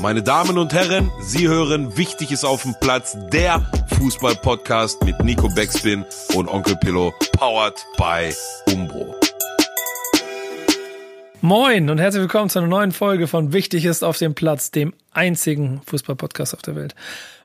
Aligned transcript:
Meine 0.00 0.22
Damen 0.22 0.58
und 0.58 0.72
Herren, 0.72 1.10
Sie 1.20 1.48
hören 1.48 1.96
Wichtig 1.96 2.30
ist 2.30 2.44
auf 2.44 2.62
dem 2.62 2.76
Platz, 2.80 3.16
der 3.32 3.68
Fußball-Podcast 3.98 5.02
mit 5.02 5.18
Nico 5.24 5.48
Beckspin 5.48 6.04
und 6.34 6.46
Onkel 6.46 6.76
Pillow, 6.76 7.12
powered 7.32 7.74
by 7.96 8.32
Umbro. 8.72 9.16
Moin 11.40 11.90
und 11.90 11.98
herzlich 11.98 12.20
willkommen 12.20 12.48
zu 12.48 12.60
einer 12.60 12.68
neuen 12.68 12.92
Folge 12.92 13.26
von 13.26 13.52
Wichtig 13.52 13.86
ist 13.86 14.04
auf 14.04 14.18
dem 14.18 14.34
Platz, 14.34 14.70
dem 14.70 14.94
einzigen 15.10 15.80
Fußball-Podcast 15.86 16.54
auf 16.54 16.62
der 16.62 16.76
Welt. 16.76 16.94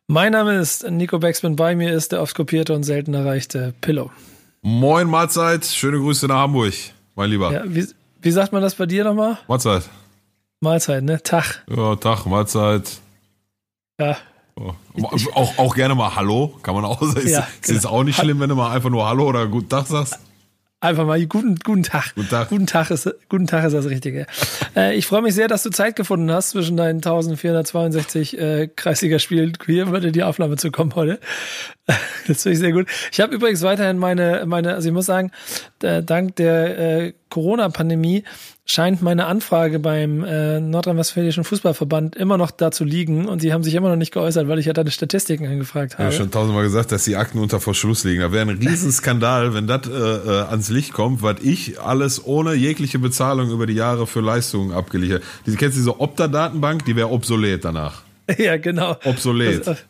Mein 0.06 0.34
Name 0.34 0.60
ist 0.60 0.88
Nico 0.88 1.18
Beckspin, 1.18 1.56
bei 1.56 1.76
mir 1.76 1.92
ist 1.92 2.12
der 2.12 2.22
oft 2.22 2.36
kopierte 2.36 2.74
und 2.74 2.84
selten 2.84 3.16
erreichte 3.16 3.74
Pillow. 3.82 4.12
Moin 4.62 5.08
Mahlzeit, 5.08 5.66
schöne 5.66 5.98
Grüße 5.98 6.28
nach 6.28 6.42
Hamburg, 6.42 6.74
mein 7.16 7.32
Lieber. 7.32 7.52
Ja, 7.52 7.64
wie, 7.66 7.88
wie 8.22 8.32
sagt 8.32 8.54
man 8.54 8.62
das 8.62 8.76
bei 8.76 8.86
dir 8.86 9.04
nochmal? 9.04 9.40
Mahlzeit. 9.48 9.90
Mahlzeit, 10.64 11.04
ne? 11.04 11.22
Tag. 11.22 11.64
Ja, 11.70 11.96
Tag, 11.98 12.26
Mahlzeit. 12.26 13.00
Ja. 14.00 14.18
Oh. 14.56 14.74
Auch, 15.34 15.58
auch 15.58 15.76
gerne 15.76 15.94
mal 15.94 16.16
Hallo, 16.16 16.58
kann 16.64 16.74
man 16.74 16.86
auch 16.86 17.02
sagen. 17.02 17.28
Ja, 17.28 17.40
ist, 17.62 17.70
ist 17.70 17.76
jetzt 17.76 17.88
auch 17.88 18.04
nicht 18.04 18.20
schlimm, 18.20 18.40
wenn 18.40 18.50
du 18.50 18.56
mal 18.56 18.72
einfach 18.72 18.90
nur 18.90 19.08
Hallo 19.08 19.28
oder 19.28 19.48
Guten 19.48 19.70
Tag 19.70 19.88
sagst. 19.88 20.20
Einfach 20.80 21.06
mal 21.06 21.26
guten, 21.28 21.56
guten 21.64 21.84
Tag. 21.84 22.14
Guten 22.14 22.28
Tag. 22.28 22.50
Guten 22.50 22.68
Tag 22.68 22.92
ist, 22.92 23.10
guten 23.30 23.48
Tag 23.48 23.64
ist 23.64 23.72
das 23.72 23.86
Richtige. 23.86 24.28
äh, 24.76 24.96
ich 24.98 25.08
freue 25.08 25.22
mich 25.22 25.34
sehr, 25.34 25.48
dass 25.48 25.64
du 25.64 25.70
Zeit 25.70 25.96
gefunden 25.96 26.30
hast, 26.30 26.50
zwischen 26.50 26.76
deinen 26.76 26.98
1462 26.98 28.38
äh, 28.38 28.68
Kreisligaspielen 28.68 29.54
hier 29.66 29.84
über 29.84 30.02
die 30.02 30.24
Aufnahme 30.24 30.58
zu 30.58 30.72
kommen 30.72 30.94
heute. 30.96 31.22
das 32.28 32.44
finde 32.44 32.54
ich 32.54 32.60
sehr 32.60 32.72
gut. 32.72 32.88
Ich 33.12 33.20
habe 33.20 33.36
übrigens 33.36 33.62
weiterhin 33.62 33.98
meine, 33.98 34.44
meine, 34.46 34.74
also 34.74 34.88
ich 34.88 34.94
muss 34.94 35.06
sagen, 35.06 35.32
äh, 35.82 36.02
dank 36.02 36.38
der 36.38 36.80
äh, 36.80 37.14
Corona-Pandemie 37.30 38.24
scheint 38.66 39.02
meine 39.02 39.26
Anfrage 39.26 39.80
beim 39.80 40.24
äh, 40.24 40.62
Nordrhein-Westfälischen 40.62 41.44
Fußballverband 41.44 42.16
immer 42.16 42.38
noch 42.38 42.52
da 42.52 42.72
zu 42.72 42.86
liegen 42.86 43.28
und 43.28 43.42
sie 43.42 43.52
haben 43.52 43.64
sich 43.64 43.74
immer 43.76 43.90
noch 43.90 43.98
nicht 43.98 44.14
geäußert, 44.14 44.48
weil 44.48 44.60
ich 44.60 44.68
ja 44.68 44.74
deine 44.74 44.92
Statistiken 44.92 45.46
angefragt 45.46 45.98
habe. 45.98 46.06
Ja, 46.06 46.12
schon 46.12 46.32
tausendmal 46.32 46.64
gesagt, 46.64 46.94
dass 46.94 47.04
die 47.04 47.18
Akten 47.18 47.40
unter 47.40 47.60
Verschluss 47.60 48.06
liegen. 48.06 48.22
Da 48.22 48.32
wäre 48.32 48.50
ein 48.50 48.58
Riesenskandal, 48.58 49.54
wenn 49.54 49.68
das 49.68 49.88
äh, 49.88 49.92
äh, 49.92 50.42
ans 50.44 50.70
Licht 50.70 50.94
kommt, 50.94 51.22
was 51.22 51.42
ich 51.42 51.82
alles 51.82 52.26
ohne 52.26 52.54
jegliche 52.54 53.00
Bezahlung 53.00 53.52
über 53.52 53.66
die 53.66 53.74
Jahre 53.74 54.08
für 54.08 54.22
Leistungen 54.22 54.72
abgeliefert. 54.72 55.24
Diese 55.46 55.58
kennst 55.58 55.76
du 55.76 55.82
diese 55.82 56.00
Opta-Datenbank, 56.00 56.86
die 56.86 56.96
wäre 56.96 57.10
obsolet 57.10 57.66
danach. 57.66 58.04
Ja, 58.38 58.56
genau. 58.56 58.96
Obsolet. 59.04 59.68
Das, 59.68 59.84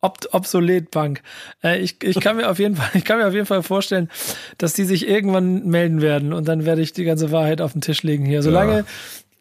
Ob 0.00 0.18
obsolet 0.32 0.90
Bank. 0.92 1.22
Äh, 1.62 1.80
ich, 1.80 1.96
ich 2.04 2.20
kann 2.20 2.36
mir 2.36 2.48
auf 2.50 2.58
jeden 2.60 2.76
Fall, 2.76 2.88
ich 2.94 3.04
kann 3.04 3.18
mir 3.18 3.26
auf 3.26 3.34
jeden 3.34 3.46
Fall 3.46 3.62
vorstellen, 3.62 4.08
dass 4.56 4.72
die 4.74 4.84
sich 4.84 5.08
irgendwann 5.08 5.66
melden 5.66 6.00
werden 6.00 6.32
und 6.32 6.46
dann 6.46 6.64
werde 6.64 6.82
ich 6.82 6.92
die 6.92 7.04
ganze 7.04 7.32
Wahrheit 7.32 7.60
auf 7.60 7.72
den 7.72 7.80
Tisch 7.80 8.02
legen 8.04 8.24
hier. 8.24 8.42
Solange 8.42 8.78
Ja. 8.78 8.84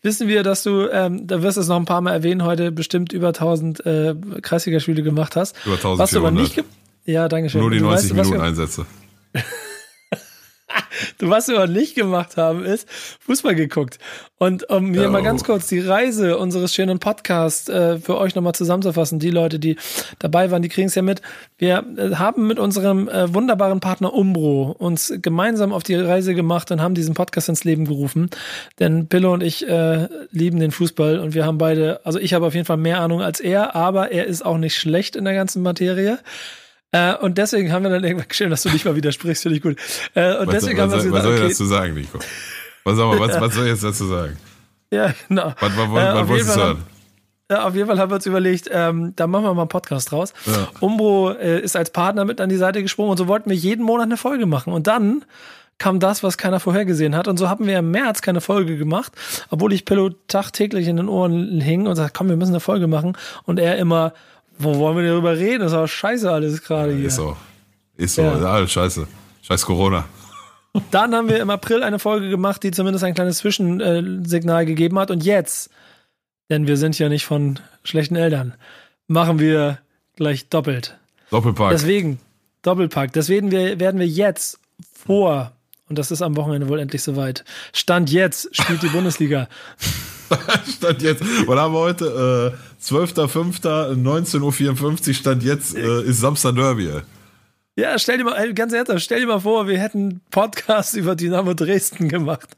wissen 0.02 0.28
wir, 0.28 0.42
dass 0.42 0.64
du, 0.64 0.88
ähm, 0.92 1.28
da 1.28 1.44
wirst 1.44 1.58
du 1.58 1.62
es 1.62 1.68
noch 1.68 1.76
ein 1.78 1.86
paar 1.86 2.02
Mal 2.02 2.14
erwähnen, 2.14 2.44
heute 2.44 2.72
bestimmt 2.72 3.14
über 3.14 3.28
1000 3.28 3.86
äh, 3.86 4.16
Kreisligaspiele 4.42 5.04
gemacht 5.04 5.36
hast. 5.36 5.56
Über 5.66 5.76
1400. 5.76 6.00
Was 6.00 6.10
du 6.12 6.18
aber 6.20 6.32
nicht, 6.32 6.64
ja, 7.06 7.28
danke 7.28 7.50
schön. 7.50 7.62
Nur 7.62 7.70
die 7.72 7.78
Du 7.78 7.86
90 7.86 8.16
weißt, 8.16 8.26
Minuten 8.30 8.42
Einsätze. 8.44 8.86
Du, 11.18 11.30
was 11.30 11.48
wir 11.48 11.58
aber 11.58 11.68
nicht 11.68 11.96
gemacht 11.96 12.38
haben, 12.38 12.66
ist 12.66 12.88
Fußball 13.22 13.56
geguckt. 13.56 14.00
Und 14.40 14.70
um 14.70 14.92
mir 14.92 15.04
Ja, 15.04 15.10
mal 15.10 15.22
oh. 15.22 15.24
ganz 15.24 15.44
kurz 15.44 15.68
die 15.68 15.80
Reise 15.80 16.38
unseres 16.38 16.74
schönen 16.74 17.00
Podcasts 17.00 17.70
äh, 17.70 17.98
für 17.98 18.18
euch 18.18 18.36
nochmal 18.36 18.54
zusammenzufassen, 18.54 19.18
die 19.18 19.32
Leute, 19.32 19.58
die 19.58 19.78
dabei 20.20 20.52
waren, 20.52 20.62
die 20.62 20.70
kriegen 20.70 20.88
es 20.88 20.96
ja 20.96 21.02
mit. 21.02 21.22
Wir 21.58 21.84
äh, 21.98 22.16
haben 22.16 22.46
mit 22.46 22.60
unserem 22.60 23.10
äh, 23.10 23.34
wunderbaren 23.34 23.80
Partner 23.80 24.14
Umbro 24.14 24.76
uns 24.78 25.12
gemeinsam 25.22 25.74
auf 25.74 25.84
die 25.84 25.96
Reise 25.96 26.36
gemacht 26.36 26.70
und 26.70 26.82
haben 26.82 26.94
diesen 26.94 27.16
Podcast 27.16 27.50
ins 27.50 27.64
Leben 27.64 27.86
gerufen. 27.86 28.30
Denn 28.80 29.08
Pillow 29.08 29.34
und 29.34 29.42
ich 29.42 29.68
äh, 29.68 30.08
lieben 30.32 30.60
den 30.60 30.72
Fußball 30.72 31.20
und 31.20 31.34
wir 31.34 31.46
haben 31.46 31.58
beide, 31.58 32.02
also 32.06 32.20
ich 32.20 32.34
habe 32.36 32.46
auf 32.46 32.54
jeden 32.54 32.66
Fall 32.66 32.78
mehr 32.78 33.02
Ahnung 33.02 33.22
als 33.22 33.40
er, 33.40 33.76
aber 33.76 34.12
er 34.12 34.26
ist 34.26 34.46
auch 34.46 34.58
nicht 34.58 34.76
schlecht 34.76 35.16
in 35.16 35.26
der 35.26 35.34
ganzen 35.34 35.64
Materie. 35.64 36.20
Äh, 36.92 37.16
und 37.16 37.38
deswegen 37.38 37.72
haben 37.72 37.84
wir 37.84 37.90
dann 37.90 38.04
irgendwann, 38.04 38.28
schön, 38.32 38.50
dass 38.50 38.64
du 38.64 38.70
nicht 38.70 38.86
mal 38.86 38.96
widersprichst, 38.96 39.44
finde 39.44 39.58
ich 39.58 39.64
gut. 39.64 39.78
Äh, 40.14 40.38
und 40.38 40.48
Was, 40.48 40.56
deswegen 40.56 40.78
was, 40.78 40.84
haben 40.84 40.92
wir 40.92 40.98
was, 40.98 41.06
uns 41.06 41.14
was 41.14 41.24
soll 41.24 41.34
ich 41.34 41.40
okay, 41.42 41.50
dazu 41.50 41.66
sagen, 41.66 41.94
Nico? 41.94 42.20
Was, 42.84 42.96
mal, 42.96 43.20
was, 43.20 43.42
was 43.42 43.54
soll 43.54 43.66
ich 43.66 43.72
jetzt 43.72 43.84
dazu 43.84 44.06
sagen? 44.08 44.38
Ja, 44.92 45.14
genau. 45.28 45.54
Was, 45.60 45.78
was, 45.78 45.78
was, 45.78 45.88
Äh, 45.88 45.92
was 45.92 46.14
auf, 46.14 46.16
jeden 46.16 46.30
wolltest 46.30 46.50
du 46.50 46.54
Fall 46.54 46.68
sagen? 46.68 46.84
ja, 47.52 47.68
auf 47.68 47.76
jeden 47.76 47.88
Fall 47.88 48.00
haben 48.00 48.12
wir 48.12 48.16
uns 48.16 48.26
überlegt, 48.26 48.70
ähm, 48.72 49.14
da 49.16 49.28
machen 49.28 49.44
wir 49.44 49.54
mal 49.54 49.64
einen 49.64 49.70
Podcast 49.70 50.12
draus. 50.12 50.34
Ja. 50.46 50.70
Umbro 50.80 51.32
äh, 51.32 51.60
ist 51.60 51.76
als 51.76 51.90
Partner 51.92 52.24
mit 52.24 52.40
an 52.40 52.50
die 52.50 52.56
Seite 52.56 52.82
gesprungen 52.82 53.12
und 53.12 53.18
so 53.18 53.28
wollten 53.28 53.50
wir 53.50 53.58
jeden 53.58 53.84
Monat 53.84 54.06
eine 54.06 54.18
Folge 54.18 54.46
machen. 54.46 54.72
Und 54.72 54.88
dann 54.88 55.26
kam 55.80 56.00
das, 56.00 56.24
was 56.24 56.38
keiner 56.38 56.60
vorhergesehen 56.60 57.16
hat. 57.16 57.28
Und 57.28 57.38
so 57.38 57.50
haben 57.50 57.68
wir 57.68 57.78
im 57.78 57.92
März 57.92 58.22
keine 58.22 58.42
Folge 58.42 58.78
gemacht, 58.78 59.12
obwohl 59.50 59.74
ich 59.74 59.86
Pillow 59.86 60.10
tagtäglich 60.28 60.88
in 60.88 60.98
den 60.98 61.08
Ohren 61.08 61.62
hing 61.62 61.86
und 61.86 61.96
sagte, 61.96 62.14
komm, 62.18 62.30
wir 62.30 62.36
müssen 62.38 62.54
eine 62.54 62.60
Folge 62.60 62.88
machen. 62.88 63.16
Und 63.44 63.60
er 63.60 63.78
immer, 63.78 64.14
wo 64.60 64.78
wollen 64.78 64.96
wir 64.98 65.04
denn 65.04 65.12
darüber 65.12 65.38
reden? 65.38 65.62
Das 65.62 65.72
war 65.72 65.88
scheiße 65.88 66.32
alles 66.32 66.62
gerade 66.62 66.94
hier. 66.94 67.08
Ist 67.08 67.16
so. 67.16 67.38
Ist 67.96 68.16
so. 68.16 68.22
Ja. 68.22 68.38
Ja. 68.40 68.52
alles 68.54 68.72
scheiße. 68.72 69.08
Scheiß 69.42 69.66
Corona. 69.66 70.06
Dann 70.92 71.14
haben 71.16 71.30
wir 71.30 71.40
im 71.40 71.50
April 71.50 71.84
eine 71.84 72.00
Folge 72.00 72.30
gemacht, 72.30 72.64
die 72.64 72.72
zumindest 72.72 73.04
ein 73.04 73.14
kleines 73.14 73.40
Zwischensignal 73.40 74.66
gegeben 74.66 75.00
hat. 75.00 75.12
Und 75.12 75.24
jetzt, 75.24 75.70
denn 76.50 76.68
wir 76.68 76.78
sind 76.78 76.98
ja 77.00 77.10
nicht 77.10 77.26
von 77.26 77.60
schlechten 77.84 78.16
Eltern, 78.16 78.54
machen 79.08 79.40
wir 79.40 79.80
gleich 80.16 80.50
doppelt. 80.50 80.98
Doppelpack. 81.30 81.72
Deswegen, 81.72 82.20
Doppelpack. 82.62 83.14
Deswegen 83.14 83.52
werden 83.52 84.00
wir 84.00 84.08
jetzt 84.08 84.60
vor, 84.94 85.52
und 85.90 85.98
das 85.98 86.12
ist 86.12 86.22
am 86.22 86.36
Wochenende 86.36 86.68
wohl 86.68 86.80
endlich 86.80 87.02
soweit, 87.02 87.44
Stand 87.74 88.12
jetzt 88.12 88.56
spielt 88.56 88.84
die 88.84 88.90
Bundesliga. 88.90 89.48
Stand 90.78 91.02
jetzt, 91.02 91.22
was 91.48 91.60
haben 91.60 91.74
wir 91.74 91.80
heute? 91.80 92.58
Äh, 92.80 92.84
12.05.19.54 92.84 95.08
Uhr, 95.08 95.14
Stand 95.14 95.44
jetzt 95.44 95.76
äh, 95.76 96.04
ist 96.04 96.20
Samstag 96.20 96.56
Derby. 96.56 96.90
Ja, 97.76 98.00
stell 98.00 98.18
dir 98.18 98.24
mal, 98.24 98.54
ganz 98.54 98.74
ernsthaft, 98.74 99.04
stell 99.04 99.20
dir 99.20 99.28
mal 99.28 99.40
vor, 99.40 99.68
wir 99.68 99.80
hätten 99.80 100.22
Podcast 100.32 100.94
über 100.96 101.16
Dynamo 101.16 101.54
Dresden 101.54 102.10
gemacht. 102.10 102.56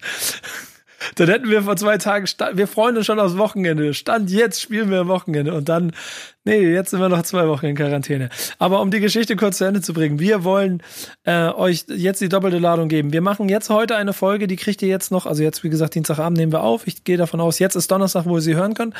Dann 1.16 1.30
hätten 1.30 1.50
wir 1.50 1.64
vor 1.64 1.78
zwei 1.78 1.98
Tagen, 1.98 2.28
wir 2.54 2.68
freuen 2.68 2.98
uns 2.98 3.06
schon 3.06 3.20
aufs 3.20 3.38
Wochenende. 3.38 3.94
Stand 3.94 4.30
jetzt 4.30 4.62
spielen 4.62 4.92
wir 4.92 5.00
am 5.00 5.08
Wochenende 5.08 5.54
und 5.54 5.70
dann, 5.70 5.94
nee, 6.44 6.60
jetzt 6.60 6.92
sind 6.92 7.00
wir 7.00 7.10
noch 7.10 7.24
zwei 7.24 7.48
Wochen 7.48 7.68
in 7.68 7.76
Quarantäne. 7.76 8.30
Aber 8.60 8.82
um 8.82 8.92
die 8.92 9.00
Geschichte 9.00 9.36
kurz 9.36 9.60
zu 9.60 9.66
Ende 9.66 9.82
zu 9.82 9.94
bringen, 9.94 10.20
wir 10.20 10.44
wollen 10.44 10.84
äh, 11.24 11.50
euch 11.50 11.86
jetzt 11.88 12.22
die 12.22 12.30
doppelte 12.30 12.60
Ladung 12.60 12.90
geben. 12.90 13.14
Wir 13.14 13.22
machen 13.22 13.50
jetzt 13.50 13.70
heute 13.70 13.96
eine 13.96 14.14
Folge, 14.14 14.48
die 14.48 14.58
kriegt 14.58 14.82
ihr 14.82 14.90
jetzt 14.90 15.12
noch, 15.12 15.26
also 15.26 15.42
jetzt 15.42 15.64
wie 15.64 15.70
gesagt, 15.70 15.96
Dienstagabend 15.96 16.38
nehmen 16.38 16.52
wir 16.52 16.64
auf. 16.64 16.86
Ich 16.86 17.04
gehe 17.04 17.18
davon 17.18 17.40
aus, 17.40 17.60
jetzt 17.60 17.76
ist 17.76 17.90
Donnerstag, 17.92 18.26
wo 18.26 18.38
ihr 18.38 18.42
sie 18.42 18.56
hören 18.56 18.74
könnt. 18.74 18.94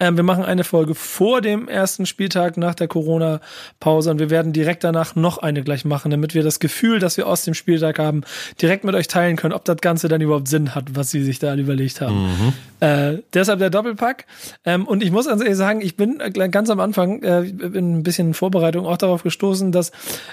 Ähm, 0.00 0.16
wir 0.16 0.24
machen 0.24 0.44
eine 0.44 0.64
Folge 0.64 0.94
vor 0.94 1.40
dem 1.40 1.68
ersten 1.68 2.06
Spieltag 2.06 2.56
nach 2.56 2.74
der 2.74 2.88
Corona-Pause 2.88 4.10
und 4.10 4.18
wir 4.18 4.30
werden 4.30 4.52
direkt 4.52 4.82
danach 4.82 5.14
noch 5.14 5.38
eine 5.38 5.62
gleich 5.62 5.84
machen, 5.84 6.10
damit 6.10 6.34
wir 6.34 6.42
das 6.42 6.58
Gefühl, 6.58 6.98
das 6.98 7.16
wir 7.16 7.26
aus 7.26 7.44
dem 7.44 7.54
Spieltag 7.54 7.98
haben, 7.98 8.22
direkt 8.60 8.84
mit 8.84 8.94
euch 8.94 9.08
teilen 9.08 9.36
können, 9.36 9.54
ob 9.54 9.64
das 9.64 9.76
Ganze 9.76 10.08
dann 10.08 10.20
überhaupt 10.20 10.48
Sinn 10.48 10.74
hat, 10.74 10.96
was 10.96 11.10
sie 11.10 11.22
sich 11.22 11.38
da 11.38 11.54
überlegt 11.54 12.00
haben. 12.00 12.54
Äh, 12.80 13.18
deshalb 13.34 13.58
der 13.58 13.70
Doppelpack. 13.70 14.24
Ähm, 14.64 14.86
und 14.86 15.02
ich 15.02 15.10
muss 15.10 15.26
ganz 15.26 15.42
ehrlich 15.42 15.56
sagen, 15.56 15.82
ich 15.82 15.96
bin 15.96 16.20
äh, 16.20 16.30
ganz 16.30 16.70
am 16.70 16.80
Anfang 16.80 17.22
äh, 17.22 17.42
in 17.42 17.98
ein 17.98 18.02
bisschen 18.02 18.32
Vorbereitung 18.32 18.86
auch 18.86 18.96
darauf 18.96 19.22
gestoßen, 19.22 19.70
dass 19.70 19.92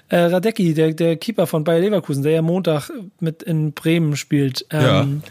äh, 0.09 0.17
Radecki, 0.17 0.73
der, 0.73 0.93
der 0.93 1.17
Keeper 1.17 1.45
von 1.45 1.65
Bayer 1.65 1.81
Leverkusen, 1.81 2.23
der 2.23 2.31
ja 2.31 2.41
Montag 2.41 2.89
mit 3.19 3.43
in 3.43 3.73
Bremen 3.73 4.15
spielt, 4.15 4.65
ähm, 4.71 5.23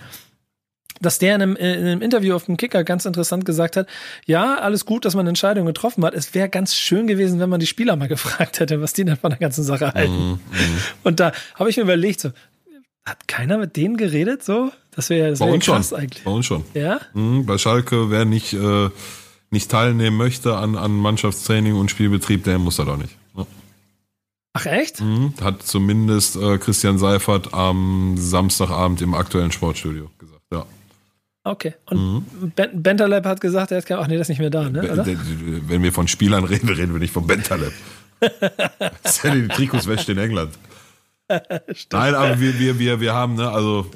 dass 1.01 1.19
der 1.19 1.34
in 1.37 1.43
einem, 1.43 1.57
in 1.57 1.67
einem 1.67 2.03
Interview 2.03 2.34
auf 2.34 2.45
dem 2.47 2.57
Kicker 2.57 2.84
ganz 2.84 3.05
interessant 3.05 3.45
gesagt 3.45 3.77
hat, 3.77 3.87
ja, 4.25 4.57
alles 4.57 4.87
gut, 4.87 5.05
dass 5.05 5.15
man 5.15 5.27
Entscheidungen 5.27 5.67
getroffen 5.67 6.05
hat. 6.05 6.15
Es 6.15 6.34
wäre 6.34 6.49
ganz 6.49 6.75
schön 6.75 7.07
gewesen, 7.07 7.41
wenn 7.41 7.51
man 7.51 7.61
die 7.61 7.67
Spieler 7.67 7.97
mal 7.97 8.09
gefragt 8.17 8.61
hätte, 8.61 8.81
was 8.81 8.93
die 8.93 9.05
denn 9.05 9.17
von 9.17 9.31
der 9.31 9.39
ganzen 9.39 9.65
Sache 9.65 9.93
halten. 9.93 10.41
Und 11.05 11.21
da 11.21 11.33
habe 11.55 11.71
ich 11.71 11.77
mir 11.77 11.83
überlegt, 11.83 12.21
so, 12.21 12.31
hat 13.05 13.29
keiner 13.29 13.59
mit 13.59 13.77
denen 13.77 13.97
geredet? 13.97 14.43
So, 14.45 14.73
das 14.91 15.11
wäre 15.11 15.31
das 15.31 15.41
wär 15.41 15.47
uns 15.49 15.65
schon. 15.65 15.77
krass 15.77 15.93
eigentlich. 15.93 16.25
Bei 16.25 16.31
uns 16.33 16.47
schon. 16.47 16.65
Ja? 16.75 17.01
Mhm, 17.15 17.47
bei 17.47 17.56
Schalke, 17.59 18.11
wer 18.11 18.25
nicht, 18.25 18.53
äh, 18.53 18.91
nicht 19.51 19.71
teilnehmen 19.71 20.17
möchte 20.17 20.56
an, 20.56 20.76
an 20.76 20.93
Mannschaftstraining 20.93 21.75
und 21.75 21.91
Spielbetrieb, 21.91 22.44
der 22.44 22.59
muss 22.59 22.76
das 22.76 22.88
auch 22.88 22.97
nicht. 22.97 23.15
Ja. 23.37 23.47
Ach 24.55 24.67
echt? 24.67 25.00
Mhm, 25.00 25.35
Hat 25.41 25.62
zumindest 25.62 26.37
äh, 26.37 26.59
Christian 26.59 26.99
Seifert 26.99 27.55
am 27.55 28.15
Samstagabend 28.17 29.03
im 29.03 29.15
aktuellen 29.15 29.53
Sportstudio. 29.53 30.11
Okay. 31.46 31.75
Und 31.84 32.26
ben, 32.56 32.82
Bentaleb 32.82 33.25
hat 33.25 33.40
gesagt, 33.40 33.70
er 33.70 33.78
hat 33.78 33.87
kein, 33.87 33.98
ach 33.98 34.08
nee, 34.08 34.16
das 34.16 34.25
ist 34.25 34.31
nicht 34.31 34.40
mehr 34.40 34.50
da, 34.50 34.69
ne? 34.69 34.82
Oder? 34.82 35.06
Wenn 35.06 35.81
wir 35.81 35.93
von 35.93 36.08
Spielern 36.08 36.43
reden, 36.43 36.69
reden 36.69 36.93
wir 36.93 36.98
nicht 36.98 37.12
von 37.12 37.25
Bentaleb. 37.25 37.72
das 38.19 39.19
ist 39.19 39.22
ja 39.22 39.32
die 39.32 39.46
Trikots 39.46 39.87
wäscht 39.87 40.08
in 40.08 40.19
England. 40.19 40.54
Nein, 41.28 42.14
aber 42.16 42.40
wir, 42.40 42.58
wir, 42.58 42.78
wir, 42.81 43.00
wir 43.00 43.14
haben, 43.14 43.37
ne, 43.37 43.48
also 43.48 43.88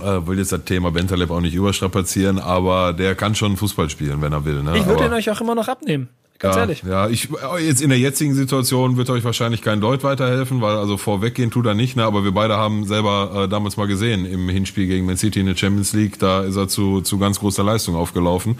äh, 0.00 0.26
will 0.26 0.38
jetzt 0.38 0.52
das 0.52 0.64
Thema 0.64 0.90
Bentaleb 0.90 1.30
auch 1.30 1.42
nicht 1.42 1.54
überstrapazieren, 1.54 2.38
aber 2.38 2.94
der 2.94 3.14
kann 3.16 3.34
schon 3.34 3.58
Fußball 3.58 3.90
spielen, 3.90 4.22
wenn 4.22 4.32
er 4.32 4.46
will. 4.46 4.62
Ne? 4.62 4.78
Ich 4.78 4.86
würde 4.86 5.04
ihn 5.04 5.12
euch 5.12 5.30
auch 5.30 5.42
immer 5.42 5.54
noch 5.54 5.68
abnehmen. 5.68 6.08
Ganz 6.42 6.56
ja, 6.56 6.60
ehrlich. 6.62 6.82
Ja, 6.82 7.08
ich, 7.08 7.28
jetzt 7.60 7.80
in 7.80 7.88
der 7.88 8.00
jetzigen 8.00 8.34
Situation 8.34 8.96
wird 8.96 9.08
euch 9.10 9.22
wahrscheinlich 9.22 9.62
kein 9.62 9.80
Deut 9.80 10.02
weiterhelfen, 10.02 10.60
weil 10.60 10.76
also 10.76 10.96
vorweggehen 10.96 11.52
tut 11.52 11.66
er 11.66 11.74
nicht, 11.74 11.96
ne? 11.96 12.02
aber 12.02 12.24
wir 12.24 12.32
beide 12.32 12.56
haben 12.56 12.84
selber 12.84 13.44
äh, 13.44 13.48
damals 13.48 13.76
mal 13.76 13.86
gesehen 13.86 14.26
im 14.26 14.48
Hinspiel 14.48 14.88
gegen 14.88 15.06
Man 15.06 15.16
City 15.16 15.38
in 15.38 15.46
der 15.46 15.54
Champions 15.54 15.92
League, 15.92 16.18
da 16.18 16.42
ist 16.42 16.56
er 16.56 16.66
zu, 16.66 17.00
zu 17.00 17.18
ganz 17.18 17.38
großer 17.38 17.62
Leistung 17.62 17.94
aufgelaufen. 17.94 18.58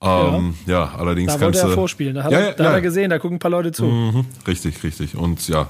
Ähm, 0.00 0.54
ja. 0.66 0.72
ja. 0.72 0.94
allerdings 0.96 1.32
da 1.32 1.40
wollte 1.40 1.58
kannst 1.58 1.62
er 1.64 1.68
du. 1.70 1.74
vorspielen. 1.74 2.14
Da 2.14 2.22
hat, 2.22 2.30
Ja, 2.30 2.38
er, 2.38 2.52
da 2.52 2.64
hat 2.66 2.74
er 2.74 2.80
gesehen, 2.80 3.10
da 3.10 3.18
gucken 3.18 3.36
ein 3.36 3.40
paar 3.40 3.50
Leute 3.50 3.72
zu. 3.72 3.86
Mhm, 3.86 4.26
richtig, 4.46 4.84
richtig. 4.84 5.16
Und 5.16 5.48
ja, 5.48 5.66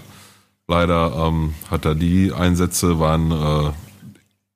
leider 0.69 1.15
ähm, 1.17 1.55
hat 1.71 1.87
er 1.87 1.95
die 1.95 2.35
Einsätze 2.35 2.99
waren 2.99 3.31
äh, 3.31 3.71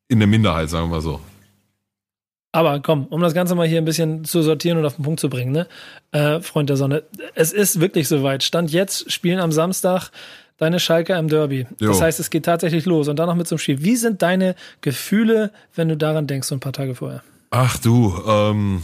in 0.09 0.19
der 0.19 0.29
Minderheit, 0.29 0.69
sagen 0.69 0.91
wir 0.91 0.97
mal 0.97 1.01
so. 1.01 1.19
Aber 2.53 2.81
komm, 2.81 3.07
um 3.07 3.21
das 3.21 3.35
Ganze 3.35 3.55
mal 3.55 3.67
hier 3.67 3.79
ein 3.79 3.85
bisschen 3.85 4.25
zu 4.25 4.43
sortieren 4.43 4.79
und 4.79 4.85
auf 4.85 4.97
den 4.97 5.05
Punkt 5.05 5.21
zu 5.21 5.29
bringen, 5.29 5.53
ne? 5.53 5.69
Äh, 6.11 6.41
Freund 6.41 6.69
der 6.69 6.77
Sonne, 6.77 7.05
es 7.35 7.53
ist 7.53 7.81
wirklich 7.81 8.09
soweit. 8.09 8.43
Stand 8.43 8.73
jetzt, 8.73 9.13
spielen 9.13 9.39
am 9.39 9.53
Samstag 9.53 10.11
deine 10.61 10.79
Schalker 10.79 11.19
im 11.19 11.29
Derby. 11.29 11.67
Jo. 11.79 11.89
Das 11.89 12.01
heißt, 12.01 12.21
es 12.21 12.29
geht 12.29 12.45
tatsächlich 12.45 12.85
los 12.87 13.09
und 13.09 13.17
dann 13.19 13.29
noch 13.29 13.35
mit 13.35 13.49
zum 13.49 13.59
Spiel. 13.59 13.83
Wie 13.83 13.97
sind 13.97 14.23
deine 14.23 14.57
Gefühle, 14.81 15.53
wenn 15.75 15.89
du 15.89 15.97
daran 15.97 16.27
denkst, 16.27 16.49
so 16.49 16.55
ein 16.55 16.61
paar 16.61 16.73
Tage 16.73 16.95
vorher? 16.95 17.23
Ach 17.51 17.79
du, 17.79 18.21
ähm, 18.27 18.83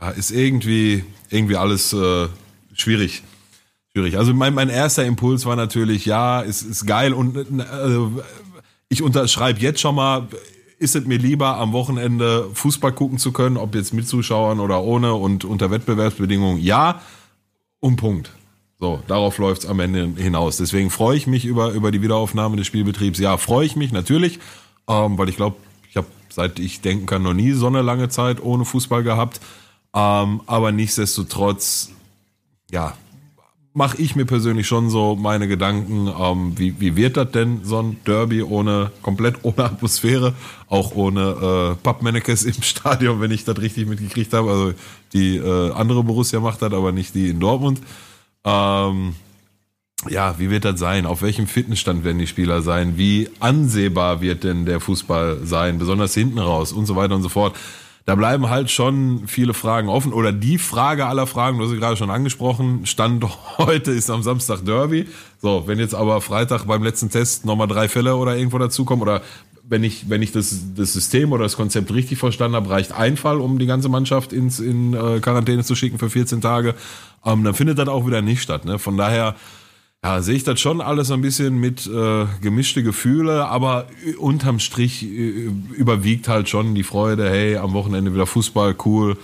ja, 0.00 0.10
ist 0.10 0.30
irgendwie, 0.30 1.04
irgendwie 1.30 1.56
alles 1.56 1.92
äh, 1.92 2.28
schwierig. 2.74 3.22
Schwierig. 3.92 4.18
Also 4.18 4.34
mein, 4.34 4.54
mein 4.54 4.70
erster 4.70 5.04
Impuls 5.04 5.46
war 5.46 5.56
natürlich, 5.56 6.06
ja, 6.06 6.40
ist, 6.40 6.62
ist 6.62 6.86
geil 6.86 7.12
und 7.12 7.36
äh, 7.36 8.22
ich 8.88 9.02
unterschreibe 9.02 9.60
jetzt 9.60 9.80
schon 9.80 9.94
mal, 9.94 10.26
ist 10.78 10.96
es 10.96 11.06
mir 11.06 11.18
lieber, 11.18 11.56
am 11.58 11.72
Wochenende 11.72 12.48
Fußball 12.52 12.92
gucken 12.92 13.18
zu 13.18 13.32
können, 13.32 13.56
ob 13.56 13.74
jetzt 13.74 13.94
mit 13.94 14.08
Zuschauern 14.08 14.60
oder 14.60 14.82
ohne 14.82 15.14
und 15.14 15.44
unter 15.44 15.70
Wettbewerbsbedingungen, 15.70 16.60
ja, 16.62 17.00
und 17.80 17.96
Punkt. 17.96 18.30
So, 18.80 19.02
darauf 19.06 19.38
läuft's 19.38 19.66
am 19.66 19.80
Ende 19.80 20.12
hinaus. 20.16 20.56
Deswegen 20.56 20.90
freue 20.90 21.16
ich 21.16 21.26
mich 21.26 21.44
über, 21.44 21.70
über 21.70 21.90
die 21.90 22.02
Wiederaufnahme 22.02 22.56
des 22.56 22.66
Spielbetriebs. 22.66 23.18
Ja, 23.18 23.36
freue 23.36 23.66
ich 23.66 23.76
mich 23.76 23.92
natürlich, 23.92 24.40
ähm, 24.88 25.16
weil 25.16 25.28
ich 25.28 25.36
glaube, 25.36 25.56
ich 25.88 25.96
habe 25.96 26.06
seit 26.28 26.58
ich 26.58 26.80
denken 26.80 27.06
kann 27.06 27.22
noch 27.22 27.34
nie 27.34 27.52
so 27.52 27.66
eine 27.66 27.82
lange 27.82 28.08
Zeit 28.08 28.42
ohne 28.42 28.64
Fußball 28.64 29.02
gehabt. 29.02 29.40
Ähm, 29.94 30.40
aber 30.46 30.72
nichtsdestotrotz, 30.72 31.90
ja, 32.70 32.94
mache 33.74 34.00
ich 34.00 34.14
mir 34.14 34.24
persönlich 34.24 34.68
schon 34.68 34.88
so 34.88 35.16
meine 35.16 35.48
Gedanken, 35.48 36.06
ähm, 36.06 36.52
wie, 36.56 36.78
wie 36.78 36.94
wird 36.94 37.16
das 37.16 37.32
denn 37.32 37.64
so 37.64 37.80
ein 37.80 37.96
Derby 38.06 38.42
ohne 38.42 38.92
komplett 39.02 39.34
ohne 39.42 39.64
Atmosphäre, 39.64 40.32
auch 40.68 40.94
ohne 40.94 41.74
äh, 41.74 41.82
Pappmannekes 41.82 42.44
im 42.44 42.54
Stadion, 42.62 43.20
wenn 43.20 43.32
ich 43.32 43.44
das 43.44 43.60
richtig 43.60 43.88
mitgekriegt 43.88 44.32
habe. 44.32 44.50
Also 44.50 44.74
die 45.12 45.36
äh, 45.36 45.72
andere 45.72 46.04
Borussia 46.04 46.38
macht 46.38 46.62
das, 46.62 46.72
aber 46.72 46.92
nicht 46.92 47.16
die 47.16 47.30
in 47.30 47.40
Dortmund. 47.40 47.80
Ähm, 48.44 49.16
ja, 50.08 50.38
wie 50.38 50.50
wird 50.50 50.64
das 50.64 50.78
sein? 50.78 51.04
Auf 51.04 51.22
welchem 51.22 51.48
Fitnessstand 51.48 52.04
werden 52.04 52.18
die 52.18 52.26
Spieler 52.28 52.62
sein? 52.62 52.96
Wie 52.96 53.28
ansehbar 53.40 54.20
wird 54.20 54.44
denn 54.44 54.66
der 54.66 54.78
Fußball 54.78 55.40
sein? 55.44 55.78
Besonders 55.78 56.14
hinten 56.14 56.38
raus 56.38 56.72
und 56.72 56.86
so 56.86 56.94
weiter 56.94 57.16
und 57.16 57.22
so 57.22 57.28
fort. 57.28 57.56
Da 58.06 58.16
bleiben 58.16 58.50
halt 58.50 58.70
schon 58.70 59.22
viele 59.26 59.54
Fragen 59.54 59.88
offen. 59.88 60.12
Oder 60.12 60.32
die 60.32 60.58
Frage 60.58 61.06
aller 61.06 61.26
Fragen, 61.26 61.58
du 61.58 61.64
hast 61.64 61.70
sie 61.70 61.78
gerade 61.78 61.96
schon 61.96 62.10
angesprochen, 62.10 62.84
Stand 62.84 63.24
heute 63.58 63.92
ist 63.92 64.10
am 64.10 64.22
Samstag 64.22 64.64
Derby. 64.64 65.06
So, 65.40 65.64
wenn 65.66 65.78
jetzt 65.78 65.94
aber 65.94 66.20
Freitag 66.20 66.64
beim 66.66 66.82
letzten 66.82 67.10
Test 67.10 67.46
nochmal 67.46 67.68
drei 67.68 67.88
Fälle 67.88 68.16
oder 68.16 68.36
irgendwo 68.36 68.58
dazukommen 68.58 69.02
oder 69.02 69.22
wenn 69.66 69.82
ich, 69.82 70.10
wenn 70.10 70.20
ich 70.20 70.32
das, 70.32 70.74
das 70.76 70.92
System 70.92 71.32
oder 71.32 71.44
das 71.44 71.56
Konzept 71.56 71.92
richtig 71.94 72.18
verstanden 72.18 72.56
habe, 72.56 72.68
reicht 72.68 72.92
ein 72.92 73.16
Fall, 73.16 73.40
um 73.40 73.58
die 73.58 73.64
ganze 73.64 73.88
Mannschaft 73.88 74.34
ins, 74.34 74.60
in 74.60 74.92
äh, 74.92 75.20
Quarantäne 75.20 75.64
zu 75.64 75.74
schicken 75.74 75.98
für 75.98 76.10
14 76.10 76.42
Tage, 76.42 76.74
ähm, 77.24 77.44
dann 77.44 77.54
findet 77.54 77.78
das 77.78 77.88
auch 77.88 78.06
wieder 78.06 78.20
nicht 78.20 78.42
statt. 78.42 78.66
Ne? 78.66 78.78
Von 78.78 78.98
daher, 78.98 79.34
ja, 80.04 80.20
sehe 80.20 80.34
ich 80.34 80.44
das 80.44 80.60
schon 80.60 80.82
alles 80.82 81.10
ein 81.10 81.22
bisschen 81.22 81.56
mit 81.56 81.86
äh, 81.86 82.26
gemischte 82.42 82.82
Gefühle, 82.82 83.46
aber 83.46 83.86
unterm 84.18 84.58
Strich 84.58 85.02
überwiegt 85.02 86.28
halt 86.28 86.50
schon 86.50 86.74
die 86.74 86.82
Freude, 86.82 87.30
hey, 87.30 87.56
am 87.56 87.72
Wochenende 87.72 88.12
wieder 88.12 88.26
Fußball, 88.26 88.76
cool. 88.84 89.16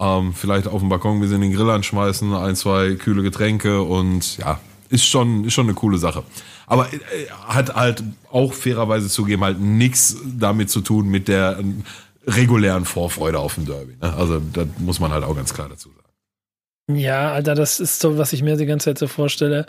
Ähm, 0.00 0.34
vielleicht 0.34 0.66
auf 0.66 0.80
dem 0.80 0.88
Balkon 0.88 1.18
ein 1.18 1.20
bisschen 1.20 1.40
den 1.40 1.52
Grill 1.52 1.70
anschmeißen, 1.70 2.34
ein, 2.34 2.56
zwei 2.56 2.94
kühle 2.96 3.22
Getränke 3.22 3.80
und 3.82 4.38
ja, 4.38 4.58
ist 4.88 5.06
schon, 5.06 5.44
ist 5.44 5.54
schon 5.54 5.66
eine 5.66 5.74
coole 5.74 5.98
Sache. 5.98 6.24
Aber 6.66 6.92
äh, 6.92 6.98
hat 7.46 7.76
halt 7.76 8.02
auch 8.32 8.54
fairerweise 8.54 9.08
zugeben 9.08 9.44
halt 9.44 9.60
nichts 9.60 10.16
damit 10.24 10.68
zu 10.68 10.80
tun 10.80 11.08
mit 11.08 11.28
der 11.28 11.60
äh, 11.60 12.30
regulären 12.30 12.86
Vorfreude 12.86 13.38
auf 13.38 13.54
dem 13.54 13.66
Derby. 13.66 13.96
Ne? 14.02 14.12
Also 14.12 14.42
das 14.52 14.66
muss 14.78 14.98
man 14.98 15.12
halt 15.12 15.22
auch 15.22 15.36
ganz 15.36 15.54
klar 15.54 15.68
dazu 15.68 15.90
sagen. 15.90 16.98
Ja, 16.98 17.32
Alter, 17.32 17.54
das 17.54 17.78
ist 17.78 18.00
so, 18.00 18.18
was 18.18 18.32
ich 18.32 18.42
mir 18.42 18.56
die 18.56 18.66
ganze 18.66 18.86
Zeit 18.86 18.98
so 18.98 19.06
vorstelle. 19.06 19.66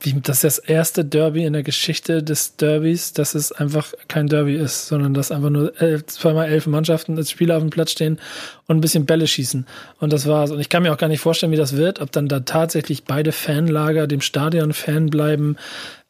Wie, 0.00 0.14
das 0.20 0.42
ist 0.42 0.44
das 0.44 0.58
erste 0.58 1.04
Derby 1.04 1.44
in 1.44 1.52
der 1.52 1.62
Geschichte 1.62 2.22
des 2.22 2.56
Derbys, 2.56 3.12
dass 3.12 3.34
es 3.34 3.52
einfach 3.52 3.92
kein 4.08 4.28
Derby 4.28 4.54
ist, 4.54 4.86
sondern 4.86 5.12
dass 5.12 5.30
einfach 5.30 5.50
nur 5.50 5.78
elf, 5.80 6.06
zweimal 6.06 6.48
elf 6.48 6.66
Mannschaften 6.66 7.18
als 7.18 7.30
Spieler 7.30 7.56
auf 7.56 7.62
dem 7.62 7.70
Platz 7.70 7.92
stehen 7.92 8.18
und 8.66 8.78
ein 8.78 8.80
bisschen 8.80 9.04
Bälle 9.04 9.26
schießen. 9.26 9.66
Und 9.98 10.12
das 10.12 10.26
war's. 10.26 10.50
Und 10.50 10.60
ich 10.60 10.68
kann 10.68 10.82
mir 10.82 10.92
auch 10.92 10.98
gar 10.98 11.08
nicht 11.08 11.20
vorstellen, 11.20 11.52
wie 11.52 11.56
das 11.56 11.76
wird, 11.76 12.00
ob 12.00 12.12
dann 12.12 12.28
da 12.28 12.40
tatsächlich 12.40 13.04
beide 13.04 13.32
Fanlager 13.32 14.06
dem 14.06 14.22
Stadion 14.22 14.72
Fan 14.72 15.10
bleiben, 15.10 15.56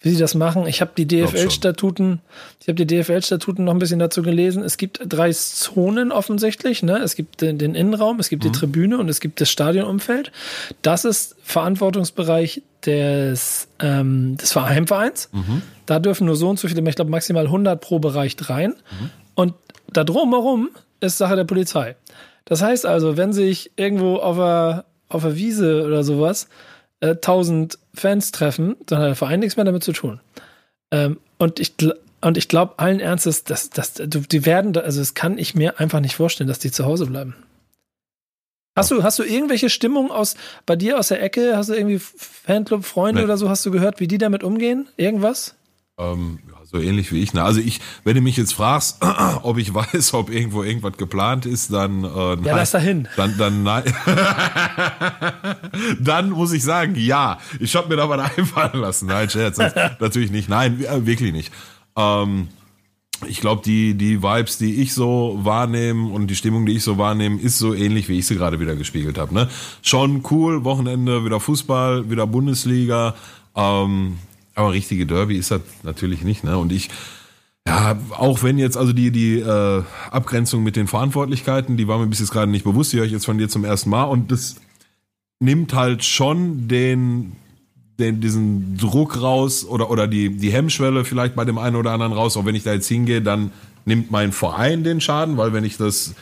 wie 0.00 0.10
sie 0.10 0.18
das 0.18 0.34
machen. 0.34 0.66
Ich 0.66 0.80
habe 0.80 0.92
die. 0.96 1.06
DFL-Statuten, 1.06 2.20
ich 2.60 2.68
habe 2.68 2.84
die 2.84 2.86
DFL-Statuten 2.86 3.64
noch 3.64 3.74
ein 3.74 3.78
bisschen 3.78 3.98
dazu 3.98 4.22
gelesen. 4.22 4.62
Es 4.62 4.78
gibt 4.78 5.00
drei 5.06 5.30
Zonen 5.32 6.10
offensichtlich. 6.10 6.82
Ne? 6.82 6.98
Es 6.98 7.14
gibt 7.14 7.42
den, 7.42 7.58
den 7.58 7.74
Innenraum, 7.74 8.18
es 8.18 8.30
gibt 8.30 8.44
die 8.44 8.52
Tribüne 8.52 8.98
und 8.98 9.08
es 9.08 9.20
gibt 9.20 9.40
das 9.40 9.50
Stadionumfeld. 9.50 10.32
Das 10.80 11.04
ist 11.04 11.36
Verantwortungsbereich 11.42 12.62
des, 12.86 13.68
ähm, 13.78 14.36
des 14.38 14.56
Heimvereins. 14.56 15.28
Da 15.84 15.98
dürfen 15.98 16.26
nur 16.26 16.36
so 16.36 16.48
und 16.48 16.58
so 16.58 16.66
viele, 16.66 16.88
ich 16.88 16.96
glaube 16.96 17.10
maximal 17.10 17.44
100 17.44 17.80
pro 17.80 17.98
Bereich 17.98 18.36
rein. 18.48 18.74
Und 19.34 19.54
da 19.92 20.04
drumherum 20.04 20.70
ist 21.00 21.18
Sache 21.18 21.36
der 21.36 21.44
Polizei. 21.44 21.96
Das 22.46 22.62
heißt 22.62 22.86
also, 22.86 23.16
wenn 23.16 23.32
sich 23.32 23.72
irgendwo 23.76 24.16
auf 24.16 24.36
der, 24.36 24.86
auf 25.08 25.22
der 25.22 25.36
Wiese 25.36 25.84
oder 25.84 26.04
sowas 26.04 26.48
äh, 27.00 27.10
1000 27.10 27.78
Fans 27.94 28.30
treffen, 28.32 28.76
dann 28.86 28.98
hat 29.00 29.08
der 29.08 29.16
Verein 29.16 29.40
nichts 29.40 29.56
mehr 29.56 29.64
damit 29.64 29.82
zu 29.84 29.92
tun. 29.92 30.20
Ähm, 30.90 31.18
und 31.38 31.58
ich, 31.60 31.74
und 32.20 32.36
ich 32.36 32.48
glaube 32.48 32.78
allen 32.78 33.00
Ernstes, 33.00 33.44
dass, 33.44 33.70
dass 33.70 33.94
du- 33.94 34.06
die 34.20 34.44
werden, 34.46 34.72
da- 34.72 34.80
also 34.80 35.00
das 35.00 35.14
kann 35.14 35.38
ich 35.38 35.54
mir 35.54 35.78
einfach 35.80 36.00
nicht 36.00 36.16
vorstellen, 36.16 36.48
dass 36.48 36.58
die 36.58 36.70
zu 36.70 36.84
Hause 36.84 37.06
bleiben. 37.06 37.34
Hast 38.76 38.90
du, 38.92 39.02
hast 39.02 39.18
du 39.18 39.24
irgendwelche 39.24 39.68
Stimmung 39.68 40.10
aus, 40.10 40.36
bei 40.64 40.76
dir 40.76 40.98
aus 40.98 41.08
der 41.08 41.22
Ecke? 41.22 41.56
Hast 41.56 41.68
du 41.70 41.74
irgendwie 41.74 41.98
Fanclub, 41.98 42.84
Freunde 42.84 43.20
Nee. 43.20 43.24
oder 43.24 43.36
so? 43.36 43.48
Hast 43.48 43.66
du 43.66 43.70
gehört, 43.70 44.00
wie 44.00 44.06
die 44.08 44.18
damit 44.18 44.42
umgehen? 44.44 44.88
Irgendwas? 44.96 45.54
Ähm, 45.98 46.38
ja, 46.50 46.59
so 46.70 46.78
ähnlich 46.78 47.10
wie 47.12 47.20
ich. 47.20 47.34
Ne? 47.34 47.42
Also 47.42 47.60
ich, 47.60 47.80
wenn 48.04 48.14
du 48.14 48.20
mich 48.20 48.36
jetzt 48.36 48.54
fragst, 48.54 48.98
ob 49.42 49.58
ich 49.58 49.74
weiß, 49.74 50.14
ob 50.14 50.30
irgendwo 50.30 50.62
irgendwas 50.62 50.96
geplant 50.96 51.46
ist, 51.46 51.72
dann 51.72 52.04
äh, 52.04 52.08
nein. 52.08 52.44
Ja, 52.44 52.56
lass 52.56 52.70
da 52.70 52.78
hin. 52.78 53.08
Dann, 53.16 53.36
dann 53.36 53.62
nein. 53.62 53.82
dann 56.00 56.30
muss 56.30 56.52
ich 56.52 56.62
sagen, 56.62 56.94
ja. 56.96 57.38
Ich 57.58 57.74
habe 57.74 57.88
mir 57.88 57.96
da 57.96 58.08
was 58.08 58.20
einfallen 58.36 58.80
lassen. 58.80 59.06
Nein, 59.06 59.28
Scherz. 59.28 59.58
Natürlich 60.00 60.30
nicht. 60.30 60.48
Nein, 60.48 60.84
äh, 60.84 61.04
wirklich 61.04 61.32
nicht. 61.32 61.52
Ähm, 61.96 62.48
ich 63.26 63.40
glaube, 63.40 63.62
die, 63.64 63.94
die 63.94 64.22
Vibes, 64.22 64.58
die 64.58 64.80
ich 64.80 64.94
so 64.94 65.38
wahrnehme 65.42 66.08
und 66.10 66.28
die 66.28 66.36
Stimmung, 66.36 66.66
die 66.66 66.76
ich 66.76 66.84
so 66.84 66.98
wahrnehme, 66.98 67.40
ist 67.40 67.58
so 67.58 67.74
ähnlich, 67.74 68.08
wie 68.08 68.18
ich 68.18 68.26
sie 68.26 68.36
gerade 68.36 68.60
wieder 68.60 68.76
gespiegelt 68.76 69.18
habe. 69.18 69.34
Ne? 69.34 69.48
Schon 69.82 70.22
cool, 70.30 70.64
Wochenende, 70.64 71.24
wieder 71.24 71.40
Fußball, 71.40 72.10
wieder 72.10 72.26
Bundesliga. 72.26 73.14
Ähm, 73.56 74.18
aber 74.54 74.72
richtige 74.72 75.06
Derby 75.06 75.36
ist 75.36 75.50
das 75.50 75.62
natürlich 75.82 76.22
nicht. 76.22 76.44
Ne? 76.44 76.58
Und 76.58 76.72
ich, 76.72 76.90
ja, 77.66 77.98
auch 78.10 78.42
wenn 78.42 78.58
jetzt 78.58 78.76
also 78.76 78.92
die, 78.92 79.10
die 79.10 79.38
äh, 79.38 79.82
Abgrenzung 80.10 80.62
mit 80.62 80.76
den 80.76 80.86
Verantwortlichkeiten, 80.86 81.76
die 81.76 81.88
war 81.88 81.98
mir 81.98 82.06
bis 82.06 82.20
jetzt 82.20 82.32
gerade 82.32 82.50
nicht 82.50 82.64
bewusst, 82.64 82.92
die 82.92 82.98
höre 82.98 83.04
ich 83.04 83.12
jetzt 83.12 83.26
von 83.26 83.38
dir 83.38 83.48
zum 83.48 83.64
ersten 83.64 83.90
Mal. 83.90 84.04
Und 84.04 84.32
das 84.32 84.56
nimmt 85.40 85.74
halt 85.74 86.04
schon 86.04 86.68
den, 86.68 87.32
den, 87.98 88.20
diesen 88.20 88.76
Druck 88.76 89.20
raus 89.20 89.64
oder, 89.64 89.90
oder 89.90 90.06
die, 90.06 90.36
die 90.36 90.52
Hemmschwelle 90.52 91.04
vielleicht 91.04 91.34
bei 91.34 91.44
dem 91.44 91.58
einen 91.58 91.76
oder 91.76 91.92
anderen 91.92 92.12
raus. 92.12 92.36
Auch 92.36 92.44
wenn 92.44 92.54
ich 92.54 92.62
da 92.64 92.72
jetzt 92.72 92.88
hingehe, 92.88 93.22
dann 93.22 93.52
nimmt 93.84 94.10
mein 94.10 94.32
Verein 94.32 94.84
den 94.84 95.00
Schaden, 95.00 95.36
weil 95.36 95.52
wenn 95.52 95.64
ich 95.64 95.76
das, 95.76 96.14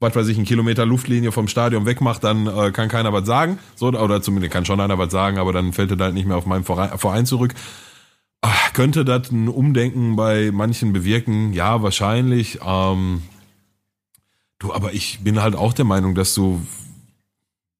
was 0.00 0.14
weiß 0.14 0.28
ich, 0.28 0.36
einen 0.36 0.46
Kilometer 0.46 0.84
Luftlinie 0.84 1.32
vom 1.32 1.48
Stadion 1.48 1.86
wegmache, 1.86 2.20
dann 2.20 2.46
äh, 2.46 2.70
kann 2.70 2.88
keiner 2.88 3.12
was 3.12 3.26
sagen. 3.26 3.58
So, 3.74 3.88
oder 3.88 4.20
zumindest 4.22 4.52
kann 4.52 4.64
schon 4.64 4.80
einer 4.80 4.98
was 4.98 5.10
sagen, 5.10 5.38
aber 5.38 5.52
dann 5.52 5.72
fällt 5.72 5.90
er 5.90 5.98
halt 5.98 6.14
nicht 6.14 6.26
mehr 6.26 6.36
auf 6.36 6.46
meinen 6.46 6.64
Verein, 6.64 6.98
Verein 6.98 7.26
zurück. 7.26 7.54
Ach, 8.42 8.72
könnte 8.74 9.04
das 9.04 9.30
ein 9.30 9.48
Umdenken 9.48 10.16
bei 10.16 10.50
manchen 10.52 10.92
bewirken? 10.92 11.52
Ja, 11.52 11.82
wahrscheinlich. 11.82 12.60
Ähm, 12.64 13.22
du, 14.58 14.72
aber 14.72 14.92
ich 14.92 15.20
bin 15.20 15.42
halt 15.42 15.56
auch 15.56 15.72
der 15.72 15.84
Meinung, 15.84 16.14
dass 16.14 16.34
du 16.34 16.60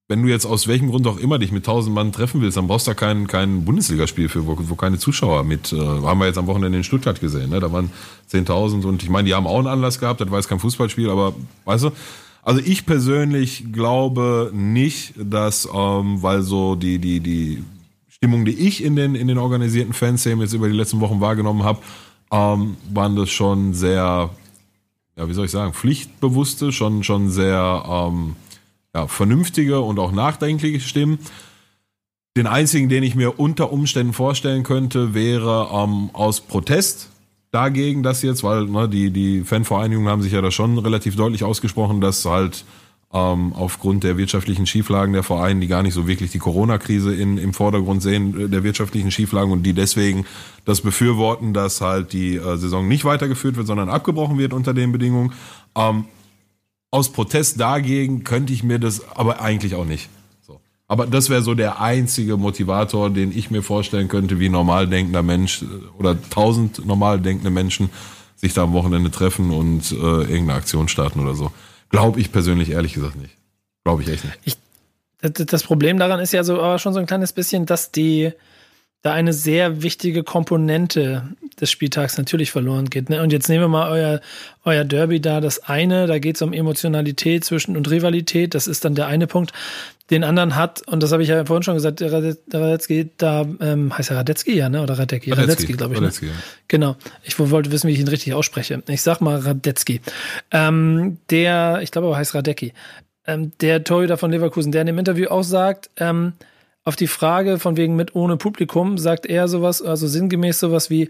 wenn 0.09 0.23
du 0.23 0.29
jetzt 0.29 0.45
aus 0.45 0.67
welchem 0.67 0.89
Grund 0.89 1.05
auch 1.05 1.17
immer 1.17 1.37
dich 1.37 1.51
mit 1.51 1.67
1000 1.67 1.93
Mann 1.93 2.11
treffen 2.11 2.41
willst, 2.41 2.55
dann 2.55 2.67
brauchst 2.67 2.87
du 2.87 2.91
da 2.91 2.95
kein, 2.95 3.27
kein 3.27 3.65
Bundesligaspiel 3.65 4.29
für, 4.29 4.47
wo, 4.47 4.57
wo 4.57 4.75
keine 4.75 4.97
Zuschauer 4.97 5.43
mit, 5.43 5.73
äh, 5.73 5.79
haben 5.79 6.19
wir 6.19 6.27
jetzt 6.27 6.37
am 6.37 6.47
Wochenende 6.47 6.77
in 6.77 6.83
Stuttgart 6.83 7.19
gesehen, 7.19 7.49
ne? 7.49 7.59
da 7.59 7.71
waren 7.71 7.91
10.000 8.31 8.85
und 8.85 9.03
ich 9.03 9.09
meine, 9.09 9.27
die 9.27 9.33
haben 9.33 9.47
auch 9.47 9.57
einen 9.57 9.67
Anlass 9.67 9.99
gehabt, 9.99 10.21
das 10.21 10.31
war 10.31 10.37
jetzt 10.37 10.47
kein 10.47 10.59
Fußballspiel, 10.59 11.09
aber 11.09 11.33
weißt 11.65 11.85
du, 11.85 11.91
also 12.41 12.61
ich 12.63 12.85
persönlich 12.85 13.73
glaube 13.73 14.51
nicht, 14.53 15.13
dass, 15.17 15.67
ähm, 15.73 16.23
weil 16.23 16.41
so 16.41 16.75
die, 16.75 16.99
die, 16.99 17.19
die 17.19 17.63
Stimmung, 18.07 18.45
die 18.45 18.57
ich 18.57 18.81
in 18.81 18.95
den, 18.95 19.15
in 19.15 19.27
den 19.27 19.37
organisierten 19.37 19.93
Fanszenen 19.93 20.39
jetzt 20.39 20.53
über 20.53 20.69
die 20.69 20.75
letzten 20.75 21.01
Wochen 21.01 21.19
wahrgenommen 21.19 21.63
habe, 21.63 21.81
ähm, 22.31 22.77
waren 22.93 23.17
das 23.17 23.29
schon 23.29 23.73
sehr, 23.73 24.29
ja, 25.17 25.27
wie 25.27 25.33
soll 25.33 25.45
ich 25.45 25.51
sagen, 25.51 25.73
pflichtbewusste, 25.73 26.71
schon, 26.71 27.03
schon 27.03 27.29
sehr, 27.29 27.83
ähm, 27.85 28.37
ja, 28.97 29.07
vernünftige 29.07 29.79
und 29.81 29.99
auch 29.99 30.11
nachdenkliche 30.11 30.79
Stimmen. 30.79 31.19
Den 32.35 32.47
einzigen, 32.47 32.89
den 32.89 33.03
ich 33.03 33.15
mir 33.15 33.39
unter 33.39 33.71
Umständen 33.71 34.13
vorstellen 34.13 34.63
könnte, 34.63 35.13
wäre 35.13 35.69
ähm, 35.71 36.09
aus 36.13 36.41
Protest 36.41 37.09
dagegen 37.51 38.03
das 38.03 38.21
jetzt, 38.21 38.43
weil 38.43 38.65
ne, 38.65 38.89
die, 38.89 39.11
die 39.11 39.43
Fanvereinigungen 39.43 40.09
haben 40.09 40.21
sich 40.21 40.33
ja 40.33 40.41
da 40.41 40.51
schon 40.51 40.77
relativ 40.77 41.15
deutlich 41.15 41.43
ausgesprochen, 41.43 42.01
dass 42.01 42.25
halt 42.25 42.65
ähm, 43.13 43.53
aufgrund 43.53 44.03
der 44.03 44.17
wirtschaftlichen 44.17 44.65
Schieflagen 44.65 45.13
der 45.13 45.23
Vereine, 45.23 45.61
die 45.61 45.67
gar 45.67 45.81
nicht 45.81 45.93
so 45.93 46.07
wirklich 46.07 46.31
die 46.31 46.39
Corona-Krise 46.39 47.15
im 47.15 47.53
Vordergrund 47.53 48.01
sehen, 48.01 48.45
äh, 48.45 48.49
der 48.49 48.63
wirtschaftlichen 48.63 49.11
Schieflagen 49.11 49.51
und 49.51 49.63
die 49.63 49.73
deswegen 49.73 50.25
das 50.65 50.81
befürworten, 50.81 51.53
dass 51.53 51.81
halt 51.81 52.13
die 52.13 52.35
äh, 52.35 52.57
Saison 52.57 52.87
nicht 52.87 53.05
weitergeführt 53.05 53.55
wird, 53.55 53.67
sondern 53.67 53.89
abgebrochen 53.89 54.37
wird 54.37 54.53
unter 54.53 54.73
den 54.73 54.91
Bedingungen. 54.91 55.33
Ähm, 55.75 56.05
aus 56.91 57.11
Protest 57.11 57.59
dagegen 57.59 58.23
könnte 58.23 58.53
ich 58.53 58.63
mir 58.63 58.79
das 58.79 59.07
aber 59.15 59.41
eigentlich 59.41 59.75
auch 59.75 59.85
nicht. 59.85 60.09
So. 60.41 60.59
Aber 60.87 61.05
das 61.05 61.29
wäre 61.29 61.41
so 61.41 61.53
der 61.53 61.81
einzige 61.81 62.37
Motivator, 62.37 63.09
den 63.09 63.37
ich 63.37 63.51
mir 63.51 63.61
vorstellen 63.61 64.07
könnte, 64.07 64.39
wie 64.39 64.49
normal 64.49 64.87
denkender 64.87 65.23
Mensch 65.23 65.63
äh, 65.63 65.65
oder 65.97 66.17
tausend 66.29 66.85
normal 66.85 67.19
denkende 67.19 67.49
Menschen 67.49 67.89
sich 68.35 68.53
da 68.53 68.63
am 68.63 68.73
Wochenende 68.73 69.11
treffen 69.11 69.51
und 69.51 69.91
äh, 69.91 69.95
irgendeine 69.95 70.53
Aktion 70.53 70.87
starten 70.87 71.19
oder 71.19 71.33
so. 71.33 71.51
Glaube 71.89 72.19
ich 72.19 72.31
persönlich 72.31 72.69
ehrlich 72.71 72.93
gesagt 72.93 73.15
nicht. 73.15 73.35
Glaube 73.83 74.03
ich 74.03 74.09
echt 74.09 74.25
nicht. 74.25 74.39
Ich, 74.43 74.57
das 75.21 75.63
Problem 75.63 75.97
daran 75.97 76.19
ist 76.19 76.33
ja 76.33 76.43
so 76.43 76.61
aber 76.61 76.77
schon 76.77 76.93
so 76.93 76.99
ein 76.99 77.07
kleines 77.07 77.33
bisschen, 77.33 77.65
dass 77.65 77.91
die 77.91 78.31
da 79.03 79.13
eine 79.13 79.33
sehr 79.33 79.83
wichtige 79.83 80.23
Komponente 80.23 81.23
des 81.59 81.71
Spieltags 81.71 82.17
natürlich 82.17 82.51
verloren 82.51 82.89
geht. 82.89 83.09
Ne? 83.09 83.21
Und 83.21 83.31
jetzt 83.31 83.47
nehmen 83.47 83.63
wir 83.63 83.67
mal 83.67 83.89
euer, 83.89 84.21
euer 84.63 84.83
Derby 84.83 85.19
da, 85.19 85.41
das 85.41 85.59
eine, 85.63 86.07
da 86.07 86.19
geht 86.19 86.35
es 86.35 86.41
um 86.41 86.53
Emotionalität 86.53 87.43
zwischen 87.45 87.77
und 87.77 87.89
Rivalität, 87.89 88.53
das 88.53 88.67
ist 88.67 88.85
dann 88.85 88.95
der 88.95 89.07
eine 89.07 89.27
Punkt. 89.27 89.53
Den 90.09 90.23
anderen 90.23 90.55
hat, 90.55 90.87
und 90.87 91.03
das 91.03 91.11
habe 91.11 91.21
ich 91.21 91.29
ja 91.29 91.45
vorhin 91.45 91.63
schon 91.63 91.73
gesagt, 91.73 91.99
der 91.99 92.11
Radetzky, 92.13 93.09
da 93.17 93.45
ähm, 93.59 93.97
heißt 93.97 94.09
er 94.11 94.17
Radetzky, 94.17 94.55
ja, 94.55 94.69
ne? 94.69 94.81
Oder 94.81 94.97
Radetzky? 94.97 95.31
Radetzky, 95.31 95.51
Radetzky 95.51 95.73
glaube 95.73 95.95
ich. 95.95 95.99
Ne? 95.99 96.07
Radetzky, 96.07 96.25
ne? 96.27 96.31
ja. 96.31 96.37
Genau. 96.69 96.95
Ich 97.23 97.37
wollte 97.39 97.71
wissen, 97.71 97.89
wie 97.89 97.93
ich 97.93 97.99
ihn 97.99 98.07
richtig 98.07 98.33
ausspreche. 98.33 98.81
Ich 98.87 99.01
sag 99.01 99.19
mal 99.19 99.37
Radetzky. 99.37 99.99
Ähm, 100.51 101.17
der, 101.29 101.79
ich 101.81 101.91
glaube 101.91 102.07
aber 102.07 102.17
heißt 102.17 102.35
Radecki. 102.35 102.73
Ähm, 103.25 103.51
der 103.59 103.83
Torhüter 103.83 104.17
von 104.17 104.31
Leverkusen, 104.31 104.71
der 104.71 104.81
in 104.81 104.87
dem 104.87 104.97
Interview 104.97 105.27
aussagt, 105.27 105.89
ähm, 105.97 106.33
auf 106.87 106.95
die 106.95 107.07
Frage 107.07 107.59
von 107.59 107.75
wegen 107.75 107.97
mit 107.97 108.15
ohne 108.15 108.37
Publikum, 108.37 108.97
sagt 108.97 109.25
er 109.25 109.49
sowas, 109.49 109.81
also 109.81 110.07
sinngemäß 110.07 110.57
sowas 110.57 110.89
wie, 110.89 111.09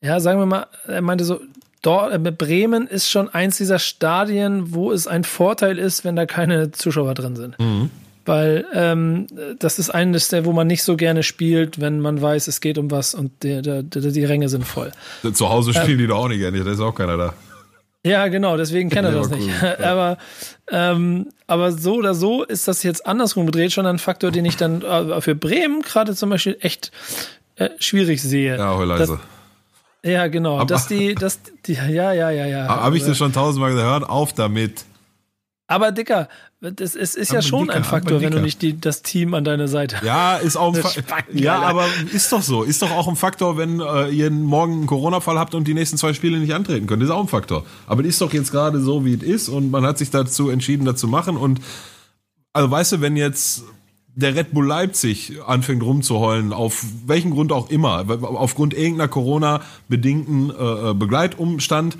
ja, 0.00 0.20
sagen 0.20 0.38
wir 0.38 0.46
mal, 0.46 0.66
er 0.86 1.02
meinte 1.02 1.26
so, 1.26 1.38
dort, 1.82 2.14
äh, 2.14 2.18
Bremen 2.30 2.86
ist 2.86 3.10
schon 3.10 3.28
eins 3.28 3.58
dieser 3.58 3.78
Stadien, 3.78 4.72
wo 4.72 4.90
es 4.90 5.06
ein 5.06 5.24
Vorteil 5.24 5.78
ist, 5.78 6.06
wenn 6.06 6.16
da 6.16 6.24
keine 6.24 6.70
Zuschauer 6.70 7.12
drin 7.12 7.36
sind. 7.36 7.58
Mhm. 7.58 7.90
Weil 8.24 8.64
ähm, 8.72 9.26
das 9.58 9.78
ist 9.78 9.90
eines 9.90 10.28
der, 10.28 10.46
wo 10.46 10.52
man 10.52 10.66
nicht 10.66 10.82
so 10.82 10.96
gerne 10.96 11.22
spielt, 11.22 11.78
wenn 11.78 12.00
man 12.00 12.22
weiß, 12.22 12.48
es 12.48 12.62
geht 12.62 12.78
um 12.78 12.90
was 12.90 13.14
und 13.14 13.32
die, 13.42 13.60
die, 13.60 14.12
die 14.12 14.24
Ränge 14.24 14.48
sind 14.48 14.64
voll. 14.64 14.92
Zu 15.34 15.50
Hause 15.50 15.74
spielen 15.74 15.90
ähm, 15.90 15.98
die 15.98 16.06
da 16.06 16.14
auch 16.14 16.28
nicht 16.28 16.38
gerne, 16.38 16.64
da 16.64 16.70
ist 16.70 16.80
auch 16.80 16.94
keiner 16.94 17.18
da. 17.18 17.34
Ja, 18.04 18.26
genau, 18.28 18.56
deswegen 18.56 18.90
kennt 18.90 19.06
er 19.06 19.12
das 19.12 19.30
nicht. 19.30 19.48
Cool. 19.62 19.76
aber, 19.84 20.18
ähm, 20.70 21.28
aber 21.46 21.72
so 21.72 21.94
oder 21.94 22.14
so 22.14 22.42
ist 22.42 22.66
das 22.66 22.82
jetzt 22.82 23.06
andersrum 23.06 23.46
gedreht 23.46 23.72
schon 23.72 23.86
ein 23.86 23.98
Faktor, 23.98 24.30
den 24.30 24.44
ich 24.44 24.56
dann 24.56 24.82
äh, 24.82 25.20
für 25.20 25.34
Bremen 25.34 25.82
gerade 25.82 26.14
zum 26.16 26.30
Beispiel 26.30 26.56
echt 26.60 26.90
äh, 27.56 27.70
schwierig 27.78 28.20
sehe. 28.20 28.56
Ja, 28.56 28.82
leise. 28.82 29.20
Ja, 30.04 30.26
genau. 30.26 30.56
Aber, 30.56 30.66
dass 30.66 30.88
die, 30.88 31.14
dass 31.14 31.40
die, 31.66 31.74
ja, 31.74 32.12
ja, 32.12 32.30
ja, 32.30 32.46
ja. 32.46 32.66
Habe 32.66 32.96
ich 32.96 33.04
das 33.04 33.16
schon 33.16 33.32
tausendmal 33.32 33.72
gehört? 33.72 34.08
Auf 34.08 34.32
damit. 34.32 34.84
Aber 35.68 35.92
Dicker, 35.92 36.28
das 36.70 36.94
ist, 36.94 37.16
ist 37.16 37.32
ja 37.32 37.42
schon 37.42 37.62
dicker, 37.62 37.74
ein 37.74 37.82
Faktor, 37.82 38.20
wenn 38.20 38.30
du 38.30 38.40
nicht 38.40 38.62
die, 38.62 38.78
das 38.78 39.02
Team 39.02 39.34
an 39.34 39.42
deiner 39.42 39.66
Seite 39.66 39.96
hast. 39.96 40.04
Ja, 40.04 40.36
ist 40.36 40.56
auch 40.56 40.72
ein 40.72 40.82
Faktor. 40.82 41.34
Ja, 41.34 41.60
aber 41.60 41.86
ist 42.12 42.30
doch 42.30 42.42
so. 42.42 42.62
Ist 42.62 42.82
doch 42.82 42.92
auch 42.92 43.08
ein 43.08 43.16
Faktor, 43.16 43.56
wenn 43.56 43.80
äh, 43.80 44.10
ihr 44.10 44.30
morgen 44.30 44.74
einen 44.74 44.86
Corona-Fall 44.86 45.38
habt 45.38 45.56
und 45.56 45.66
die 45.66 45.74
nächsten 45.74 45.96
zwei 45.96 46.12
Spiele 46.12 46.38
nicht 46.38 46.54
antreten 46.54 46.86
könnt. 46.86 47.02
Ist 47.02 47.10
auch 47.10 47.20
ein 47.20 47.28
Faktor. 47.28 47.64
Aber 47.88 48.04
das 48.04 48.10
ist 48.10 48.20
doch 48.20 48.32
jetzt 48.32 48.52
gerade 48.52 48.80
so, 48.80 49.04
wie 49.04 49.14
es 49.14 49.22
ist 49.22 49.48
und 49.48 49.72
man 49.72 49.84
hat 49.84 49.98
sich 49.98 50.10
dazu 50.10 50.50
entschieden, 50.50 50.84
das 50.84 51.00
zu 51.00 51.08
machen. 51.08 51.36
Und 51.36 51.60
also 52.52 52.70
weißt 52.70 52.92
du, 52.92 53.00
wenn 53.00 53.16
jetzt 53.16 53.64
der 54.14 54.36
Red 54.36 54.52
Bull 54.52 54.66
Leipzig 54.66 55.38
anfängt 55.44 55.82
rumzuheulen, 55.82 56.52
auf 56.52 56.84
welchen 57.06 57.32
Grund 57.32 57.50
auch 57.50 57.70
immer, 57.70 58.04
aufgrund 58.22 58.74
irgendeiner 58.74 59.08
Corona-bedingten 59.08 60.50
äh, 60.50 60.90
äh 60.90 60.94
Begleitumstand, 60.94 61.96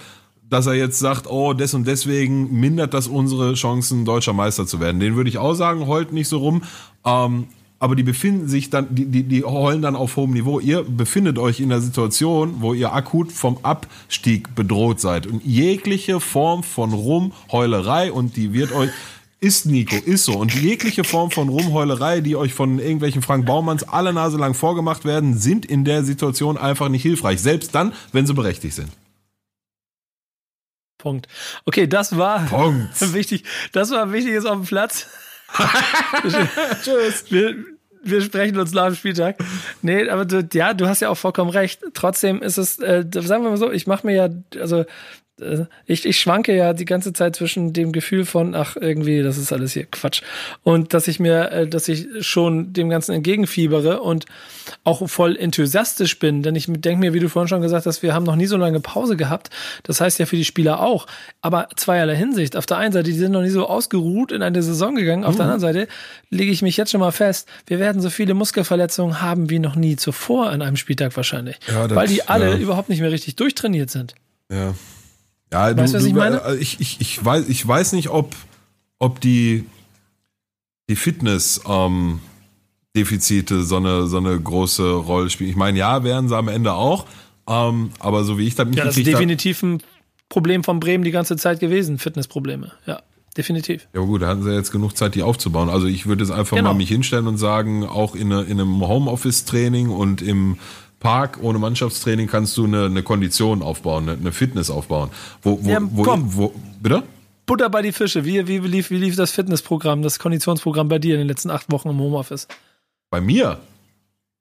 dass 0.52 0.66
er 0.66 0.74
jetzt 0.74 0.98
sagt, 0.98 1.26
oh, 1.30 1.54
des 1.54 1.72
und 1.72 1.86
deswegen 1.86 2.60
mindert 2.60 2.92
das 2.92 3.08
unsere 3.08 3.54
Chancen, 3.54 4.04
deutscher 4.04 4.34
Meister 4.34 4.66
zu 4.66 4.80
werden. 4.80 5.00
Den 5.00 5.16
würde 5.16 5.30
ich 5.30 5.38
auch 5.38 5.54
sagen, 5.54 5.86
heult 5.86 6.12
nicht 6.12 6.28
so 6.28 6.38
rum. 6.38 6.62
Ähm, 7.06 7.46
aber 7.78 7.96
die 7.96 8.02
befinden 8.02 8.48
sich 8.48 8.68
dann, 8.68 8.94
die, 8.94 9.06
die, 9.06 9.22
die 9.22 9.44
heulen 9.44 9.80
dann 9.80 9.96
auf 9.96 10.14
hohem 10.16 10.32
Niveau. 10.32 10.60
Ihr 10.60 10.84
befindet 10.84 11.38
euch 11.38 11.58
in 11.58 11.70
der 11.70 11.80
Situation, 11.80 12.56
wo 12.58 12.74
ihr 12.74 12.92
akut 12.92 13.32
vom 13.32 13.58
Abstieg 13.62 14.54
bedroht 14.54 15.00
seid. 15.00 15.26
Und 15.26 15.42
jegliche 15.42 16.20
Form 16.20 16.62
von 16.62 16.92
Rumheulerei, 16.92 18.12
und 18.12 18.36
die 18.36 18.52
wird 18.52 18.72
euch, 18.72 18.90
ist 19.40 19.64
Nico, 19.64 19.96
ist 19.96 20.26
so. 20.26 20.34
Und 20.34 20.54
jegliche 20.54 21.02
Form 21.02 21.30
von 21.30 21.48
Rumheulerei, 21.48 22.20
die 22.20 22.36
euch 22.36 22.52
von 22.52 22.78
irgendwelchen 22.78 23.22
Frank 23.22 23.46
Baumanns 23.46 23.84
alle 23.84 24.12
Nase 24.12 24.36
lang 24.36 24.52
vorgemacht 24.52 25.06
werden, 25.06 25.36
sind 25.36 25.64
in 25.64 25.86
der 25.86 26.04
Situation 26.04 26.58
einfach 26.58 26.90
nicht 26.90 27.02
hilfreich. 27.02 27.40
Selbst 27.40 27.74
dann, 27.74 27.94
wenn 28.12 28.26
sie 28.26 28.34
berechtigt 28.34 28.74
sind. 28.74 28.90
Punkt. 31.02 31.26
Okay, 31.64 31.88
das 31.88 32.16
war 32.16 32.46
Punkt. 32.46 33.00
wichtig. 33.12 33.42
Das 33.72 33.90
war 33.90 34.12
wichtiges 34.12 34.46
auf 34.46 34.56
dem 34.56 34.66
Platz. 34.66 35.08
Tschüss. 36.84 37.24
Wir, 37.28 37.56
wir 38.04 38.22
sprechen 38.22 38.56
uns 38.58 38.72
nach 38.72 38.86
dem 38.86 38.94
Spieltag. 38.94 39.36
Nee, 39.82 40.08
aber 40.08 40.24
du, 40.24 40.48
ja, 40.52 40.74
du 40.74 40.86
hast 40.86 41.00
ja 41.00 41.08
auch 41.08 41.16
vollkommen 41.16 41.50
recht. 41.50 41.82
Trotzdem 41.92 42.40
ist 42.40 42.56
es, 42.56 42.78
äh, 42.78 43.04
sagen 43.12 43.42
wir 43.42 43.50
mal 43.50 43.56
so, 43.56 43.72
ich 43.72 43.88
mache 43.88 44.06
mir 44.06 44.14
ja, 44.14 44.60
also 44.60 44.84
ich, 45.86 46.04
ich 46.04 46.20
schwanke 46.20 46.54
ja 46.54 46.74
die 46.74 46.84
ganze 46.84 47.12
Zeit 47.12 47.36
zwischen 47.36 47.72
dem 47.72 47.92
Gefühl 47.92 48.26
von, 48.26 48.54
ach, 48.54 48.76
irgendwie, 48.76 49.22
das 49.22 49.38
ist 49.38 49.52
alles 49.52 49.72
hier 49.72 49.86
Quatsch. 49.86 50.22
Und 50.62 50.92
dass 50.92 51.08
ich 51.08 51.20
mir, 51.20 51.50
äh, 51.50 51.66
dass 51.66 51.88
ich 51.88 52.06
schon 52.20 52.72
dem 52.72 52.90
Ganzen 52.90 53.12
entgegenfiebere 53.12 54.02
und 54.02 54.26
auch 54.84 55.08
voll 55.08 55.36
enthusiastisch 55.36 56.18
bin. 56.18 56.42
Denn 56.42 56.54
ich 56.54 56.66
denke 56.68 57.00
mir, 57.00 57.14
wie 57.14 57.18
du 57.18 57.28
vorhin 57.28 57.48
schon 57.48 57.62
gesagt 57.62 57.86
hast, 57.86 58.02
wir 58.02 58.12
haben 58.14 58.24
noch 58.24 58.36
nie 58.36 58.46
so 58.46 58.56
lange 58.58 58.80
Pause 58.80 59.16
gehabt. 59.16 59.48
Das 59.84 60.00
heißt 60.00 60.18
ja 60.18 60.26
für 60.26 60.36
die 60.36 60.44
Spieler 60.44 60.80
auch. 60.80 61.06
Aber 61.40 61.68
zweierlei 61.76 62.14
Hinsicht. 62.14 62.54
Auf 62.54 62.66
der 62.66 62.76
einen 62.76 62.92
Seite, 62.92 63.10
die 63.10 63.16
sind 63.16 63.32
noch 63.32 63.42
nie 63.42 63.48
so 63.48 63.66
ausgeruht 63.66 64.32
in 64.32 64.42
eine 64.42 64.62
Saison 64.62 64.94
gegangen. 64.94 65.24
Auf 65.24 65.34
mhm. 65.34 65.38
der 65.38 65.44
anderen 65.46 65.60
Seite 65.60 65.88
lege 66.30 66.52
ich 66.52 66.60
mich 66.60 66.76
jetzt 66.76 66.90
schon 66.90 67.00
mal 67.00 67.12
fest, 67.12 67.48
wir 67.66 67.78
werden 67.78 68.02
so 68.02 68.10
viele 68.10 68.34
Muskelverletzungen 68.34 69.22
haben 69.22 69.48
wie 69.48 69.58
noch 69.58 69.76
nie 69.76 69.96
zuvor 69.96 70.50
an 70.50 70.60
einem 70.60 70.76
Spieltag 70.76 71.16
wahrscheinlich. 71.16 71.58
Ja, 71.68 71.88
das, 71.88 71.96
weil 71.96 72.08
die 72.08 72.28
alle 72.28 72.50
ja. 72.50 72.56
überhaupt 72.58 72.90
nicht 72.90 73.00
mehr 73.00 73.10
richtig 73.10 73.36
durchtrainiert 73.36 73.90
sind. 73.90 74.14
Ja. 74.50 74.74
Ja, 75.52 75.76
weißt 75.76 75.94
du, 75.94 75.98
was 75.98 76.04
ich 76.04 76.14
meine? 76.14 76.42
Äh, 76.44 76.56
ich, 76.56 76.80
ich, 76.80 77.00
ich, 77.00 77.24
weiß, 77.24 77.48
ich 77.48 77.66
weiß 77.66 77.92
nicht, 77.92 78.08
ob, 78.08 78.34
ob 78.98 79.20
die, 79.20 79.64
die 80.88 80.96
Fitness 80.96 81.60
ähm, 81.68 82.20
Defizite 82.96 83.62
so 83.62 83.76
eine, 83.76 84.06
so 84.06 84.16
eine 84.16 84.38
große 84.38 84.90
Rolle 84.92 85.30
spielen. 85.30 85.50
Ich 85.50 85.56
meine, 85.56 85.78
ja, 85.78 86.04
werden 86.04 86.28
sie 86.28 86.36
am 86.36 86.48
Ende 86.48 86.72
auch, 86.72 87.06
ähm, 87.48 87.90
aber 87.98 88.24
so 88.24 88.38
wie 88.38 88.46
ich 88.46 88.54
das 88.54 88.66
Ja, 88.74 88.84
das 88.84 88.96
ist 88.96 89.06
definitiv 89.06 89.62
ein 89.62 89.82
Problem 90.28 90.64
von 90.64 90.80
Bremen 90.80 91.04
die 91.04 91.10
ganze 91.10 91.36
Zeit 91.36 91.60
gewesen, 91.60 91.98
Fitnessprobleme, 91.98 92.72
ja. 92.86 93.02
Definitiv. 93.34 93.88
Ja, 93.94 94.02
gut, 94.02 94.20
da 94.20 94.26
hatten 94.26 94.42
sie 94.42 94.52
jetzt 94.52 94.72
genug 94.72 94.94
Zeit, 94.94 95.14
die 95.14 95.22
aufzubauen. 95.22 95.70
Also 95.70 95.86
ich 95.86 96.04
würde 96.04 96.22
jetzt 96.22 96.30
einfach 96.30 96.54
genau. 96.54 96.72
mal 96.72 96.76
mich 96.76 96.90
hinstellen 96.90 97.26
und 97.26 97.38
sagen, 97.38 97.82
auch 97.82 98.14
in, 98.14 98.30
in 98.30 98.60
einem 98.60 98.86
Homeoffice-Training 98.86 99.88
und 99.88 100.20
im 100.20 100.58
Park 101.02 101.38
ohne 101.42 101.58
Mannschaftstraining 101.58 102.28
kannst 102.28 102.56
du 102.56 102.64
eine, 102.64 102.86
eine 102.86 103.02
Kondition 103.02 103.60
aufbauen, 103.60 104.08
eine, 104.08 104.18
eine 104.18 104.32
Fitness 104.32 104.70
aufbauen. 104.70 105.10
Wo, 105.42 105.58
wo, 105.62 105.68
ja, 105.68 105.78
wo, 105.82 106.02
komm. 106.04 106.36
wo, 106.36 106.54
bitte? 106.80 107.02
Butter 107.44 107.68
bei 107.68 107.82
die 107.82 107.92
Fische. 107.92 108.24
Wie, 108.24 108.46
wie, 108.46 108.58
lief, 108.58 108.90
wie 108.90 108.98
lief 108.98 109.16
das 109.16 109.32
Fitnessprogramm, 109.32 110.02
das 110.02 110.20
Konditionsprogramm 110.20 110.88
bei 110.88 111.00
dir 111.00 111.14
in 111.14 111.18
den 111.18 111.28
letzten 111.28 111.50
acht 111.50 111.70
Wochen 111.72 111.88
im 111.88 111.98
Homeoffice? 111.98 112.46
Bei 113.10 113.20
mir? 113.20 113.58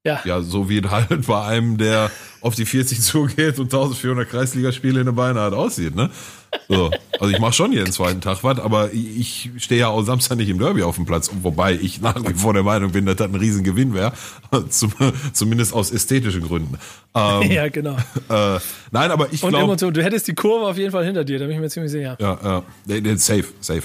Ja. 0.03 0.19
Ja, 0.25 0.41
so 0.41 0.67
wie 0.67 0.81
halt 0.81 1.27
bei 1.27 1.41
einem, 1.45 1.77
der 1.77 2.09
auf 2.41 2.55
die 2.55 2.65
40 2.65 3.01
zugeht 3.01 3.59
und 3.59 3.65
1400 3.65 4.27
Kreisligaspiele 4.27 5.01
in 5.01 5.05
den 5.05 5.15
Beinen 5.15 5.39
hat, 5.39 5.53
aussieht, 5.53 5.95
ne? 5.95 6.09
So. 6.67 6.89
Also 7.19 7.33
ich 7.33 7.39
mache 7.39 7.53
schon 7.53 7.71
jeden 7.71 7.91
zweiten 7.91 8.19
Tag 8.19 8.43
was, 8.43 8.59
aber 8.59 8.91
ich 8.93 9.51
stehe 9.57 9.81
ja 9.81 9.87
auch 9.89 10.01
Samstag 10.01 10.37
nicht 10.37 10.49
im 10.49 10.57
Derby 10.57 10.81
auf 10.81 10.95
dem 10.95 11.05
Platz, 11.05 11.29
wobei 11.43 11.73
ich 11.73 12.01
nach 12.01 12.15
wie 12.27 12.33
vor 12.33 12.53
der 12.53 12.63
Meinung 12.63 12.91
bin, 12.91 13.05
dass 13.05 13.17
das 13.17 13.29
ein 13.29 13.35
Riesengewinn 13.35 13.93
wäre, 13.93 14.13
zum, 14.69 14.91
zumindest 15.33 15.73
aus 15.73 15.91
ästhetischen 15.91 16.41
Gründen. 16.41 16.79
Ähm, 17.13 17.41
ja, 17.51 17.69
genau. 17.69 17.95
Äh, 18.27 18.59
nein, 18.91 19.11
aber 19.11 19.31
ich 19.31 19.41
glaube... 19.41 19.85
Und 19.85 19.95
du 19.95 20.03
hättest 20.03 20.27
die 20.27 20.33
Kurve 20.33 20.67
auf 20.67 20.77
jeden 20.77 20.91
Fall 20.91 21.05
hinter 21.05 21.23
dir, 21.23 21.37
da 21.37 21.45
bin 21.45 21.55
ich 21.55 21.61
mir 21.61 21.69
ziemlich 21.69 21.91
sicher. 21.91 22.17
Ja, 22.19 22.63
ja, 22.87 23.17
safe, 23.17 23.45
safe. 23.59 23.83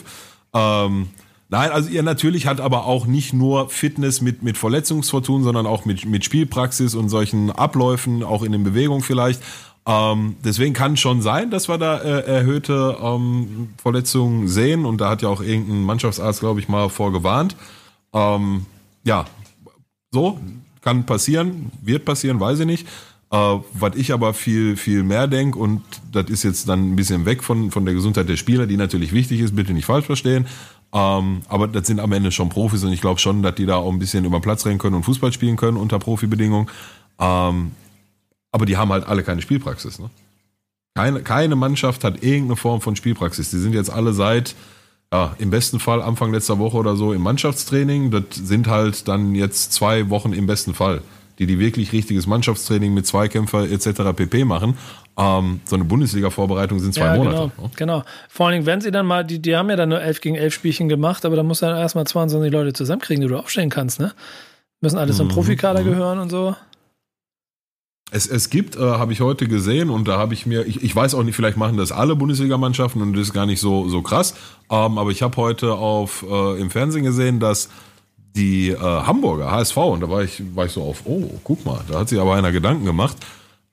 Ähm, 0.54 1.10
Nein, 1.48 1.70
also 1.70 1.88
ihr 1.88 2.02
natürlich 2.02 2.46
hat 2.46 2.60
aber 2.60 2.86
auch 2.86 3.06
nicht 3.06 3.32
nur 3.32 3.68
Fitness 3.68 4.20
mit, 4.20 4.42
mit 4.42 4.58
Verletzungsfortun, 4.58 5.44
sondern 5.44 5.66
auch 5.66 5.84
mit, 5.84 6.04
mit 6.04 6.24
Spielpraxis 6.24 6.94
und 6.96 7.08
solchen 7.08 7.52
Abläufen, 7.52 8.24
auch 8.24 8.42
in 8.42 8.50
den 8.50 8.64
Bewegungen 8.64 9.02
vielleicht. 9.02 9.40
Ähm, 9.86 10.34
deswegen 10.44 10.74
kann 10.74 10.96
schon 10.96 11.22
sein, 11.22 11.50
dass 11.50 11.68
wir 11.68 11.78
da 11.78 11.98
äh, 11.98 12.26
erhöhte 12.26 12.98
ähm, 13.00 13.68
Verletzungen 13.80 14.48
sehen. 14.48 14.84
Und 14.84 15.00
da 15.00 15.10
hat 15.10 15.22
ja 15.22 15.28
auch 15.28 15.40
irgendein 15.40 15.82
Mannschaftsarzt, 15.82 16.40
glaube 16.40 16.58
ich, 16.58 16.68
mal 16.68 16.88
vorgewarnt. 16.88 17.56
Ähm, 18.12 18.66
ja, 19.04 19.26
so 20.10 20.40
kann 20.80 21.06
passieren, 21.06 21.70
wird 21.82 22.04
passieren, 22.04 22.40
weiß 22.40 22.60
ich 22.60 22.66
nicht. 22.66 22.88
Äh, 23.30 23.36
was 23.72 23.94
ich 23.94 24.12
aber 24.12 24.34
viel, 24.34 24.76
viel 24.76 25.04
mehr 25.04 25.28
denke, 25.28 25.58
und 25.58 25.82
das 26.10 26.30
ist 26.30 26.42
jetzt 26.42 26.68
dann 26.68 26.92
ein 26.92 26.96
bisschen 26.96 27.24
weg 27.24 27.44
von, 27.44 27.70
von 27.70 27.84
der 27.84 27.94
Gesundheit 27.94 28.28
der 28.28 28.36
Spieler, 28.36 28.66
die 28.66 28.76
natürlich 28.76 29.12
wichtig 29.12 29.40
ist, 29.40 29.54
bitte 29.54 29.72
nicht 29.72 29.86
falsch 29.86 30.06
verstehen. 30.06 30.46
Ähm, 30.92 31.42
aber 31.48 31.68
das 31.68 31.86
sind 31.86 32.00
am 32.00 32.12
Ende 32.12 32.30
schon 32.32 32.48
Profis 32.48 32.84
und 32.84 32.92
ich 32.92 33.00
glaube 33.00 33.20
schon, 33.20 33.42
dass 33.42 33.54
die 33.54 33.66
da 33.66 33.76
auch 33.76 33.92
ein 33.92 33.98
bisschen 33.98 34.24
über 34.24 34.38
den 34.38 34.42
Platz 34.42 34.64
rennen 34.64 34.78
können 34.78 34.96
und 34.96 35.02
Fußball 35.02 35.32
spielen 35.32 35.56
können 35.56 35.76
unter 35.76 35.98
Profibedingungen. 35.98 36.68
Ähm, 37.18 37.72
aber 38.52 38.66
die 38.66 38.76
haben 38.76 38.90
halt 38.90 39.06
alle 39.06 39.22
keine 39.22 39.42
Spielpraxis. 39.42 39.98
Ne? 39.98 40.10
Keine, 40.94 41.22
keine 41.22 41.56
Mannschaft 41.56 42.04
hat 42.04 42.22
irgendeine 42.22 42.56
Form 42.56 42.80
von 42.80 42.96
Spielpraxis. 42.96 43.50
Die 43.50 43.58
sind 43.58 43.74
jetzt 43.74 43.90
alle 43.90 44.14
seit, 44.14 44.54
ja, 45.12 45.34
im 45.38 45.50
besten 45.50 45.78
Fall 45.78 46.00
Anfang 46.00 46.32
letzter 46.32 46.58
Woche 46.58 46.78
oder 46.78 46.96
so 46.96 47.12
im 47.12 47.22
Mannschaftstraining. 47.22 48.10
Das 48.10 48.22
sind 48.32 48.68
halt 48.68 49.06
dann 49.08 49.34
jetzt 49.34 49.72
zwei 49.72 50.08
Wochen 50.08 50.32
im 50.32 50.46
besten 50.46 50.72
Fall 50.72 51.02
die 51.38 51.46
die 51.46 51.58
wirklich 51.58 51.92
richtiges 51.92 52.26
Mannschaftstraining 52.26 52.94
mit 52.94 53.06
Zweikämpfer 53.06 53.70
etc. 53.70 54.14
pp. 54.14 54.44
machen. 54.44 54.76
Ähm, 55.18 55.60
so 55.64 55.76
eine 55.76 55.84
Bundesliga-Vorbereitung 55.84 56.78
sind 56.78 56.94
zwei 56.94 57.06
ja, 57.06 57.16
Monate. 57.16 57.52
Genau, 57.56 57.70
genau. 57.76 58.04
Vor 58.28 58.46
allen 58.46 58.54
Dingen, 58.54 58.66
wenn 58.66 58.80
sie 58.80 58.90
dann 58.90 59.06
mal, 59.06 59.24
die, 59.24 59.40
die 59.40 59.56
haben 59.56 59.70
ja 59.70 59.76
dann 59.76 59.88
nur 59.88 60.00
elf 60.00 60.20
gegen 60.20 60.36
elf 60.36 60.54
Spielchen 60.54 60.88
gemacht, 60.88 61.24
aber 61.24 61.36
da 61.36 61.42
musst 61.42 61.62
du 61.62 61.66
dann 61.66 61.76
erstmal 61.76 62.06
22 62.06 62.52
Leute 62.52 62.72
zusammenkriegen, 62.72 63.22
die 63.22 63.28
du 63.28 63.38
aufstellen 63.38 63.70
kannst, 63.70 64.00
ne? 64.00 64.12
Müssen 64.80 64.98
alles 64.98 65.16
zum 65.16 65.28
mhm, 65.28 65.32
Profikader 65.32 65.80
mhm. 65.80 65.86
gehören 65.86 66.18
und 66.18 66.30
so. 66.30 66.54
Es, 68.12 68.28
es 68.28 68.50
gibt, 68.50 68.76
äh, 68.76 68.80
habe 68.80 69.12
ich 69.12 69.20
heute 69.20 69.48
gesehen, 69.48 69.90
und 69.90 70.06
da 70.06 70.16
habe 70.16 70.32
ich 70.32 70.46
mir, 70.46 70.64
ich, 70.64 70.82
ich 70.82 70.94
weiß 70.94 71.14
auch 71.14 71.24
nicht, 71.24 71.34
vielleicht 71.34 71.56
machen 71.56 71.76
das 71.76 71.90
alle 71.90 72.14
Bundesligamannschaften 72.14 73.02
und 73.02 73.14
das 73.14 73.22
ist 73.22 73.32
gar 73.32 73.46
nicht 73.46 73.60
so, 73.60 73.88
so 73.88 74.00
krass, 74.02 74.34
ähm, 74.70 74.98
aber 74.98 75.10
ich 75.10 75.22
habe 75.22 75.36
heute 75.38 75.72
auf, 75.72 76.24
äh, 76.28 76.60
im 76.60 76.70
Fernsehen 76.70 77.04
gesehen, 77.04 77.40
dass 77.40 77.68
die 78.36 78.68
äh, 78.68 78.78
Hamburger 78.78 79.50
HSV, 79.50 79.76
und 79.76 80.00
da 80.00 80.10
war 80.10 80.22
ich, 80.22 80.42
war 80.54 80.66
ich 80.66 80.72
so 80.72 80.82
auf, 80.82 81.02
oh, 81.06 81.40
guck 81.42 81.64
mal, 81.64 81.80
da 81.88 82.00
hat 82.00 82.08
sich 82.08 82.20
aber 82.20 82.34
einer 82.34 82.52
Gedanken 82.52 82.84
gemacht. 82.84 83.16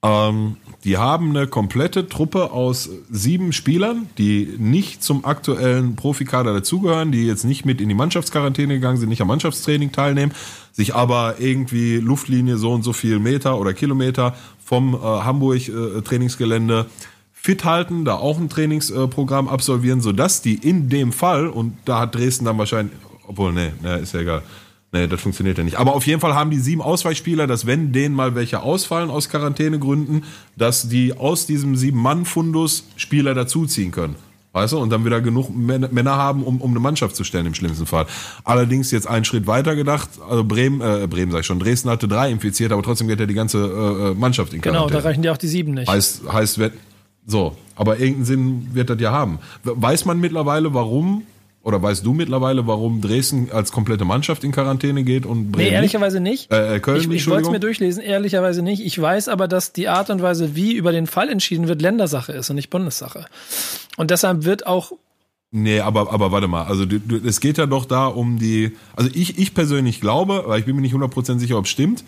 Ähm, 0.03 0.57
die 0.83 0.97
haben 0.97 1.29
eine 1.29 1.47
komplette 1.47 2.09
Truppe 2.09 2.51
aus 2.51 2.89
sieben 3.09 3.53
Spielern, 3.53 4.07
die 4.17 4.53
nicht 4.57 5.01
zum 5.01 5.23
aktuellen 5.23 5.95
Profikader 5.95 6.53
dazugehören, 6.53 7.13
die 7.13 7.25
jetzt 7.25 7.45
nicht 7.45 7.65
mit 7.65 7.79
in 7.79 7.87
die 7.87 7.95
Mannschaftsquarantäne 7.95 8.73
gegangen 8.73 8.97
sind, 8.97 9.09
nicht 9.09 9.21
am 9.21 9.29
Mannschaftstraining 9.29 9.93
teilnehmen, 9.93 10.33
sich 10.73 10.93
aber 10.93 11.35
irgendwie 11.39 11.97
Luftlinie 11.97 12.57
so 12.57 12.73
und 12.73 12.83
so 12.83 12.91
viel 12.91 13.19
Meter 13.19 13.57
oder 13.57 13.73
Kilometer 13.73 14.35
vom 14.63 14.93
äh, 14.93 14.97
Hamburg 14.97 15.69
äh, 15.69 16.01
Trainingsgelände 16.01 16.87
fit 17.31 17.63
halten, 17.63 18.03
da 18.03 18.15
auch 18.15 18.39
ein 18.39 18.49
Trainingsprogramm 18.49 19.47
absolvieren, 19.47 20.01
sodass 20.01 20.41
die 20.41 20.55
in 20.55 20.89
dem 20.89 21.11
Fall, 21.11 21.47
und 21.47 21.77
da 21.85 21.99
hat 21.99 22.15
Dresden 22.15 22.45
dann 22.45 22.57
wahrscheinlich 22.57 22.93
obwohl, 23.27 23.53
nee, 23.53 23.71
nee, 23.81 23.99
ist 23.99 24.13
ja 24.13 24.21
egal. 24.21 24.43
Nee, 24.93 25.07
das 25.07 25.21
funktioniert 25.21 25.57
ja 25.57 25.63
nicht. 25.63 25.77
Aber 25.77 25.95
auf 25.95 26.05
jeden 26.05 26.21
Fall 26.21 26.35
haben 26.35 26.51
die 26.51 26.59
sieben 26.59 26.81
Ausweichspieler, 26.81 27.47
dass 27.47 27.65
wenn 27.65 27.91
denen 27.91 28.13
mal 28.13 28.35
welche 28.35 28.61
ausfallen 28.61 29.09
aus 29.09 29.27
Quarantänegründen, 29.27 30.23
dass 30.55 30.87
die 30.87 31.17
aus 31.17 31.47
diesem 31.47 31.75
sieben-Mann-Fundus 31.75 32.87
Spieler 32.95 33.33
dazuziehen 33.33 33.89
können. 33.91 34.15
Weißt 34.51 34.73
du? 34.73 34.77
Und 34.77 34.91
dann 34.91 35.03
wieder 35.03 35.19
genug 35.19 35.49
Männer 35.49 36.15
haben, 36.15 36.43
um, 36.43 36.61
um 36.61 36.69
eine 36.69 36.79
Mannschaft 36.79 37.15
zu 37.15 37.23
stellen 37.23 37.47
im 37.47 37.55
schlimmsten 37.55 37.87
Fall. 37.87 38.05
Allerdings 38.43 38.91
jetzt 38.91 39.07
einen 39.07 39.25
Schritt 39.25 39.47
weiter 39.47 39.75
gedacht, 39.75 40.09
also 40.29 40.43
Bremen, 40.43 40.79
äh, 40.79 41.07
Bremen 41.07 41.31
sag 41.31 41.39
ich 41.39 41.47
schon, 41.47 41.59
Dresden 41.59 41.89
hatte 41.89 42.07
drei 42.07 42.29
infiziert, 42.29 42.71
aber 42.71 42.83
trotzdem 42.83 43.07
geht 43.07 43.19
ja 43.19 43.25
die 43.25 43.33
ganze 43.33 43.57
äh, 43.57 44.11
äh 44.11 44.13
Mannschaft 44.13 44.53
in 44.53 44.61
Quarantäne. 44.61 44.89
Genau, 44.89 45.01
da 45.01 45.07
reichen 45.07 45.23
die 45.23 45.31
auch 45.31 45.37
die 45.37 45.47
sieben 45.47 45.73
nicht. 45.73 45.89
Heißt, 45.89 46.31
heißt, 46.31 46.59
so, 47.25 47.57
aber 47.75 47.97
irgendeinen 47.97 48.25
Sinn 48.25 48.67
wird 48.73 48.91
das 48.91 49.01
ja 49.01 49.11
haben. 49.11 49.39
Weiß 49.63 50.05
man 50.05 50.19
mittlerweile, 50.19 50.71
warum 50.75 51.23
oder 51.63 51.81
weißt 51.81 52.05
du 52.05 52.13
mittlerweile, 52.13 52.67
warum 52.67 52.99
Dresden 52.99 53.49
als 53.51 53.71
komplette 53.71 54.03
Mannschaft 54.03 54.43
in 54.43 54.51
Quarantäne 54.51 55.05
geht 55.05 55.25
und 55.25 55.51
Bremen? 55.51 55.69
Nee, 55.69 55.73
ehrlicherweise 55.73 56.19
nicht. 56.19 56.51
Äh, 56.51 56.75
äh, 56.75 56.79
Köln, 56.81 56.99
ich 56.99 57.09
ich 57.09 57.27
wollte 57.29 57.43
es 57.43 57.51
mir 57.51 57.61
durchlesen, 57.61 58.03
ehrlicherweise 58.03 58.61
nicht. 58.61 58.85
Ich 58.85 59.01
weiß 59.01 59.29
aber, 59.29 59.47
dass 59.47 59.71
die 59.71 59.87
Art 59.87 60.09
und 60.09 60.21
Weise, 60.21 60.55
wie 60.55 60.73
über 60.73 60.91
den 60.91 61.07
Fall 61.07 61.29
entschieden 61.29 61.69
wird, 61.69 61.81
Ländersache 61.81 62.33
ist 62.33 62.49
und 62.49 62.57
nicht 62.57 62.69
Bundessache. 62.69 63.27
Und 63.95 64.11
deshalb 64.11 64.43
wird 64.43 64.67
auch. 64.67 64.91
Nee, 65.51 65.79
aber, 65.79 66.11
aber 66.11 66.33
warte 66.33 66.49
mal. 66.49 66.65
Also 66.65 66.85
du, 66.85 66.99
du, 66.99 67.15
es 67.25 67.39
geht 67.39 67.57
ja 67.57 67.65
doch 67.65 67.85
da 67.85 68.07
um 68.07 68.39
die. 68.39 68.75
Also 68.97 69.09
ich, 69.13 69.39
ich 69.39 69.53
persönlich 69.53 70.01
glaube, 70.01 70.43
weil 70.47 70.59
ich 70.59 70.65
bin 70.65 70.75
mir 70.75 70.81
nicht 70.81 70.95
100% 70.95 71.39
sicher, 71.39 71.57
ob 71.57 71.63
es 71.63 71.71
stimmt. 71.71 72.03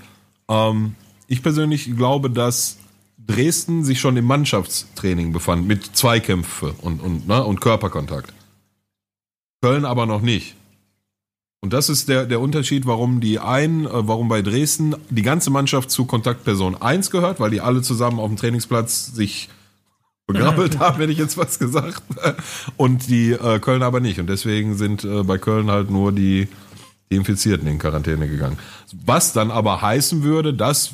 Ähm, 0.50 0.96
ich 1.28 1.42
persönlich 1.42 1.96
glaube, 1.96 2.30
dass 2.30 2.78
Dresden 3.26 3.86
sich 3.86 4.02
schon 4.02 4.18
im 4.18 4.26
Mannschaftstraining 4.26 5.32
befand 5.32 5.66
mit 5.66 5.96
Zweikämpfe 5.96 6.76
und, 6.82 7.02
und, 7.02 7.28
ne, 7.28 7.42
und 7.42 7.62
Körperkontakt. 7.62 8.34
Köln 9.66 9.84
aber 9.84 10.06
noch 10.06 10.22
nicht. 10.22 10.54
Und 11.60 11.74
das 11.74 11.90
ist 11.90 12.08
der, 12.08 12.28
der 12.28 12.40
Unterschied, 12.40 12.86
warum 12.86 13.20
die 13.20 13.40
einen, 13.40 13.86
äh, 13.86 13.90
warum 13.92 14.28
bei 14.28 14.44
Dresden 14.44 14.96
die 15.10 15.24
ganze 15.24 15.50
Mannschaft 15.50 15.90
zu 15.90 16.06
Kontaktperson 16.06 16.80
1 16.80 17.10
gehört, 17.10 17.40
weil 17.40 17.50
die 17.50 17.62
alle 17.62 17.82
zusammen 17.82 18.20
auf 18.20 18.28
dem 18.28 18.38
Trainingsplatz 18.38 19.08
sich 19.08 19.50
begrabbelt 20.28 20.78
haben, 20.80 21.00
hätte 21.00 21.12
ich 21.12 21.18
jetzt 21.18 21.36
was 21.36 21.58
gesagt. 21.58 22.04
Und 22.78 23.10
die 23.10 23.32
äh, 23.32 23.58
Köln 23.58 23.82
aber 23.82 24.02
nicht. 24.02 24.20
Und 24.20 24.28
deswegen 24.28 24.78
sind 24.78 25.04
äh, 25.04 25.24
bei 25.24 25.40
Köln 25.40 25.72
halt 25.72 25.90
nur 25.90 26.12
die, 26.12 26.48
die 27.10 27.16
Infizierten 27.16 27.68
in 27.68 27.80
Quarantäne 27.80 28.28
gegangen. 28.28 28.60
Was 29.04 29.34
dann 29.34 29.50
aber 29.50 29.82
heißen 29.82 30.22
würde, 30.22 30.54
dass 30.54 30.92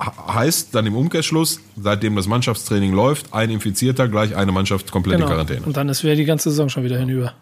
heißt 0.00 0.76
dann 0.76 0.86
im 0.86 0.94
Umkehrschluss, 0.94 1.58
seitdem 1.76 2.14
das 2.14 2.28
Mannschaftstraining 2.28 2.92
läuft, 2.92 3.34
ein 3.34 3.50
Infizierter 3.50 4.06
gleich 4.06 4.36
eine 4.36 4.52
Mannschaft 4.52 4.92
komplett 4.92 5.16
genau. 5.16 5.26
in 5.26 5.32
Quarantäne. 5.32 5.66
Und 5.66 5.76
dann 5.76 5.88
ist 5.88 6.04
wieder 6.04 6.14
die 6.14 6.24
ganze 6.24 6.50
Saison 6.50 6.68
schon 6.68 6.84
wieder 6.84 6.96
hinüber. 6.96 7.34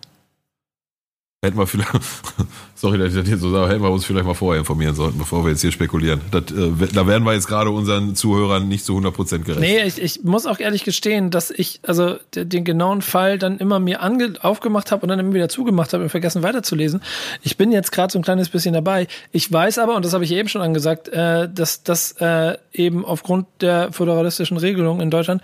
Hätten 1.40 1.57
wir 1.57 1.68
vielleicht, 1.68 1.92
sorry, 2.74 2.98
dass 2.98 3.11
ich 3.11 3.14
das 3.14 3.29
hier 3.29 3.38
so 3.38 3.53
sage, 3.53 3.72
hätten 3.72 3.85
wir 3.85 3.92
uns 3.92 4.05
vielleicht 4.05 4.27
mal 4.27 4.35
vorher 4.35 4.59
informieren 4.59 4.96
sollten, 4.96 5.18
bevor 5.18 5.44
wir 5.44 5.53
jetzt 5.53 5.61
hier 5.61 5.70
spekulieren. 5.70 6.20
Das, 6.33 6.51
äh, 6.51 6.88
da 6.92 7.07
werden 7.07 7.22
wir 7.22 7.33
jetzt 7.33 7.46
gerade 7.46 7.70
unseren 7.70 8.16
Zuhörern 8.16 8.66
nicht 8.66 8.85
zu 8.85 8.98
100% 8.98 9.44
gerecht. 9.44 9.61
Nee, 9.61 9.85
ich, 9.85 10.03
ich 10.03 10.24
muss 10.24 10.46
auch 10.46 10.59
ehrlich 10.59 10.83
gestehen, 10.83 11.31
dass 11.31 11.53
ich 11.53 11.79
also 11.87 12.16
den, 12.35 12.48
den 12.48 12.64
genauen 12.64 13.03
Fall 13.03 13.38
dann 13.38 13.59
immer 13.59 13.79
mir 13.79 14.03
ange 14.03 14.33
aufgemacht 14.40 14.90
habe 14.90 15.03
und 15.03 15.11
dann 15.11 15.20
immer 15.20 15.33
wieder 15.33 15.48
zugemacht 15.48 15.92
habe 15.92 16.03
und 16.03 16.11
vergessen 16.11 16.42
weiterzulesen. 16.42 17.03
Ich 17.42 17.57
bin 17.57 17.70
jetzt 17.70 17.92
gerade 17.92 18.12
so 18.12 18.18
ein 18.18 18.22
kleines 18.22 18.48
bisschen 18.48 18.74
dabei. 18.74 19.07
Ich 19.31 19.53
weiß 19.53 19.79
aber, 19.79 19.94
und 19.94 20.05
das 20.05 20.14
habe 20.14 20.24
ich 20.24 20.33
eben 20.33 20.48
schon 20.48 20.61
angesagt, 20.61 21.07
äh, 21.07 21.48
dass 21.48 21.85
das 21.85 22.16
äh, 22.18 22.57
eben 22.72 23.05
aufgrund 23.05 23.46
der 23.61 23.92
föderalistischen 23.92 24.57
Regelung 24.57 25.01
in 25.01 25.12
Deutschland 25.12 25.40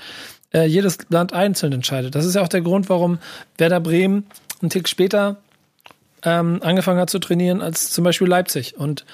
äh, 0.53 0.67
jedes 0.67 0.99
Land 1.11 1.33
einzeln 1.33 1.73
entscheidet. 1.73 2.17
Das 2.17 2.25
ist 2.25 2.35
ja 2.35 2.43
auch 2.43 2.49
der 2.49 2.63
Grund, 2.63 2.89
warum 2.89 3.19
Werder 3.59 3.79
Bremen 3.79 4.27
einen 4.61 4.71
Tick 4.71 4.89
später 4.89 5.37
ähm, 6.25 6.61
angefangen 6.63 6.99
hat 6.99 7.11
zu 7.11 7.19
trainieren 7.19 7.61
als 7.61 7.91
zum 7.91 8.05
Beispiel 8.05 8.29
Leipzig. 8.29 8.77
Und 8.77 9.05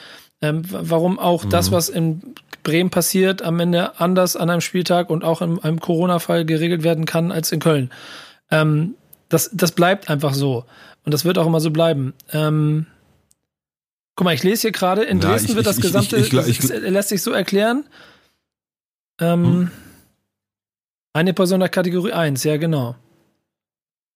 ähm, 0.41 0.63
warum 0.71 1.19
auch 1.19 1.45
mhm. 1.45 1.51
das, 1.51 1.71
was 1.73 1.89
in 1.89 2.35
Bremen 2.63 2.91
passiert, 2.91 3.43
am 3.43 3.59
Ende 3.61 3.99
anders 4.01 4.37
an 4.37 4.51
einem 4.51 4.61
Spieltag 4.61 5.11
und 5.11 5.25
auch 5.25 5.43
in 5.43 5.59
einem 5.59 5.81
Corona-Fall 5.81 6.45
geregelt 6.45 6.83
werden 6.83 7.05
kann 7.05 7.33
als 7.33 7.53
in 7.53 7.61
Köln. 7.61 7.91
Ähm, 8.51 8.95
das, 9.29 9.51
das 9.53 9.73
bleibt 9.73 10.11
einfach 10.11 10.35
so. 10.35 10.65
Und 11.05 11.13
das 11.13 11.25
wird 11.25 11.39
auch 11.39 11.47
immer 11.47 11.61
so 11.61 11.71
bleiben. 11.71 12.15
Ähm, 12.33 12.87
guck 14.15 14.25
mal, 14.25 14.35
ich 14.35 14.43
lese 14.43 14.63
hier 14.63 14.73
gerade, 14.73 15.03
in 15.03 15.21
Dresden 15.21 15.49
ja, 15.49 15.51
ich, 15.53 15.57
wird 15.57 15.67
das 15.67 15.79
ich, 15.79 15.83
gesamte, 15.83 16.17
ich, 16.17 16.33
lässt 16.33 17.09
sich 17.09 17.23
so 17.23 17.33
erklären. 17.33 17.85
Ähm, 19.21 19.45
hm. 19.45 19.71
Eine 21.13 21.35
Person 21.35 21.61
der 21.61 21.69
Kategorie 21.69 22.13
1, 22.13 22.45
ja 22.45 22.57
genau. 22.57 22.97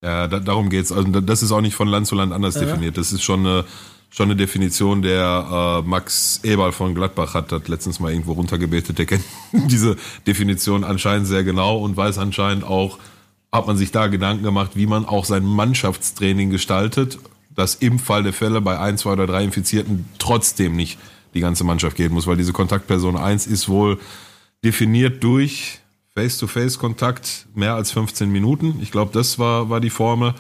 Ja, 0.05 0.29
da, 0.29 0.39
darum 0.39 0.69
geht's. 0.69 0.93
Also 0.93 1.09
das 1.21 1.43
ist 1.43 1.51
auch 1.51 1.63
nicht 1.63 1.75
von 1.75 1.89
Land 1.89 2.07
zu 2.07 2.15
Land 2.15 2.33
anders 2.35 2.57
ja. 2.57 2.61
definiert. 2.61 2.99
Das 2.99 3.11
ist 3.11 3.23
schon 3.23 3.41
eine, 3.41 3.65
schon 4.11 4.27
eine 4.27 4.37
Definition, 4.37 5.01
der 5.01 5.83
äh, 5.83 5.89
Max 5.89 6.41
Eberl 6.43 6.73
von 6.73 6.95
Gladbach 6.95 7.33
hat 7.33 7.51
das 7.51 7.67
letztens 7.69 8.01
mal 8.01 8.13
irgendwo 8.13 8.33
runtergebetet. 8.33 8.99
Der 8.99 9.07
kennt 9.07 9.25
diese 9.53 9.97
Definition 10.27 10.85
anscheinend 10.85 11.27
sehr 11.27 11.43
genau 11.43 11.79
und 11.79 11.97
weiß 11.97 12.19
anscheinend 12.19 12.65
auch, 12.65 12.99
hat 13.51 13.67
man 13.67 13.79
sich 13.79 13.93
da 13.93 14.09
Gedanken 14.09 14.43
gemacht, 14.43 14.73
wie 14.75 14.87
man 14.87 15.07
auch 15.07 15.25
sein 15.25 15.45
Mannschaftstraining 15.45 16.51
gestaltet, 16.51 17.19
dass 17.55 17.77
im 17.77 17.99
Fall 17.99 18.25
der 18.25 18.35
Fälle 18.35 18.61
bei 18.61 18.79
ein, 18.79 18.99
zwei 18.99 19.13
oder 19.13 19.27
drei 19.27 19.43
Infizierten 19.45 20.07
trotzdem 20.19 20.77
nicht 20.77 20.99
die 21.33 21.41
ganze 21.41 21.65
Mannschaft 21.65 21.97
gehen 21.97 22.13
muss, 22.13 22.27
weil 22.27 22.37
diese 22.37 22.53
Kontaktperson 22.53 23.17
1 23.17 23.47
ist 23.47 23.71
wohl 23.71 23.99
definiert 24.65 25.25
durch 25.25 25.81
Face-to-Face-Kontakt 26.17 27.47
mehr 27.55 27.75
als 27.75 27.91
15 27.91 28.31
Minuten. 28.31 28.79
Ich 28.81 28.93
glaube, 28.93 29.11
das 29.13 29.39
war, 29.39 29.69
war 29.69 29.81
die 29.81 29.91
Formel. 29.91 30.35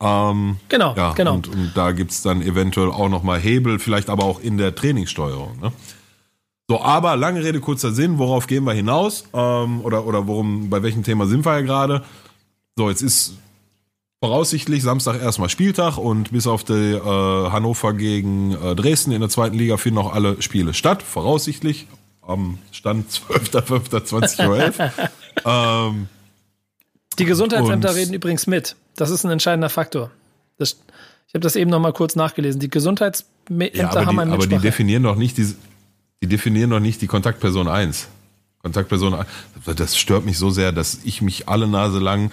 Ähm, 0.00 0.56
genau, 0.68 0.94
ja, 0.94 1.12
genau. 1.14 1.34
Und, 1.34 1.48
und 1.48 1.72
da 1.74 1.92
gibt's 1.92 2.22
dann 2.22 2.42
eventuell 2.42 2.90
auch 2.90 3.08
nochmal 3.08 3.40
Hebel, 3.40 3.78
vielleicht 3.78 4.10
aber 4.10 4.24
auch 4.24 4.40
in 4.40 4.58
der 4.58 4.74
Trainingssteuerung. 4.74 5.58
Ne? 5.60 5.72
So, 6.68 6.80
aber 6.80 7.16
lange 7.16 7.42
Rede, 7.42 7.60
kurzer 7.60 7.92
Sinn, 7.92 8.18
worauf 8.18 8.46
gehen 8.46 8.64
wir 8.64 8.72
hinaus? 8.72 9.24
Ähm, 9.32 9.80
oder, 9.82 10.06
oder 10.06 10.26
worum, 10.26 10.68
bei 10.68 10.82
welchem 10.82 11.02
Thema 11.02 11.26
sind 11.26 11.44
wir 11.44 11.54
ja 11.54 11.60
gerade? 11.62 12.04
So, 12.76 12.88
jetzt 12.90 13.02
ist 13.02 13.34
voraussichtlich 14.22 14.82
Samstag 14.82 15.20
erstmal 15.20 15.48
Spieltag 15.48 15.96
und 15.96 16.32
bis 16.32 16.46
auf 16.46 16.64
die 16.64 16.72
äh, 16.72 17.50
Hannover 17.50 17.94
gegen 17.94 18.52
äh, 18.52 18.74
Dresden 18.74 19.12
in 19.12 19.20
der 19.20 19.30
zweiten 19.30 19.56
Liga 19.56 19.76
finden 19.76 19.98
auch 19.98 20.12
alle 20.12 20.40
Spiele 20.42 20.74
statt, 20.74 21.02
voraussichtlich. 21.02 21.86
Am 22.26 22.58
Stand 22.72 23.10
12.05.2011. 23.10 24.90
ähm, 25.90 26.08
Die 27.18 27.24
Gesundheitsämter 27.24 27.90
Und- 27.90 27.96
reden 27.96 28.14
übrigens 28.14 28.46
mit. 28.46 28.76
Das 28.96 29.10
ist 29.10 29.24
ein 29.24 29.30
entscheidender 29.30 29.68
Faktor. 29.68 30.10
Das, 30.58 30.78
ich 31.28 31.34
habe 31.34 31.40
das 31.40 31.56
eben 31.56 31.70
noch 31.70 31.80
mal 31.80 31.92
kurz 31.92 32.16
nachgelesen. 32.16 32.60
Die 32.60 32.70
Gesundheitsämter 32.70 33.74
ja, 33.74 34.06
haben 34.06 34.16
die, 34.16 34.22
ein 34.22 34.32
aber 34.32 34.46
die 34.46 34.58
definieren 34.58 35.02
doch 35.02 35.16
nicht 35.16 35.36
die, 35.36 35.54
die 36.22 36.26
definieren 36.28 36.70
doch 36.70 36.80
nicht 36.80 37.02
die 37.02 37.06
Kontaktperson 37.06 37.68
1. 37.68 38.08
Kontaktperson 38.62 39.14
1, 39.14 39.26
das 39.76 39.96
stört 39.96 40.24
mich 40.24 40.38
so 40.38 40.50
sehr, 40.50 40.72
dass 40.72 40.98
ich 41.04 41.22
mich 41.22 41.48
alle 41.48 41.68
Nase 41.68 42.00
lang 42.00 42.32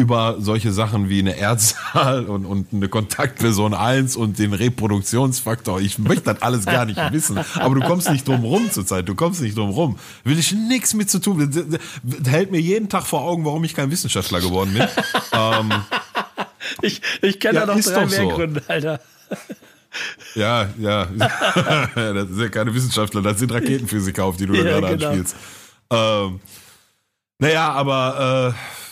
über 0.00 0.36
solche 0.40 0.72
Sachen 0.72 1.08
wie 1.08 1.18
eine 1.20 1.36
Erdzahl 1.36 2.24
und, 2.24 2.44
und 2.46 2.72
eine 2.72 2.88
Kontaktperson 2.88 3.74
1 3.74 4.16
und 4.16 4.38
den 4.38 4.52
Reproduktionsfaktor. 4.54 5.80
Ich 5.80 5.98
möchte 5.98 6.32
das 6.32 6.42
alles 6.42 6.64
gar 6.66 6.84
nicht 6.86 6.98
wissen. 7.12 7.38
Aber 7.54 7.74
du 7.74 7.80
kommst 7.82 8.10
nicht 8.10 8.26
drum 8.26 8.42
rum 8.44 8.70
zurzeit. 8.70 9.08
Du 9.08 9.14
kommst 9.14 9.40
nicht 9.42 9.56
drum 9.56 9.70
rum. 9.70 9.98
Will 10.24 10.38
ich 10.38 10.52
nichts 10.52 10.94
mit 10.94 11.10
zu 11.10 11.18
tun. 11.20 11.50
Das- 11.52 11.64
das- 11.68 12.30
hält 12.32 12.50
mir 12.50 12.60
jeden 12.60 12.88
Tag 12.88 13.04
vor 13.06 13.22
Augen, 13.22 13.44
warum 13.44 13.62
ich 13.64 13.74
kein 13.74 13.90
Wissenschaftler 13.90 14.40
geworden 14.40 14.72
bin. 14.72 14.86
ähm, 15.32 15.72
Ich, 16.82 17.00
ich 17.22 17.38
kenne 17.40 17.60
Ja, 17.60 17.66
da 17.66 17.74
noch 17.76 17.82
drei 17.82 18.06
mehr 18.06 18.08
so. 18.22 18.28
Gründe, 18.28 18.62
Alter. 18.68 19.00
Ja, 20.34 20.68
ja. 20.78 21.04
das 21.94 22.28
sind 22.28 22.40
ja 22.40 22.48
keine 22.48 22.72
Wissenschaftler, 22.74 23.22
das 23.22 23.38
sind 23.38 23.52
Raketenphysiker, 23.52 24.24
auf 24.24 24.36
die 24.36 24.46
du 24.46 24.52
da 24.54 24.58
Ja, 24.62 24.78
gerade 24.80 24.96
genau. 24.96 25.08
anspielst. 25.10 25.36
Ähm, 25.90 26.40
naja, 27.38 27.72
aber 27.72 28.54
äh, 28.54 28.89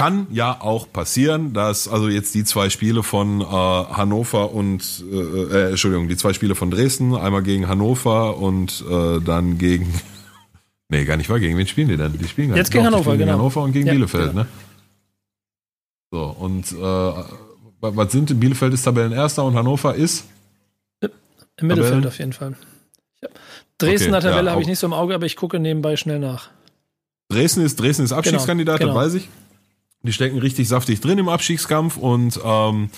kann 0.00 0.26
ja 0.30 0.60
auch 0.60 0.90
passieren, 0.90 1.52
dass 1.52 1.86
also 1.86 2.08
jetzt 2.08 2.34
die 2.34 2.44
zwei 2.44 2.70
Spiele 2.70 3.02
von 3.02 3.42
äh, 3.42 3.44
Hannover 3.44 4.52
und 4.52 5.04
äh, 5.12 5.16
äh, 5.16 5.70
Entschuldigung, 5.70 6.08
die 6.08 6.16
zwei 6.16 6.32
Spiele 6.32 6.54
von 6.54 6.70
Dresden, 6.70 7.14
einmal 7.14 7.42
gegen 7.42 7.68
Hannover 7.68 8.38
und 8.38 8.82
äh, 8.90 9.20
dann 9.20 9.58
gegen 9.58 9.92
Nee, 10.92 11.04
gar 11.04 11.16
nicht 11.16 11.30
wahr, 11.30 11.38
gegen 11.38 11.56
wen 11.56 11.66
spielen 11.68 11.88
die 11.88 11.96
denn? 11.96 12.18
Die 12.18 12.26
spielen 12.26 12.48
gar 12.48 12.56
Jetzt 12.56 12.68
nicht. 12.68 12.72
gegen 12.72 12.84
Doch, 12.84 12.92
Hannover, 12.92 13.02
spielen 13.10 13.18
gegen 13.18 13.26
genau. 13.28 13.38
Hannover 13.38 13.62
und 13.62 13.72
gegen 13.72 13.86
Ja, 13.86 13.92
Bielefeld, 13.92 14.30
genau. 14.30 14.42
ne? 14.42 14.48
So, 16.10 16.24
und 16.24 16.72
äh, 16.72 17.24
was 17.80 18.12
sind 18.12 18.40
Bielefeld 18.40 18.74
ist 18.74 18.82
Tabellenerster 18.82 19.44
und 19.44 19.54
Hannover 19.54 19.94
ist 19.94 20.24
Im 21.02 21.10
Mittelfeld 21.68 21.90
Tabellen? 21.92 22.06
auf 22.06 22.18
jeden 22.18 22.32
Fall. 22.32 22.54
Ich 23.20 23.28
hab, 23.28 23.38
Dresdner 23.78 24.16
Okay, 24.16 24.26
ja, 24.26 24.30
Tabelle 24.32 24.50
habe 24.50 24.62
ich 24.62 24.66
nicht 24.66 24.78
so 24.78 24.86
im 24.86 24.92
Auge, 24.94 25.14
aber 25.14 25.26
ich 25.26 25.36
gucke 25.36 25.60
nebenbei 25.60 25.96
schnell 25.96 26.18
nach. 26.18 26.48
Dresden 27.28 27.60
ist, 27.60 27.78
Dresden 27.78 28.02
ist 28.04 28.12
Abstiegskandidat, 28.12 28.80
Genau, 28.80 28.94
das 28.94 29.04
weiß 29.04 29.14
ich. 29.14 29.28
Die 30.02 30.12
stecken 30.12 30.38
richtig 30.38 30.68
saftig 30.68 31.00
drin 31.00 31.18
im 31.18 31.28
Abstiegskampf 31.28 31.96
und 31.96 32.40
ähm, 32.42 32.90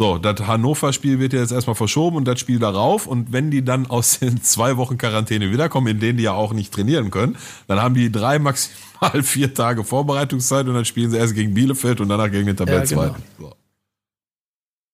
so, 0.00 0.16
das 0.16 0.46
Hannover-Spiel 0.46 1.18
wird 1.18 1.32
ja 1.32 1.40
jetzt 1.40 1.50
erstmal 1.50 1.74
verschoben 1.74 2.16
und 2.16 2.24
das 2.24 2.38
Spiel 2.38 2.60
darauf. 2.60 3.08
Und 3.08 3.32
wenn 3.32 3.50
die 3.50 3.64
dann 3.64 3.86
aus 3.86 4.20
den 4.20 4.40
zwei 4.42 4.76
Wochen 4.76 4.96
Quarantäne 4.96 5.50
wiederkommen, 5.50 5.88
in 5.88 5.98
denen 5.98 6.18
die 6.18 6.24
ja 6.24 6.34
auch 6.34 6.52
nicht 6.52 6.72
trainieren 6.72 7.10
können, 7.10 7.36
dann 7.66 7.82
haben 7.82 7.94
die 7.94 8.10
drei, 8.12 8.38
maximal 8.38 9.22
vier 9.24 9.52
Tage 9.52 9.82
Vorbereitungszeit 9.82 10.68
und 10.68 10.74
dann 10.74 10.84
spielen 10.84 11.10
sie 11.10 11.16
erst 11.16 11.34
gegen 11.34 11.52
Bielefeld 11.52 12.00
und 12.00 12.08
danach 12.08 12.30
gegen 12.30 12.46
den 12.46 12.56
Tabellenzweiten. 12.56 13.20
so. 13.38 13.52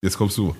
Jetzt 0.01 0.17
kommst 0.17 0.37
du. 0.39 0.55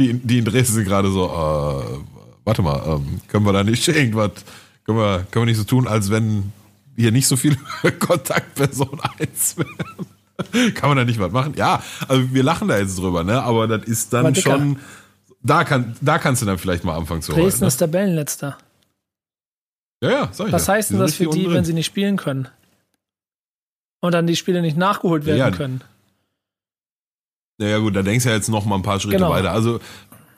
Die, 0.00 0.14
die 0.14 0.38
in 0.38 0.44
Dresden 0.46 0.74
sind 0.74 0.84
gerade 0.84 1.10
so, 1.10 1.26
äh, 1.26 1.98
warte 2.44 2.62
mal, 2.62 2.82
ähm, 2.86 3.20
können 3.28 3.44
wir 3.44 3.52
da 3.52 3.62
nicht 3.62 3.86
irgendwas, 3.88 4.32
können 4.84 4.98
wir, 4.98 5.26
können 5.30 5.44
wir 5.44 5.50
nicht 5.50 5.58
so 5.58 5.64
tun, 5.64 5.86
als 5.86 6.10
wenn 6.10 6.50
hier 6.96 7.12
nicht 7.12 7.26
so 7.26 7.36
viele 7.36 7.56
Kontaktperson 8.00 9.00
1 9.18 9.58
wären. 9.58 10.74
Kann 10.74 10.88
man 10.90 10.98
da 10.98 11.04
nicht 11.04 11.20
was 11.20 11.32
machen? 11.32 11.54
Ja, 11.56 11.82
also 12.08 12.32
wir 12.34 12.42
lachen 12.42 12.68
da 12.68 12.78
jetzt 12.78 12.98
drüber, 12.98 13.22
ne? 13.24 13.42
Aber 13.42 13.68
das 13.68 13.84
ist 13.86 14.12
dann 14.12 14.34
Dicker. 14.34 14.58
schon. 14.58 14.78
Da, 15.42 15.64
kann, 15.64 15.96
da 16.00 16.18
kannst 16.18 16.42
du 16.42 16.46
dann 16.46 16.58
vielleicht 16.58 16.84
mal 16.84 16.96
anfangen 16.96 17.22
zu. 17.22 17.32
Dresden 17.32 17.64
Ne? 17.64 17.68
ist 17.68 17.76
Tabellenletzter. 17.76 18.58
Ja, 20.02 20.10
ja, 20.10 20.28
sag 20.32 20.48
ich 20.48 20.52
Was 20.52 20.68
heißt 20.68 20.90
denn 20.90 20.98
das 20.98 21.14
für 21.14 21.26
die, 21.28 21.50
wenn 21.50 21.64
sie 21.64 21.72
nicht 21.72 21.86
spielen 21.86 22.16
können? 22.16 22.48
Und 24.00 24.12
dann 24.12 24.26
die 24.26 24.36
Spiele 24.36 24.60
nicht 24.60 24.76
nachgeholt 24.76 25.24
werden 25.24 25.38
Ja, 25.38 25.50
können. 25.50 25.82
Ja, 27.58 27.68
ja, 27.68 27.78
gut, 27.78 27.94
da 27.94 28.02
denkst 28.02 28.24
du 28.24 28.30
ja 28.30 28.34
jetzt 28.36 28.48
noch 28.48 28.64
mal 28.66 28.74
ein 28.76 28.82
paar 28.82 28.98
Schritte 29.00 29.16
Genau. 29.16 29.30
weiter. 29.30 29.52
Also 29.52 29.80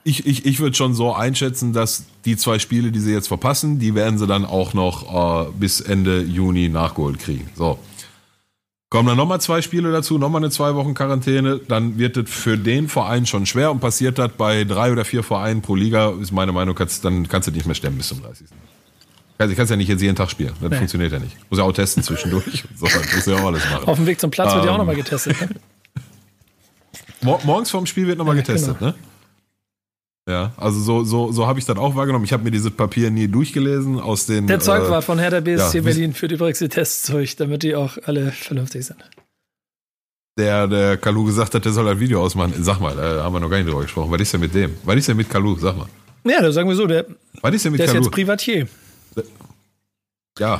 ich, 0.06 0.24
ich, 0.26 0.46
ich 0.46 0.60
würde 0.60 0.76
schon 0.76 0.94
so 0.94 1.12
einschätzen, 1.12 1.72
dass 1.72 2.04
die 2.24 2.36
zwei 2.36 2.58
Spiele, 2.58 2.92
die 2.92 3.00
sie 3.00 3.12
jetzt 3.12 3.28
verpassen, 3.28 3.78
die 3.78 3.94
werden 3.94 4.18
sie 4.18 4.26
dann 4.26 4.44
auch 4.44 4.72
noch 4.72 5.46
äh, 5.48 5.50
bis 5.58 5.80
Ende 5.80 6.22
Juni 6.22 6.68
nachgeholt 6.68 7.18
kriegen. 7.18 7.50
So. 7.56 7.78
Kommen 8.88 9.08
dann 9.08 9.16
nochmal 9.16 9.40
zwei 9.40 9.62
Spiele 9.62 9.90
dazu, 9.90 10.16
nochmal 10.16 10.40
eine 10.42 10.50
zwei 10.50 10.76
Wochen 10.76 10.94
Quarantäne, 10.94 11.58
dann 11.66 11.98
wird 11.98 12.16
es 12.16 12.30
für 12.30 12.56
den 12.56 12.88
Verein 12.88 13.26
schon 13.26 13.44
schwer 13.44 13.72
und 13.72 13.80
passiert 13.80 14.16
das 14.18 14.30
bei 14.38 14.62
drei 14.62 14.92
oder 14.92 15.04
vier 15.04 15.24
Vereinen 15.24 15.60
pro 15.60 15.74
Liga, 15.74 16.12
ist 16.20 16.30
meine 16.30 16.52
Meinung, 16.52 16.76
kannst, 16.76 17.04
dann 17.04 17.26
kannst 17.28 17.48
du 17.48 17.52
nicht 17.52 17.66
mehr 17.66 17.74
stemmen 17.74 17.98
bis 17.98 18.08
zum 18.08 18.22
30. 18.22 18.46
Also, 19.38 19.50
du 19.50 19.56
kannst 19.56 19.70
ja 19.70 19.76
nicht 19.76 19.88
jetzt 19.88 20.00
jeden 20.02 20.14
Tag 20.16 20.30
spielen. 20.30 20.52
Das 20.62 20.70
Nee. 20.70 20.76
funktioniert 20.78 21.12
ja 21.12 21.18
nicht. 21.18 21.36
Muss 21.50 21.58
ja 21.58 21.64
auch 21.64 21.72
testen 21.72 22.02
zwischendurch. 22.04 22.64
So, 22.76 22.86
das 22.86 23.12
muss 23.14 23.26
ja 23.26 23.34
auch 23.36 23.44
alles 23.46 23.64
machen. 23.70 23.88
Auf 23.88 23.96
dem 23.96 24.06
Weg 24.06 24.20
zum 24.20 24.30
Platz 24.30 24.54
wird 24.54 24.64
ja 24.64 24.70
auch 24.70 24.74
Ähm, 24.74 24.78
nochmal 24.78 24.96
getestet. 24.96 25.38
Ne? 25.40 25.48
Mor 27.22 27.40
morgens 27.44 27.70
vorm 27.70 27.86
Spiel 27.86 28.06
wird 28.06 28.18
nochmal 28.18 28.36
Ja, 28.36 28.42
getestet, 28.42 28.80
ne? 28.80 28.94
Ja, 30.28 30.52
also 30.56 30.80
so, 30.80 31.04
so, 31.04 31.30
so 31.30 31.46
habe 31.46 31.60
ich 31.60 31.64
das 31.66 31.76
auch 31.76 31.94
wahrgenommen. 31.94 32.24
Ich 32.24 32.32
habe 32.32 32.42
mir 32.42 32.50
dieses 32.50 32.72
Papier 32.72 33.10
nie 33.12 33.28
durchgelesen 33.28 34.00
aus 34.00 34.26
den. 34.26 34.48
Der 34.48 34.58
Zeugwart 34.58 35.02
äh, 35.04 35.06
von 35.06 35.18
Hertha 35.20 35.38
BSC 35.40 35.78
ja, 35.78 35.84
Berlin 35.84 36.14
führt 36.14 36.32
übrigens 36.32 36.58
die 36.58 36.68
Tests 36.68 37.06
durch, 37.06 37.36
damit 37.36 37.62
die 37.62 37.76
auch 37.76 37.96
alle 38.06 38.32
vernünftig 38.32 38.86
sind. 38.86 38.96
der, 40.36 40.66
der 40.66 40.96
Kalu 40.96 41.24
gesagt 41.24 41.54
hat, 41.54 41.64
der 41.64 41.70
soll 41.72 41.86
ein 41.88 42.00
Video 42.00 42.20
ausmachen. 42.22 42.54
Sag 42.58 42.80
mal, 42.80 42.96
da 42.96 43.22
haben 43.22 43.32
wir 43.34 43.40
noch 43.40 43.48
gar 43.48 43.58
nicht 43.58 43.68
drüber 43.68 43.82
gesprochen. 43.82 44.10
Was 44.10 44.20
ist 44.20 44.32
denn 44.32 44.40
mit 44.40 44.52
dem? 44.52 44.76
Was 44.82 44.96
ist 44.96 45.06
denn 45.08 45.16
mit 45.16 45.30
Kalu? 45.30 45.56
Sag 45.58 45.76
mal. 45.76 45.86
Ja, 46.24 46.42
da 46.42 46.50
sagen 46.50 46.68
wir 46.68 46.74
so, 46.74 46.88
der, 46.88 47.06
Was 47.40 47.54
ist 47.54 47.64
denn 47.64 47.70
mit 47.72 47.78
der 47.78 47.86
ist 47.86 47.92
Kalu? 47.92 48.04
jetzt 48.04 48.12
Privatier. 48.12 48.66
Ja. 50.40 50.58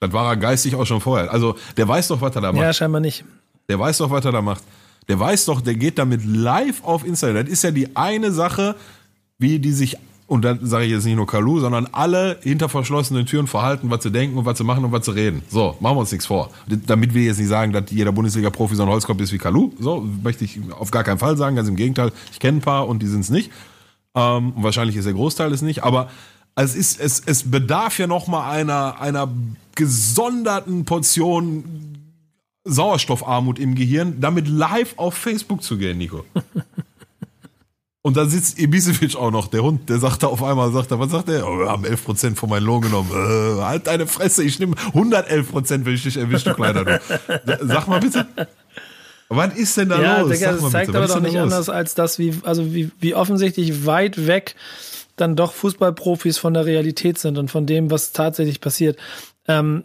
Das 0.00 0.12
war 0.12 0.30
er 0.32 0.36
geistig 0.36 0.74
auch 0.74 0.86
schon 0.86 1.00
vorher. 1.00 1.30
Also, 1.32 1.56
der 1.76 1.86
weiß 1.86 2.08
doch, 2.08 2.20
was 2.20 2.34
er 2.34 2.40
da 2.40 2.52
macht. 2.52 2.62
Ja, 2.62 2.72
scheinbar 2.72 3.00
nicht. 3.00 3.22
Der 3.68 3.78
weiß 3.78 3.98
doch, 3.98 4.10
was 4.10 4.24
er 4.24 4.32
da 4.32 4.42
macht. 4.42 4.64
Der 5.08 5.18
weiß 5.18 5.46
doch, 5.46 5.60
der 5.60 5.74
geht 5.74 5.98
damit 5.98 6.24
live 6.24 6.84
auf 6.84 7.04
Instagram. 7.04 7.44
Das 7.44 7.52
ist 7.52 7.64
ja 7.64 7.70
die 7.70 7.96
eine 7.96 8.32
Sache, 8.32 8.76
wie 9.38 9.58
die 9.58 9.72
sich, 9.72 9.96
und 10.26 10.44
dann 10.44 10.64
sage 10.64 10.84
ich 10.84 10.92
jetzt 10.92 11.04
nicht 11.04 11.16
nur 11.16 11.26
Kalu, 11.26 11.58
sondern 11.58 11.88
alle 11.90 12.38
hinter 12.42 12.68
verschlossenen 12.68 13.26
Türen 13.26 13.46
verhalten, 13.46 13.90
was 13.90 14.02
sie 14.02 14.12
denken 14.12 14.38
und 14.38 14.44
was 14.44 14.58
sie 14.58 14.64
machen 14.64 14.84
und 14.84 14.92
was 14.92 15.06
sie 15.06 15.14
reden. 15.14 15.42
So, 15.48 15.76
machen 15.80 15.96
wir 15.96 16.00
uns 16.00 16.12
nichts 16.12 16.26
vor. 16.26 16.50
Damit 16.86 17.14
wir 17.14 17.24
jetzt 17.24 17.38
nicht 17.38 17.48
sagen, 17.48 17.72
dass 17.72 17.90
jeder 17.90 18.12
Bundesliga-Profi 18.12 18.76
so 18.76 18.82
ein 18.82 18.88
Holzkopf 18.88 19.20
ist 19.20 19.32
wie 19.32 19.38
Kalu. 19.38 19.72
So, 19.80 20.06
möchte 20.22 20.44
ich 20.44 20.60
auf 20.78 20.90
gar 20.90 21.02
keinen 21.02 21.18
Fall 21.18 21.36
sagen. 21.36 21.56
Ganz 21.56 21.68
im 21.68 21.76
Gegenteil. 21.76 22.12
Ich 22.32 22.38
kenne 22.38 22.58
ein 22.58 22.62
paar 22.62 22.86
und 22.86 23.02
die 23.02 23.08
sind 23.08 23.20
es 23.20 23.30
nicht. 23.30 23.50
Ähm, 24.14 24.52
wahrscheinlich 24.56 24.96
ist 24.96 25.06
der 25.06 25.14
Großteil 25.14 25.52
es 25.52 25.62
nicht. 25.62 25.82
Aber 25.82 26.10
es, 26.54 26.74
ist, 26.74 27.00
es, 27.00 27.22
es 27.24 27.50
bedarf 27.50 27.98
ja 27.98 28.06
noch 28.06 28.26
mal 28.26 28.48
einer, 28.48 29.00
einer 29.00 29.28
gesonderten 29.74 30.84
Portion 30.84 31.64
Sauerstoffarmut 32.64 33.58
im 33.58 33.74
Gehirn, 33.74 34.20
damit 34.20 34.48
live 34.48 34.94
auf 34.96 35.14
Facebook 35.14 35.62
zu 35.62 35.78
gehen, 35.78 35.98
Nico. 35.98 36.24
Und 38.02 38.16
da 38.16 38.24
sitzt 38.24 38.58
Ibisevic 38.58 39.14
auch 39.16 39.30
noch, 39.30 39.48
der 39.48 39.62
Hund, 39.62 39.90
der 39.90 39.98
sagt 39.98 40.22
da 40.22 40.28
auf 40.28 40.42
einmal, 40.42 40.72
sagt 40.72 40.90
er, 40.90 40.98
was 40.98 41.10
sagt 41.10 41.28
er? 41.28 41.46
Oh, 41.46 41.58
wir 41.58 41.68
haben 41.68 41.84
11% 41.84 42.34
von 42.34 42.48
meinem 42.48 42.64
Lohn 42.64 42.80
genommen. 42.80 43.10
Äh, 43.10 43.60
halt 43.62 43.88
deine 43.88 44.06
Fresse, 44.06 44.42
ich 44.42 44.58
nehme 44.58 44.74
111%, 44.94 45.84
wenn 45.84 45.94
ich 45.94 46.04
dich 46.04 46.16
erwische, 46.16 46.50
du 46.50 46.54
kleiner 46.54 46.84
du. 46.84 47.00
Sag 47.60 47.88
mal 47.88 48.00
bitte. 48.00 48.26
Was 49.28 49.54
ist 49.54 49.76
denn 49.76 49.90
da 49.90 50.00
Ja, 50.00 50.20
los? 50.22 50.30
Digga, 50.32 50.52
das 50.52 50.70
zeigt 50.70 50.86
bitte, 50.86 50.98
aber 50.98 51.08
doch 51.08 51.20
nicht 51.20 51.34
los? 51.34 51.42
anders 51.42 51.68
als 51.68 51.94
das, 51.94 52.18
wie, 52.18 52.34
also 52.42 52.72
wie, 52.74 52.90
wie 52.98 53.14
offensichtlich 53.14 53.84
weit 53.84 54.26
weg 54.26 54.56
dann 55.16 55.36
doch 55.36 55.52
Fußballprofis 55.52 56.38
von 56.38 56.54
der 56.54 56.64
Realität 56.64 57.18
sind 57.18 57.36
und 57.36 57.50
von 57.50 57.66
dem, 57.66 57.90
was 57.90 58.12
tatsächlich 58.12 58.62
passiert. 58.62 58.98
Ähm, 59.46 59.84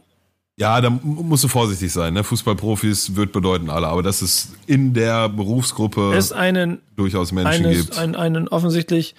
Ja, 0.58 0.80
da 0.80 0.90
musst 0.90 1.44
du 1.44 1.48
vorsichtig 1.50 1.92
sein. 1.92 2.14
Ne? 2.14 2.24
Fußballprofis 2.24 3.16
wird 3.18 3.34
bedeuten 3.34 3.70
alle, 3.70 3.88
aber 3.88 4.04
dass 4.04 4.22
es 4.22 4.54
in 4.68 4.94
der 4.94 5.28
Berufsgruppe 5.28 6.14
es 6.16 6.32
einen, 6.32 6.82
durchaus 6.96 7.34
Menschen 7.34 7.66
eines, 7.66 7.88
gibt. 7.88 7.98
ein, 7.98 8.16
einen 8.16 8.48
offensichtlich 8.48 9.16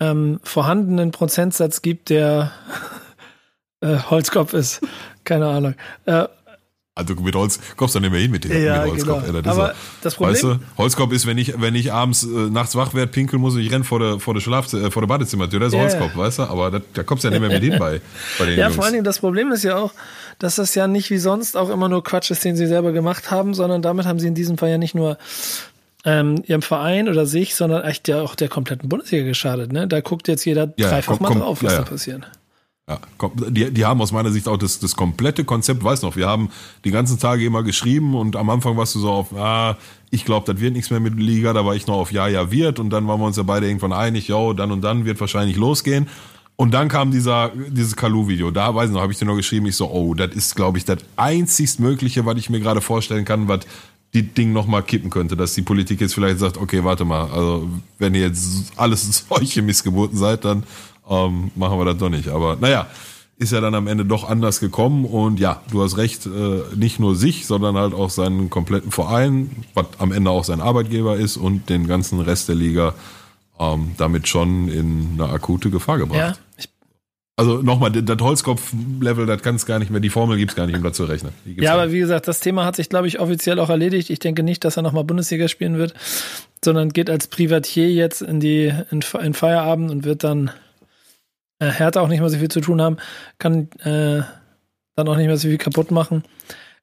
ähm, 0.00 0.40
vorhandenen 0.42 1.12
Prozentsatz 1.12 1.82
gibt, 1.82 2.10
der 2.10 2.50
äh, 3.80 3.96
Holzkopf 4.10 4.54
ist. 4.54 4.80
Keine 5.22 5.46
Ahnung. 5.46 5.74
Äh, 6.04 6.24
Also 6.96 7.14
mit 7.14 7.34
Holz 7.36 7.60
kommst 7.76 7.94
du 7.94 8.00
nicht 8.00 8.10
mehr 8.10 8.20
hin 8.20 8.30
mit 8.32 8.42
dem 8.44 8.50
Ja, 8.64 8.82
mit 8.82 8.92
Holzkopf. 8.92 9.24
genau. 9.26 9.38
ist 9.38 9.46
Aber 9.46 9.68
so. 9.68 9.74
das 10.02 10.14
Problem- 10.16 10.34
Weißt 10.34 10.42
du, 10.42 10.58
Holzkopf 10.78 11.12
ist, 11.12 11.26
wenn 11.26 11.38
ich, 11.38 11.60
wenn 11.60 11.74
ich 11.76 11.92
abends 11.92 12.24
äh, 12.24 12.26
nachts 12.50 12.74
wach 12.74 12.92
werde, 12.94 13.12
pinkeln 13.12 13.40
muss 13.40 13.54
und 13.54 13.60
ich 13.60 13.70
renn 13.72 13.84
vor 13.84 14.00
der, 14.00 14.18
vor 14.18 14.34
der 14.34 14.40
Schlaf, 14.40 14.72
äh, 14.72 14.90
vor 14.90 15.02
der 15.02 15.06
Badezimmertür, 15.06 15.60
das 15.60 15.68
ist 15.68 15.74
Ja, 15.74 15.80
Holzkopf, 15.82 16.16
weißt 16.16 16.38
du? 16.40 16.42
Aber 16.44 16.70
das, 16.72 16.82
da 16.92 17.02
kommst 17.04 17.22
du 17.22 17.28
ja 17.28 17.38
nicht 17.38 17.48
mehr 17.48 17.60
mit 17.60 17.62
hin 17.70 17.78
bei, 17.78 18.00
bei 18.38 18.46
den 18.46 18.58
Ja, 18.58 18.64
Jungs. 18.64 18.74
vor 18.76 18.84
allen 18.84 18.94
Dingen 18.94 19.04
das 19.04 19.20
Problem 19.20 19.52
ist 19.52 19.62
ja 19.62 19.76
auch, 19.76 19.92
dass 20.38 20.56
das 20.56 20.74
ja 20.74 20.86
nicht 20.86 21.10
wie 21.10 21.18
sonst 21.18 21.56
auch 21.56 21.70
immer 21.70 21.88
nur 21.88 22.04
Quatsch 22.04 22.30
ist, 22.30 22.44
den 22.44 22.56
sie 22.56 22.66
selber 22.66 22.92
gemacht 22.92 23.30
haben, 23.30 23.54
sondern 23.54 23.82
damit 23.82 24.06
haben 24.06 24.18
sie 24.18 24.28
in 24.28 24.34
diesem 24.34 24.58
Fall 24.58 24.70
ja 24.70 24.78
nicht 24.78 24.94
nur 24.94 25.18
ähm, 26.04 26.42
ihrem 26.46 26.62
Verein 26.62 27.08
oder 27.08 27.26
sich, 27.26 27.54
sondern 27.54 27.82
echt 27.82 28.06
ja 28.08 28.22
auch 28.22 28.34
der 28.34 28.48
kompletten 28.48 28.88
Bundesliga 28.88 29.24
geschadet. 29.24 29.72
Ne? 29.72 29.88
Da 29.88 30.00
guckt 30.00 30.28
jetzt 30.28 30.44
jeder 30.44 30.72
Ja, 30.76 30.90
dreifach 30.90 31.14
komm, 31.14 31.22
mal 31.22 31.28
komm, 31.28 31.40
drauf, 31.40 31.62
was 31.62 31.72
ja, 31.72 31.78
da 31.80 31.84
passiert. 31.84 32.22
Ja, 32.88 33.00
komm, 33.18 33.32
die, 33.48 33.72
die 33.72 33.84
haben 33.84 34.00
aus 34.00 34.12
meiner 34.12 34.30
Sicht 34.30 34.46
auch 34.46 34.56
das, 34.56 34.78
das 34.78 34.94
komplette 34.94 35.44
Konzept, 35.44 35.82
weiß 35.82 36.02
noch, 36.02 36.14
wir 36.14 36.28
haben 36.28 36.50
die 36.84 36.92
ganzen 36.92 37.18
Tage 37.18 37.44
immer 37.44 37.64
geschrieben 37.64 38.14
und 38.14 38.36
am 38.36 38.48
Anfang 38.48 38.76
warst 38.76 38.94
du 38.94 39.00
so 39.00 39.10
auf, 39.10 39.34
ah, 39.36 39.76
ich 40.10 40.24
glaube, 40.24 40.50
das 40.50 40.60
wird 40.60 40.74
nichts 40.74 40.90
mehr 40.90 41.00
mit 41.00 41.18
Liga, 41.18 41.52
da 41.52 41.66
war 41.66 41.74
ich 41.74 41.88
noch 41.88 41.96
auf 41.96 42.12
Ja, 42.12 42.28
ja, 42.28 42.52
wird 42.52 42.78
und 42.78 42.90
dann 42.90 43.08
waren 43.08 43.20
wir 43.20 43.26
uns 43.26 43.36
ja 43.36 43.42
beide 43.42 43.66
irgendwann 43.66 43.92
einig, 43.92 44.28
jo, 44.28 44.52
dann 44.52 44.70
und 44.70 44.82
dann 44.82 45.04
wird 45.04 45.20
wahrscheinlich 45.20 45.56
losgehen. 45.56 46.08
Und 46.56 46.72
dann 46.72 46.88
kam 46.88 47.10
dieser, 47.10 47.52
dieses 47.68 47.96
Kalu-Video. 47.96 48.50
Da, 48.50 48.74
weiß 48.74 48.88
ich 48.88 48.94
noch, 48.94 49.02
habe 49.02 49.12
ich 49.12 49.18
dir 49.18 49.26
noch 49.26 49.36
geschrieben, 49.36 49.66
ich 49.66 49.76
so, 49.76 49.90
oh, 49.90 50.14
das 50.14 50.34
ist, 50.34 50.56
glaube 50.56 50.78
ich, 50.78 50.86
das 50.86 50.98
einzigst 51.16 51.80
Mögliche, 51.80 52.24
was 52.24 52.38
ich 52.38 52.48
mir 52.48 52.60
gerade 52.60 52.80
vorstellen 52.80 53.26
kann, 53.26 53.46
was 53.46 53.60
die 54.14 54.22
Ding 54.22 54.54
nochmal 54.54 54.82
kippen 54.82 55.10
könnte, 55.10 55.36
dass 55.36 55.52
die 55.52 55.62
Politik 55.62 56.00
jetzt 56.00 56.14
vielleicht 56.14 56.38
sagt, 56.38 56.56
okay, 56.56 56.82
warte 56.82 57.04
mal, 57.04 57.30
also 57.30 57.68
wenn 57.98 58.14
ihr 58.14 58.22
jetzt 58.22 58.72
alles 58.76 59.26
solche 59.28 59.60
Missgeburten 59.60 60.16
seid, 60.16 60.46
dann 60.46 60.62
ähm, 61.08 61.50
machen 61.54 61.78
wir 61.78 61.84
das 61.84 61.98
doch 61.98 62.08
nicht. 62.08 62.28
Aber 62.28 62.56
naja, 62.58 62.86
ist 63.36 63.52
ja 63.52 63.60
dann 63.60 63.74
am 63.74 63.86
Ende 63.86 64.06
doch 64.06 64.26
anders 64.26 64.60
gekommen 64.60 65.04
und 65.04 65.38
ja, 65.38 65.60
du 65.70 65.82
hast 65.82 65.98
recht, 65.98 66.24
äh, 66.24 66.62
nicht 66.74 66.98
nur 66.98 67.14
sich, 67.14 67.46
sondern 67.46 67.76
halt 67.76 67.92
auch 67.92 68.08
seinen 68.08 68.48
kompletten 68.48 68.90
Verein, 68.90 69.50
was 69.74 69.86
am 69.98 70.10
Ende 70.10 70.30
auch 70.30 70.44
sein 70.44 70.62
Arbeitgeber 70.62 71.16
ist 71.16 71.36
und 71.36 71.68
den 71.68 71.86
ganzen 71.86 72.20
Rest 72.20 72.48
der 72.48 72.54
Liga 72.54 72.94
ähm, 73.58 73.92
damit 73.98 74.28
schon 74.28 74.68
in 74.68 75.10
eine 75.14 75.30
akute 75.30 75.70
Gefahr 75.70 75.98
gebracht. 75.98 76.18
Ja, 76.18 76.45
Also 77.38 77.60
nochmal, 77.60 77.90
das 77.90 78.18
Holzkopf-Level, 78.18 79.26
das 79.26 79.42
kann 79.42 79.56
es 79.56 79.66
gar 79.66 79.78
nicht 79.78 79.90
mehr, 79.90 80.00
die 80.00 80.08
Formel 80.08 80.38
gibt's 80.38 80.54
gar 80.56 80.66
nicht, 80.66 80.76
um 80.76 80.82
da 80.82 80.94
zu 80.94 81.04
rechnen. 81.04 81.32
Ja, 81.44 81.74
aber 81.74 81.92
wie 81.92 81.98
gesagt, 81.98 82.28
das 82.28 82.40
Thema 82.40 82.64
hat 82.64 82.76
sich, 82.76 82.88
glaube 82.88 83.08
ich, 83.08 83.20
offiziell 83.20 83.60
auch 83.60 83.68
erledigt. 83.68 84.08
Ich 84.08 84.20
denke 84.20 84.42
nicht, 84.42 84.64
dass 84.64 84.78
er 84.78 84.82
nochmal 84.82 85.04
Bundesliga 85.04 85.46
spielen 85.46 85.76
wird, 85.76 85.92
sondern 86.64 86.88
geht 86.94 87.10
als 87.10 87.26
Privatier 87.26 87.92
jetzt 87.92 88.22
in 88.22 88.40
die 88.40 88.72
in, 88.90 89.04
in 89.22 89.34
Feierabend 89.34 89.90
und 89.90 90.04
wird 90.04 90.24
dann 90.24 90.50
äh, 91.58 91.70
Hertha 91.70 92.00
auch 92.00 92.08
nicht 92.08 92.20
mehr 92.20 92.30
so 92.30 92.38
viel 92.38 92.48
zu 92.48 92.62
tun 92.62 92.80
haben, 92.80 92.96
kann 93.38 93.68
äh, 93.80 94.22
dann 94.94 95.08
auch 95.08 95.16
nicht 95.16 95.26
mehr 95.26 95.36
so 95.36 95.48
viel 95.48 95.58
kaputt 95.58 95.90
machen. 95.90 96.24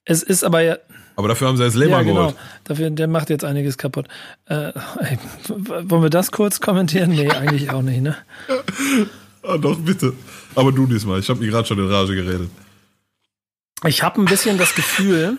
Es 0.05 0.21
ist 0.21 0.43
aber 0.43 0.61
ja, 0.61 0.77
Aber 1.15 1.29
dafür 1.29 1.47
haben 1.47 1.57
sie 1.57 1.63
jetzt 1.63 1.75
Lehmann 1.75 2.01
ja, 2.01 2.03
genau. 2.03 2.19
geholt. 2.27 2.35
Dafür, 2.65 2.91
der 2.91 3.07
macht 3.07 3.31
jetzt 3.31 3.43
einiges 3.43 3.79
kaputt. 3.79 4.07
Äh, 4.45 4.71
ey, 4.99 5.17
wollen 5.47 6.03
wir 6.03 6.11
das 6.11 6.31
kurz 6.31 6.61
kommentieren? 6.61 7.09
Nee, 7.09 7.31
eigentlich 7.31 7.71
auch 7.71 7.81
nicht, 7.81 8.01
ne? 8.01 8.15
Ah, 9.45 9.57
doch, 9.57 9.77
bitte. 9.77 10.13
Aber 10.55 10.71
du 10.71 10.85
diesmal, 10.87 11.19
ich 11.19 11.29
habe 11.29 11.39
mir 11.39 11.49
gerade 11.49 11.67
schon 11.67 11.79
in 11.79 11.87
Rage 11.91 12.15
geredet. 12.15 12.49
Ich 13.85 14.03
habe 14.03 14.21
ein 14.21 14.25
bisschen 14.25 14.57
das 14.57 14.75
Gefühl, 14.75 15.37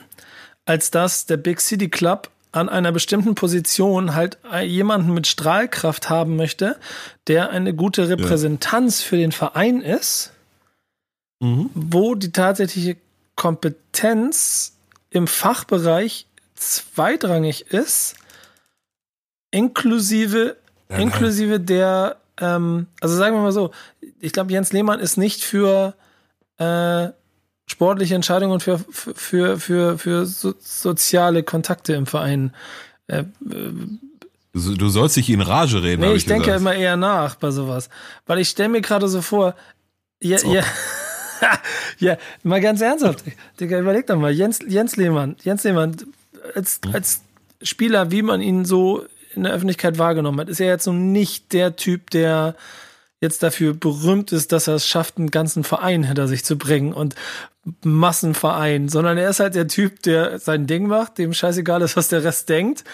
als 0.67 0.91
dass 0.91 1.27
der 1.27 1.37
Big 1.37 1.61
City 1.61 1.89
Club 1.89 2.31
an 2.53 2.69
einer 2.69 2.93
bestimmten 2.93 3.35
Position 3.35 4.15
halt 4.15 4.39
jemanden 4.65 5.13
mit 5.13 5.27
Strahlkraft 5.27 6.09
haben 6.11 6.37
möchte, 6.37 6.77
der 7.27 7.51
eine 7.51 7.75
gute 7.75 8.09
Repräsentanz 8.09 9.03
für 9.03 9.17
den 9.17 9.33
Verein 9.33 9.81
ist, 9.81 10.31
Mhm. 11.41 11.71
wo 11.75 12.15
die 12.15 12.31
tatsächliche 12.31 12.97
Kompetenz 13.35 14.77
im 15.11 15.27
Fachbereich 15.27 16.27
zweitrangig 16.55 17.63
ist, 17.73 18.15
inklusive, 19.51 20.57
Ja, 20.91 20.97
inklusive 20.99 21.59
der, 21.61 22.17
ähm, 22.41 22.87
also 23.01 23.17
sagen 23.17 23.37
wir 23.37 23.43
mal 23.43 23.53
so, 23.53 23.71
ich 24.21 24.33
glaube, 24.33 24.53
Jens 24.53 24.73
Lehmann 24.73 25.01
ist 25.01 25.17
nicht 25.17 25.43
für 25.43 25.95
äh, 26.59 27.09
sportliche 27.67 28.15
Entscheidungen 28.15 28.53
und 28.53 28.63
für, 28.63 28.79
für, 28.91 29.59
für, 29.59 29.99
für 29.99 30.27
so, 30.27 30.55
soziale 30.61 31.43
Kontakte 31.43 31.95
im 31.95 32.07
Verein. 32.07 32.55
Äh, 33.07 33.25
Du, 34.57 34.89
sollst 34.89 35.17
dich 35.17 35.31
in 35.31 35.41
Rage 35.41 35.83
reden. 35.83 36.03
nee, 36.03 36.09
hab 36.11 36.15
ich, 36.15 36.27
denke 36.27 36.45
gesagt. 36.45 36.61
immer 36.61 36.75
eher 36.75 36.97
nach 36.97 37.35
bei 37.35 37.51
sowas. 37.51 37.89
Weil 38.25 38.39
ich 38.39 38.49
stelle 38.51 38.69
mir 38.69 38.83
gerade 38.83 39.09
so 39.09 39.21
vor, 39.21 39.57
ja, 40.23 40.39
So. 40.39 40.55
ja, 40.55 40.63
ja, 41.99 42.17
mal 42.45 42.61
ganz 42.61 42.81
ernsthaft, 42.81 43.25
Digga, 43.59 43.81
überleg 43.81 44.07
doch 44.07 44.17
mal, 44.17 44.31
Jens, 44.31 44.61
Jens 44.69 44.95
Lehmann, 44.95 45.35
Jens 45.43 45.65
Lehmann, 45.65 45.97
als, 46.55 46.79
Hm? 46.85 46.95
als 46.95 47.23
Spieler, 47.63 48.13
wie 48.13 48.23
man 48.23 48.41
ihn 48.41 48.65
so 48.65 49.05
in 49.37 49.45
der 49.45 49.53
Öffentlichkeit 49.53 49.99
wahrgenommen 49.99 50.41
hat, 50.41 50.49
ist 50.49 50.61
er 50.61 50.69
jetzt 50.69 50.85
so 50.85 50.93
nicht 50.93 51.53
der 51.53 51.77
Typ, 51.77 52.11
der 52.11 52.55
jetzt 53.21 53.43
dafür 53.43 53.75
berühmt 53.75 54.33
ist, 54.33 54.53
dass 54.53 54.69
er 54.69 54.75
es 54.75 54.87
schafft, 54.87 55.19
einen 55.19 55.31
ganzen 55.31 55.65
Verein 55.65 56.05
hinter 56.05 56.29
sich 56.29 56.45
zu 56.45 56.57
bringen 56.57 56.93
und 56.93 57.15
Massenverein, 57.83 58.89
sondern 58.89 59.17
er 59.17 59.31
ist 59.31 59.41
halt 59.41 59.55
der 59.55 59.69
Typ, 59.69 60.03
der 60.03 60.39
sein 60.39 60.67
Ding 60.67 60.87
macht, 60.87 61.19
dem 61.19 61.33
scheißegal 61.33 61.83
ist, 61.83 61.97
was 61.97 62.09
der 62.09 62.23
Rest 62.23 62.49
denkt, 62.49 62.85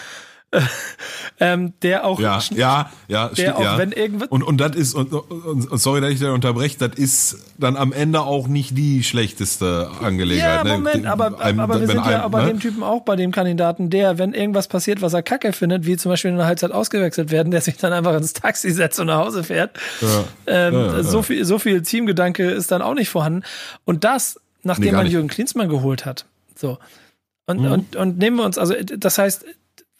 ähm, 1.39 1.73
der 1.81 2.05
auch 2.05 2.19
Ja, 2.19 2.39
ja, 2.53 2.91
ja, 3.07 3.29
der 3.29 3.57
auch 3.57 3.63
ja. 3.63 3.77
wenn 3.77 3.91
irgendwas 3.91 4.27
Und, 4.29 4.43
und 4.43 4.57
das 4.57 4.75
ist, 4.75 4.93
und, 4.93 5.13
und, 5.13 5.71
und 5.71 5.77
sorry, 5.79 6.01
dass 6.01 6.11
ich 6.11 6.19
da 6.19 6.31
unterbreche, 6.33 6.77
das 6.77 6.97
ist 6.97 7.37
dann 7.57 7.77
am 7.77 7.93
Ende 7.93 8.21
auch 8.21 8.47
nicht 8.47 8.77
die 8.77 9.03
schlechteste 9.03 9.89
Ja, 9.91 10.05
Angelegenheit. 10.07 10.63
ne? 10.65 10.71
Moment, 10.73 11.05
aber, 11.05 11.39
Einem- 11.39 11.59
aber 11.59 11.79
wir 11.79 11.87
sind 11.87 12.05
ja 12.05 12.21
einem, 12.23 12.31
bei 12.31 12.41
ne? 12.43 12.49
dem 12.49 12.59
Typen 12.59 12.83
auch 12.83 13.01
bei 13.03 13.15
dem 13.15 13.31
Kandidaten, 13.31 13.89
der, 13.89 14.17
wenn 14.17 14.33
irgendwas 14.33 14.67
passiert, 14.67 15.01
was 15.01 15.13
er 15.13 15.23
kacke 15.23 15.53
findet, 15.53 15.85
wie 15.85 15.97
zum 15.97 16.09
Beispiel 16.11 16.31
in 16.31 16.37
der 16.37 16.45
Halbzeit 16.47 16.71
ausgewechselt 16.71 17.31
werden, 17.31 17.51
der 17.51 17.61
sich 17.61 17.77
dann 17.77 17.93
einfach 17.93 18.15
ins 18.15 18.33
Taxi 18.33 18.71
setzt 18.71 18.99
und 18.99 19.07
nach 19.07 19.19
Hause 19.19 19.43
fährt. 19.43 19.77
Ja. 20.01 20.23
Ähm, 20.47 20.73
Ja, 20.73 20.97
ja, 20.97 21.03
so, 21.03 21.17
ja. 21.17 21.23
viel, 21.23 21.45
so 21.45 21.59
viel 21.59 21.81
Teamgedanke 21.81 22.49
ist 22.51 22.71
dann 22.71 22.81
auch 22.81 22.93
nicht 22.93 23.09
vorhanden. 23.09 23.43
Und 23.85 24.03
das, 24.03 24.39
nachdem 24.63 24.85
Nee, 24.85 24.91
man. 24.91 25.07
Jürgen 25.07 25.27
Klinsmann 25.29 25.69
geholt 25.69 26.05
hat. 26.05 26.25
So. 26.55 26.77
Und, 27.47 27.61
Mhm. 27.61 27.71
und, 27.71 27.95
und 27.95 28.17
nehmen 28.17 28.37
wir 28.37 28.43
uns, 28.45 28.57
also 28.57 28.73
das 28.97 29.17
heißt, 29.17 29.45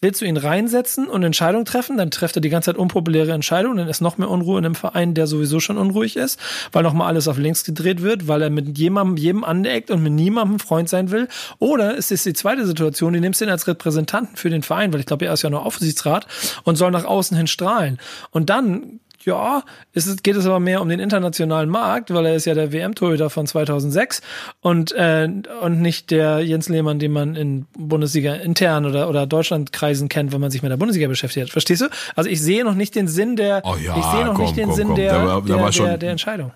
willst 0.01 0.21
du 0.21 0.25
ihn 0.25 0.37
reinsetzen 0.37 1.07
und 1.07 1.23
Entscheidungen 1.23 1.65
treffen, 1.65 1.97
dann 1.97 2.09
trifft 2.09 2.35
er 2.35 2.41
die 2.41 2.49
ganze 2.49 2.71
Zeit 2.71 2.77
unpopuläre 2.77 3.31
Entscheidungen, 3.31 3.77
dann 3.77 3.87
ist 3.87 4.01
noch 4.01 4.17
mehr 4.17 4.29
Unruhe 4.29 4.57
in 4.57 4.65
einem 4.65 4.75
Verein, 4.75 5.13
der 5.13 5.27
sowieso 5.27 5.59
schon 5.59 5.77
unruhig 5.77 6.17
ist, 6.17 6.39
weil 6.71 6.83
nochmal 6.83 7.07
alles 7.07 7.27
auf 7.27 7.37
links 7.37 7.63
gedreht 7.63 8.01
wird, 8.01 8.27
weil 8.27 8.41
er 8.41 8.49
mit 8.49 8.77
jemandem, 8.77 9.17
jedem 9.17 9.43
aneckt 9.43 9.91
und 9.91 10.01
mit 10.01 10.13
niemandem 10.13 10.59
Freund 10.59 10.89
sein 10.89 11.11
will. 11.11 11.27
Oder 11.59 11.97
es 11.97 12.09
ist 12.09 12.25
die 12.25 12.33
zweite 12.33 12.65
Situation, 12.65 13.13
die 13.13 13.19
nimmst 13.19 13.41
du 13.41 13.45
ihn 13.45 13.51
als 13.51 13.67
Repräsentanten 13.67 14.35
für 14.35 14.49
den 14.49 14.63
Verein, 14.63 14.91
weil 14.91 14.99
ich 14.99 15.05
glaube, 15.05 15.25
er 15.25 15.33
ist 15.33 15.43
ja 15.43 15.49
nur 15.49 15.65
Aufsichtsrat 15.65 16.25
und 16.63 16.75
soll 16.75 16.91
nach 16.91 17.05
außen 17.05 17.37
hin 17.37 17.47
strahlen. 17.47 17.99
Und 18.31 18.49
dann 18.49 18.99
ja, 19.25 19.63
es 19.93 20.23
geht 20.23 20.35
es 20.35 20.45
aber 20.45 20.59
mehr 20.59 20.81
um 20.81 20.89
den 20.89 20.99
internationalen 20.99 21.69
Markt, 21.69 22.13
weil 22.13 22.25
er 22.25 22.35
ist 22.35 22.45
ja 22.45 22.53
der 22.53 22.71
WM-Torhüter 22.71 23.29
von 23.29 23.47
2006 23.47 24.21
und, 24.61 24.91
äh, 24.93 25.29
und 25.61 25.81
nicht 25.81 26.11
der 26.11 26.39
Jens 26.39 26.69
Lehmann, 26.69 26.99
den 26.99 27.11
man 27.11 27.35
in 27.35 27.65
Bundesliga 27.77 28.33
intern 28.35 28.85
oder, 28.85 29.09
oder 29.09 29.27
Deutschlandkreisen 29.27 30.09
kennt, 30.09 30.31
wenn 30.31 30.41
man 30.41 30.51
sich 30.51 30.61
mit 30.61 30.71
der 30.71 30.77
Bundesliga 30.77 31.07
beschäftigt 31.07 31.47
hat. 31.47 31.51
Verstehst 31.51 31.81
du? 31.81 31.87
Also 32.15 32.29
ich 32.29 32.41
sehe 32.41 32.63
noch 32.63 32.75
nicht 32.75 32.95
den 32.95 33.07
Sinn 33.07 33.35
der, 33.35 33.61
Oh 33.65 33.75
ja, 33.75 33.97
ich 33.97 34.05
sehe 34.05 34.25
noch 34.25 34.35
komm, 34.35 34.45
nicht 34.45 34.57
den 34.57 34.67
komm, 34.67 34.75
Sinn 34.75 34.87
komm. 34.87 34.95
der, 34.95 35.11
Da 35.11 35.41
da 35.41 35.41
der, 35.41 35.69
der, 35.69 35.97
der 35.97 36.11
Entscheidung. 36.11 36.51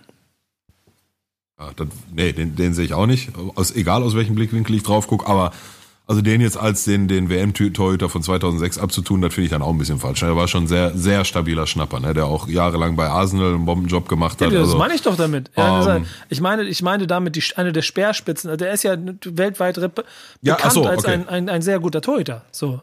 Ja, 1.59 1.69
das, 1.75 1.87
nee, 2.13 2.33
den, 2.33 2.55
den 2.55 2.73
sehe 2.73 2.85
ich 2.85 2.93
auch 2.93 3.05
nicht. 3.05 3.29
Aus, 3.55 3.73
egal 3.75 4.03
aus 4.03 4.15
welchem 4.15 4.35
Blickwinkel 4.35 4.75
ich 4.75 4.83
drauf 4.83 5.07
gucke, 5.07 5.25
aber 5.25 5.51
also 6.07 6.21
den 6.21 6.39
jetzt 6.39 6.57
als 6.57 6.83
den, 6.83 7.07
den 7.07 7.29
WM-Torhüter 7.29 8.09
von 8.09 8.21
2006 8.21 8.77
abzutun, 8.77 9.21
das 9.21 9.33
finde 9.33 9.45
ich 9.45 9.51
dann 9.51 9.61
auch 9.61 9.71
ein 9.71 9.77
bisschen 9.77 9.99
falsch. 9.99 10.21
Er 10.21 10.35
war 10.35 10.47
schon 10.47 10.67
sehr, 10.67 10.95
sehr 10.95 11.25
stabiler 11.25 11.65
Schnapper, 11.65 11.99
ne? 11.99 12.13
der 12.13 12.25
auch 12.25 12.47
jahrelang 12.47 12.95
bei 12.95 13.07
Arsenal 13.07 13.55
einen 13.55 13.65
Bombenjob 13.65 14.07
gemacht 14.07 14.39
hat. 14.41 14.51
Ja, 14.51 14.59
das 14.59 14.67
also, 14.67 14.77
meine 14.77 14.93
ich 14.93 15.01
doch 15.01 15.15
damit. 15.15 15.49
Ja, 15.55 15.95
Ähm, 15.97 16.05
ich 16.29 16.41
meine, 16.41 16.63
ich 16.63 16.81
meine 16.83 17.07
damit 17.07 17.35
die, 17.35 17.43
eine 17.55 17.71
der 17.71 17.81
Speerspitzen. 17.81 18.49
Also 18.49 18.57
Der 18.57 18.73
ist 18.73 18.83
ja 18.83 18.95
weltweit 19.25 19.77
Ja, 19.77 20.55
bekannt 20.55 20.73
so, 20.73 20.85
als 20.85 21.05
okay. 21.05 21.13
ein, 21.13 21.27
ein, 21.27 21.49
ein 21.49 21.61
sehr 21.61 21.79
guter 21.79 22.01
Torhüter. 22.01 22.43
So. 22.51 22.81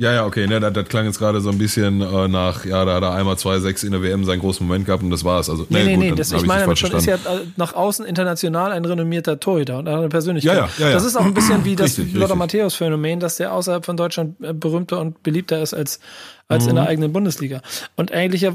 Ja, 0.00 0.14
ja, 0.14 0.24
okay, 0.24 0.46
ne, 0.46 0.60
das, 0.60 0.72
das 0.72 0.88
klang 0.88 1.04
jetzt 1.04 1.18
gerade 1.18 1.42
so 1.42 1.50
ein 1.50 1.58
bisschen 1.58 2.00
äh, 2.00 2.26
nach, 2.26 2.64
ja, 2.64 2.86
da 2.86 2.94
hat 2.94 3.02
er 3.02 3.12
einmal 3.12 3.34
2-6 3.34 3.84
in 3.84 3.92
der 3.92 4.02
WM 4.02 4.24
seinen 4.24 4.40
großen 4.40 4.66
Moment 4.66 4.86
gehabt 4.86 5.02
und 5.02 5.10
das 5.10 5.24
war's. 5.24 5.50
Also, 5.50 5.66
Nee, 5.68 5.84
nee, 5.84 5.94
gut, 5.94 6.04
nee, 6.04 6.12
das, 6.12 6.32
ich 6.32 6.46
meine, 6.46 6.74
schon 6.74 6.92
ist 6.92 7.04
ja 7.04 7.16
äh, 7.16 7.18
nach 7.56 7.74
außen 7.74 8.06
international 8.06 8.72
ein 8.72 8.82
renommierter 8.86 9.38
Torhüter 9.38 9.78
und 9.78 9.88
eine 9.88 10.08
Persönlichkeit. 10.08 10.56
Ja, 10.56 10.64
ja, 10.64 10.70
ja, 10.78 10.86
ja. 10.88 10.92
Das 10.94 11.04
ist 11.04 11.16
auch 11.16 11.24
ein 11.26 11.34
bisschen 11.34 11.66
wie 11.66 11.76
das 11.76 11.98
Lothar. 11.98 12.34
Matthäus-Phänomen, 12.36 13.20
dass 13.20 13.36
der 13.36 13.52
außerhalb 13.52 13.84
von 13.84 13.98
Deutschland 13.98 14.42
äh, 14.42 14.54
berühmter 14.54 15.00
und 15.00 15.22
beliebter 15.22 15.60
ist 15.60 15.74
als, 15.74 16.00
als 16.48 16.64
Mhm. 16.64 16.70
in 16.70 16.76
der 16.76 16.86
eigenen 16.88 17.12
Bundesliga. 17.12 17.60
Und 17.96 18.10
eigentlich, 18.10 18.40
ja, 18.40 18.54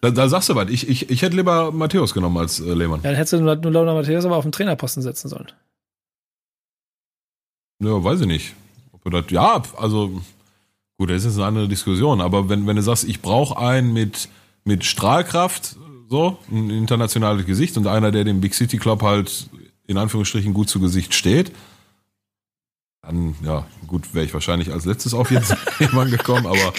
Da, 0.00 0.10
da 0.12 0.28
sagst 0.28 0.48
du 0.48 0.54
was. 0.54 0.68
Ich, 0.70 0.88
ich, 0.88 1.10
ich 1.10 1.22
hätte 1.22 1.34
lieber 1.34 1.72
Matthäus 1.72 2.14
genommen 2.14 2.36
als 2.38 2.60
äh, 2.60 2.72
Lehmann. 2.72 3.02
dann 3.02 3.16
hättest 3.16 3.32
du 3.32 3.40
nur 3.40 3.56
Lothar 3.56 3.94
Matthäus 3.94 4.24
aber 4.26 4.36
auf 4.36 4.44
den 4.44 4.52
Trainerposten 4.52 5.02
setzen 5.02 5.28
sollen. 5.28 5.50
Ja, 7.82 8.04
weiß 8.04 8.20
ich 8.20 8.26
nicht. 8.28 8.54
Das, 9.10 9.24
ja, 9.30 9.60
also 9.76 10.22
gut, 10.98 11.10
das 11.10 11.18
ist 11.18 11.24
jetzt 11.24 11.36
eine 11.36 11.46
andere 11.46 11.68
Diskussion, 11.68 12.20
aber 12.20 12.48
wenn, 12.48 12.66
wenn 12.66 12.76
du 12.76 12.82
sagst, 12.82 13.04
ich 13.04 13.20
brauche 13.20 13.58
einen 13.58 13.92
mit, 13.92 14.28
mit 14.64 14.84
Strahlkraft, 14.84 15.76
so, 16.08 16.38
ein 16.50 16.70
internationales 16.70 17.46
Gesicht 17.46 17.76
und 17.76 17.86
einer, 17.86 18.10
der 18.10 18.24
dem 18.24 18.40
Big 18.40 18.54
City 18.54 18.78
Club 18.78 19.02
halt 19.02 19.48
in 19.86 19.98
Anführungsstrichen 19.98 20.54
gut 20.54 20.68
zu 20.68 20.80
Gesicht 20.80 21.14
steht, 21.14 21.52
dann, 23.02 23.34
ja, 23.44 23.66
gut, 23.86 24.14
wäre 24.14 24.24
ich 24.24 24.32
wahrscheinlich 24.32 24.72
als 24.72 24.84
letztes 24.84 25.12
auf 25.14 25.30
jetzt 25.30 25.54
jemand 25.78 26.10
gekommen, 26.10 26.46
aber, 26.46 26.72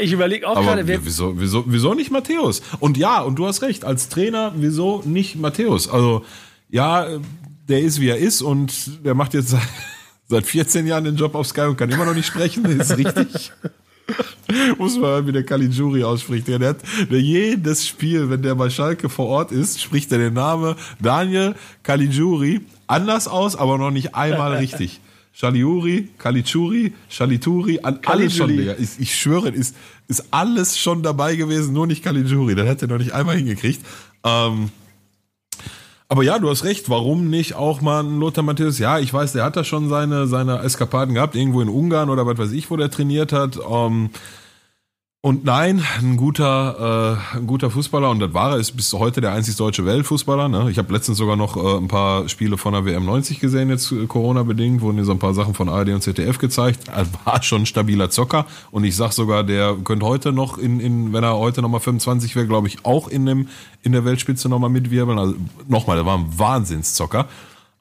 Ich 0.00 0.12
überlege 0.12 0.48
auch 0.48 0.56
aber 0.56 0.66
gerade, 0.66 0.86
wer, 0.86 1.04
wieso, 1.04 1.38
wieso, 1.38 1.64
wieso 1.66 1.94
nicht 1.94 2.10
Matthäus? 2.10 2.62
Und 2.80 2.96
ja, 2.96 3.20
und 3.20 3.36
du 3.36 3.46
hast 3.46 3.62
recht, 3.62 3.84
als 3.84 4.08
Trainer, 4.08 4.52
wieso 4.56 5.02
nicht 5.04 5.36
Matthäus? 5.36 5.88
Also, 5.88 6.24
ja, 6.68 7.06
der 7.68 7.80
ist 7.80 8.00
wie 8.00 8.08
er 8.08 8.18
ist 8.18 8.42
und 8.42 9.04
der 9.04 9.14
macht 9.14 9.34
jetzt 9.34 9.56
seit, 10.28 10.44
seit 10.44 10.46
14 10.46 10.86
Jahren 10.86 11.04
den 11.04 11.16
Job 11.16 11.34
auf 11.34 11.46
Sky 11.46 11.62
und 11.62 11.76
kann 11.76 11.90
immer 11.90 12.04
noch 12.04 12.14
nicht 12.14 12.26
sprechen, 12.26 12.64
ist 12.66 12.96
richtig. 12.96 13.52
Muss 14.78 14.96
man 14.96 15.10
hören, 15.10 15.26
wie 15.26 15.32
der 15.32 15.44
Caligiuri 15.44 16.04
ausspricht. 16.04 16.46
Der, 16.48 16.60
hat, 16.60 16.78
der 17.10 17.20
jedes 17.20 17.86
Spiel, 17.86 18.28
wenn 18.28 18.42
der 18.42 18.54
bei 18.54 18.68
Schalke 18.68 19.08
vor 19.08 19.26
Ort 19.26 19.52
ist, 19.52 19.80
spricht 19.80 20.12
er 20.12 20.18
den 20.18 20.34
Namen 20.34 20.74
Daniel 21.00 21.54
Caligiuri 21.82 22.60
anders 22.86 23.28
aus, 23.28 23.56
aber 23.56 23.78
noch 23.78 23.90
nicht 23.90 24.14
einmal 24.14 24.56
richtig. 24.56 25.00
Chaliuri, 25.36 26.10
Kalichuri, 26.16 26.92
Chalituri, 27.08 27.80
an 27.82 27.98
alles 28.06 28.36
schon, 28.36 28.56
Digga. 28.56 28.76
Ich, 28.78 29.00
ich 29.00 29.16
schwöre, 29.16 29.48
ist, 29.48 29.74
ist 30.06 30.26
alles 30.30 30.78
schon 30.78 31.02
dabei 31.02 31.34
gewesen, 31.34 31.72
nur 31.72 31.88
nicht 31.88 32.04
Caligiuri. 32.04 32.54
Das 32.54 32.68
hätte 32.68 32.84
er 32.84 32.88
noch 32.88 32.98
nicht 32.98 33.12
einmal 33.12 33.36
hingekriegt. 33.36 33.84
Ähm, 34.22 34.70
aber 36.08 36.22
ja, 36.22 36.38
du 36.38 36.48
hast 36.50 36.64
recht. 36.64 36.90
Warum 36.90 37.30
nicht 37.30 37.54
auch 37.54 37.80
mal 37.80 38.02
ein 38.02 38.18
Lothar 38.18 38.44
Matthäus? 38.44 38.78
Ja, 38.78 38.98
ich 38.98 39.12
weiß, 39.12 39.32
der 39.32 39.44
hat 39.44 39.56
da 39.56 39.64
schon 39.64 39.88
seine, 39.88 40.26
seine 40.26 40.58
Eskapaden 40.58 41.14
gehabt, 41.14 41.34
irgendwo 41.34 41.60
in 41.60 41.68
Ungarn 41.68 42.10
oder 42.10 42.26
was 42.26 42.38
weiß 42.38 42.52
ich, 42.52 42.70
wo 42.70 42.76
der 42.76 42.90
trainiert 42.90 43.32
hat. 43.32 43.58
Ähm, 43.68 44.10
und 45.24 45.42
nein, 45.42 45.82
ein 46.02 46.18
guter, 46.18 47.16
äh, 47.32 47.38
ein 47.38 47.46
guter 47.46 47.70
Fußballer 47.70 48.10
und 48.10 48.20
das 48.20 48.34
war 48.34 48.50
er, 48.50 48.56
ist 48.58 48.72
bis 48.72 48.92
heute 48.92 49.22
der 49.22 49.32
einzig 49.32 49.56
deutsche 49.56 49.86
Weltfußballer. 49.86 50.50
Ne? 50.50 50.70
Ich 50.70 50.76
habe 50.76 50.92
letztens 50.92 51.16
sogar 51.16 51.34
noch 51.34 51.56
äh, 51.56 51.78
ein 51.78 51.88
paar 51.88 52.28
Spiele 52.28 52.58
von 52.58 52.74
der 52.74 52.84
WM 52.84 53.06
90 53.06 53.40
gesehen, 53.40 53.70
jetzt 53.70 53.90
äh, 53.90 54.04
Corona-bedingt, 54.04 54.82
wurden 54.82 54.96
hier 54.96 55.06
so 55.06 55.12
ein 55.12 55.18
paar 55.18 55.32
Sachen 55.32 55.54
von 55.54 55.70
ARD 55.70 55.94
und 55.94 56.02
ZDF 56.02 56.36
gezeigt. 56.36 56.88
Er 56.94 57.06
war 57.24 57.42
schon 57.42 57.62
ein 57.62 57.66
stabiler 57.66 58.10
Zocker 58.10 58.44
und 58.70 58.84
ich 58.84 58.96
sag 58.96 59.12
sogar, 59.12 59.44
der 59.44 59.76
könnte 59.82 60.04
heute 60.04 60.30
noch, 60.30 60.58
in, 60.58 60.78
in 60.78 61.14
wenn 61.14 61.24
er 61.24 61.38
heute 61.38 61.62
nochmal 61.62 61.80
25 61.80 62.36
wäre, 62.36 62.46
glaube 62.46 62.68
ich, 62.68 62.84
auch 62.84 63.08
in, 63.08 63.24
dem, 63.24 63.48
in 63.82 63.92
der 63.92 64.04
Weltspitze 64.04 64.50
nochmal 64.50 64.68
mitwirbeln. 64.68 65.18
Also 65.18 65.36
nochmal, 65.66 65.96
der 65.96 66.04
war 66.04 66.18
ein 66.18 66.38
Wahnsinnszocker. 66.38 67.28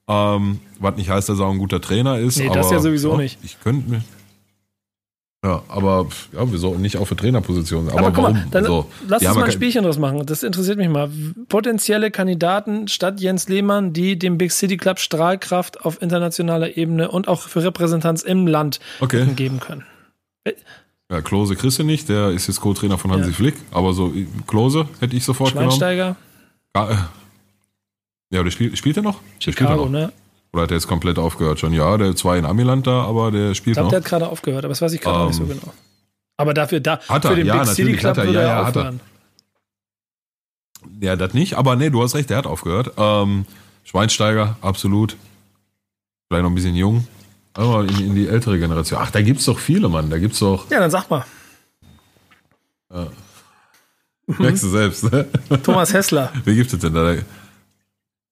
Ähm, 0.07 0.61
was 0.79 0.95
nicht 0.95 1.09
heißt, 1.09 1.27
dass 1.27 1.39
er 1.39 1.47
auch 1.47 1.51
ein 1.51 1.57
guter 1.57 1.81
Trainer 1.81 2.19
ist. 2.19 2.37
Nee, 2.37 2.45
aber, 2.45 2.55
das 2.55 2.71
ja 2.71 2.79
sowieso 2.79 3.11
ja, 3.11 3.17
nicht. 3.17 3.39
Ich 3.43 3.59
könnte 3.59 3.89
mir 3.89 4.03
ja, 5.43 5.61
aber 5.67 6.07
ja, 6.31 6.39
wieso 6.51 6.75
nicht 6.75 6.97
auch 6.97 7.05
für 7.05 7.15
Trainerpositionen? 7.15 7.89
Aber, 7.89 7.99
Aber, 7.99 8.11
guck 8.11 8.23
warum? 8.23 8.33
mal, 8.37 8.47
dann 8.51 8.63
so, 8.65 8.89
lass 9.07 9.19
die 9.21 9.27
uns 9.27 9.35
mal 9.35 9.43
ein 9.45 9.51
Spielchen 9.51 9.83
draus 9.83 9.97
machen. 9.99 10.25
Das 10.25 10.41
interessiert 10.43 10.77
mich 10.77 10.89
mal. 10.89 11.09
Potenzielle 11.49 12.11
Kandidaten 12.11 12.87
statt 12.87 13.19
Jens 13.19 13.49
Lehmann, 13.49 13.93
die 13.93 14.17
dem 14.17 14.37
Big 14.37 14.51
City 14.51 14.77
Club 14.77 14.99
Strahlkraft 14.99 15.81
auf 15.85 16.01
internationaler 16.01 16.77
Ebene 16.77 17.11
und 17.11 17.27
auch 17.27 17.41
für 17.41 17.63
Repräsentanz 17.63 18.21
im 18.23 18.47
Land 18.47 18.79
Okay. 19.01 19.25
geben 19.35 19.59
können. 19.59 19.83
Ja, 21.11 21.21
Klose 21.21 21.55
kriegst 21.55 21.77
du 21.79 21.83
nicht, 21.83 22.09
der 22.09 22.29
ist 22.31 22.47
jetzt 22.47 22.59
Co-Trainer 22.61 22.97
von 22.97 23.11
Hansi 23.11 23.29
Ja. 23.29 23.35
Flick, 23.35 23.55
aber 23.71 23.93
so 23.93 24.11
Klose 24.47 24.87
hätte 24.99 25.15
ich 25.15 25.23
sofort 25.25 25.51
genommen. 25.51 25.69
Schweinsteiger, 25.71 26.15
Ah, 26.73 26.89
äh. 26.91 26.95
Ja, 28.35 28.41
der 28.41 28.49
spielt, 28.49 28.75
spielt 28.77 28.97
er 28.97 29.03
noch? 29.03 29.19
Der 29.45 29.51
spielt 29.51 29.59
er 29.59 29.67
Chicago, 29.67 29.83
noch. 29.85 29.91
ne? 29.91 30.11
Oder 30.53 30.63
hat 30.63 30.71
er 30.71 30.75
jetzt 30.77 30.87
komplett 30.87 31.17
aufgehört 31.17 31.59
schon? 31.59 31.73
Ja, 31.73 31.97
der 31.97 32.13
war 32.23 32.37
in 32.37 32.45
Amiland 32.45 32.85
da, 32.85 33.03
aber 33.03 33.31
der 33.31 33.51
Ich 33.51 33.57
spielt 33.57 33.75
glaube, 33.75 33.85
noch. 33.87 33.89
der 33.91 33.99
hat 34.01 34.05
gerade 34.05 34.27
aufgehört, 34.29 34.63
aber 34.63 34.69
das 34.69 34.81
weiß 34.81 34.93
ich 34.93 35.01
gerade 35.01 35.17
auch 35.19 35.27
nicht 35.27 35.35
so 35.37 35.43
Ähm, 35.43 35.49
genau. 35.49 35.73
Aber 36.37 36.53
dafür, 36.53 36.79
da, 36.79 36.99
Hat 37.09 37.25
er, 37.25 37.31
für 37.31 37.35
den 37.37 37.47
ja, 37.47 37.57
Big 37.63 37.67
City 37.73 37.93
Club 37.95 38.11
hat 38.11 38.17
er, 38.19 38.25
würde 38.25 38.39
ja, 38.39 38.45
er 38.45 38.47
ja, 38.59 38.65
hat 38.65 38.75
er. 38.75 38.79
aufhören. 38.81 38.99
Ja, 40.99 41.15
das 41.15 41.33
nicht, 41.33 41.55
aber 41.55 41.75
nee, 41.75 41.89
du 41.89 42.01
hast 42.03 42.13
recht, 42.15 42.29
der 42.29 42.37
hat 42.37 42.45
aufgehört. 42.47 42.91
Ähm, 42.97 43.45
Schweinsteiger, 43.83 44.57
absolut. 44.61 45.15
Vielleicht 46.27 46.43
noch 46.43 46.51
ein 46.51 46.55
bisschen 46.55 46.75
jung. 46.75 47.07
Aber 47.53 47.81
in, 47.83 47.99
in 47.99 48.15
die 48.15 48.27
ältere 48.27 48.57
Generation. 48.59 48.99
Ach, 49.01 49.11
da 49.11 49.21
gibt's 49.21 49.45
doch 49.45 49.59
viele, 49.59 49.89
Mann. 49.89 50.09
Da 50.09 50.17
gibt's 50.17 50.39
doch, 50.39 50.69
Ja, 50.71 50.79
dann 50.79 50.91
sag 50.91 51.09
mal. 51.09 51.25
merkst 54.27 54.63
du 54.63 54.69
selbst, 54.69 55.11
ne? 55.11 55.27
Thomas 55.63 55.93
Hessler, 55.93 56.31
Wer 56.43 56.55
gibt 56.55 56.71
es 56.73 56.79
denn 56.79 56.93
da? 56.93 57.13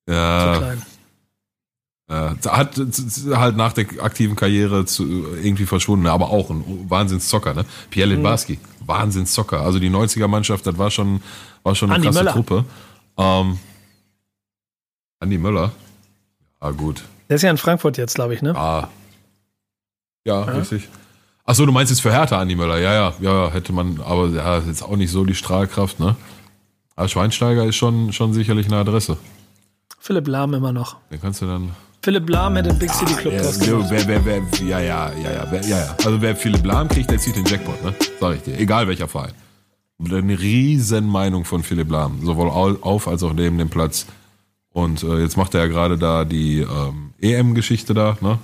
Ja, 0.08 0.56
klein. 0.58 0.82
Ja, 2.12 2.34
hat 2.58 2.74
z- 2.74 3.34
halt 3.34 3.56
nach 3.56 3.72
der 3.72 3.86
aktiven 4.02 4.36
Karriere 4.36 4.84
zu, 4.84 5.04
irgendwie 5.42 5.64
verschwunden, 5.64 6.06
aber 6.06 6.28
auch 6.28 6.50
ein 6.50 6.62
Wahnsinnszocker, 6.90 7.54
ne? 7.54 7.64
Pierre 7.88 8.10
Mhm. 8.10 8.16
Litbarski, 8.16 8.58
Wahnsinnszocker. 8.84 9.62
Also 9.62 9.78
die 9.78 9.88
90er-Mannschaft, 9.88 10.66
das 10.66 10.76
war 10.76 10.90
schon, 10.90 11.22
war 11.62 11.74
schon 11.74 11.88
eine 11.90 11.96
Andi 11.96 12.08
krasse 12.08 12.18
Möller. 12.18 12.32
Truppe. 12.34 12.64
Ähm, 13.16 13.58
Andi 15.20 15.38
Möller. 15.38 15.72
Ja, 16.60 16.70
gut. 16.72 17.02
Der 17.30 17.36
ist 17.36 17.42
ja 17.42 17.50
in 17.50 17.56
Frankfurt 17.56 17.96
jetzt, 17.96 18.14
glaube 18.14 18.34
ich, 18.34 18.42
ne? 18.42 18.54
Ah. 18.54 18.88
Ja, 20.26 20.42
richtig. 20.42 20.88
Ach 21.46 21.54
so, 21.54 21.64
du 21.64 21.72
meinst 21.72 21.90
jetzt 21.90 22.00
für 22.00 22.12
Hertha 22.12 22.38
Andi 22.38 22.54
Möller? 22.56 22.78
Ja, 22.78 22.92
ja, 22.92 23.14
ja, 23.20 23.50
hätte 23.50 23.72
man, 23.72 24.00
aber 24.02 24.28
ja, 24.28 24.58
ist 24.58 24.66
jetzt 24.66 24.82
auch 24.82 24.96
nicht 24.96 25.10
so 25.10 25.24
die 25.24 25.34
Strahlkraft, 25.34 25.98
ne? 25.98 26.14
Aber 26.94 27.08
Schweinsteiger 27.08 27.64
ist 27.64 27.76
schon, 27.76 28.12
schon 28.12 28.34
sicherlich 28.34 28.66
eine 28.66 28.76
Adresse. 28.76 29.16
Philipp 29.98 30.28
Lahm 30.28 30.52
immer 30.52 30.72
noch. 30.72 30.96
Den 31.10 31.20
kannst 31.20 31.40
du 31.40 31.46
dann. 31.46 31.70
Philipp 32.02 32.28
Lahm 32.28 32.56
hätte 32.56 32.70
den 32.70 32.78
Big 32.78 32.90
City 32.92 33.14
Club 33.14 33.34
Ja, 33.34 33.42
draus 33.42 33.58
gemacht. 33.60 33.86
wer, 33.90 34.06
wer, 34.08 34.24
wer, 34.24 34.42
ja, 34.66 34.80
ja, 34.80 35.12
ja, 35.22 35.32
ja, 35.32 35.46
wer, 35.50 35.60
ja, 35.62 35.78
ja. 35.78 35.96
Also 36.04 36.20
wer 36.20 36.34
Philipp 36.34 36.64
Lahm 36.64 36.88
kriegt, 36.88 37.10
der 37.10 37.18
zieht 37.18 37.36
den 37.36 37.44
Jackpot, 37.44 37.82
ne? 37.84 37.94
Sag 38.20 38.36
ich 38.36 38.42
dir. 38.42 38.58
Egal 38.58 38.88
welcher 38.88 39.06
Verein. 39.08 39.32
Eine 40.04 40.38
riesen 40.40 41.06
Meinung 41.06 41.44
von 41.44 41.62
Philipp 41.62 41.90
Lahm. 41.90 42.24
Sowohl 42.24 42.48
au- 42.48 42.76
auf 42.80 43.06
als 43.06 43.22
auch 43.22 43.32
neben 43.34 43.56
dem 43.58 43.68
Platz. 43.68 44.06
Und 44.72 45.02
äh, 45.04 45.20
jetzt 45.20 45.36
macht 45.36 45.54
er 45.54 45.60
ja 45.60 45.66
gerade 45.68 45.96
da 45.96 46.24
die 46.24 46.60
ähm, 46.60 47.12
EM-Geschichte 47.20 47.94
da, 47.94 48.16
ne? 48.20 48.38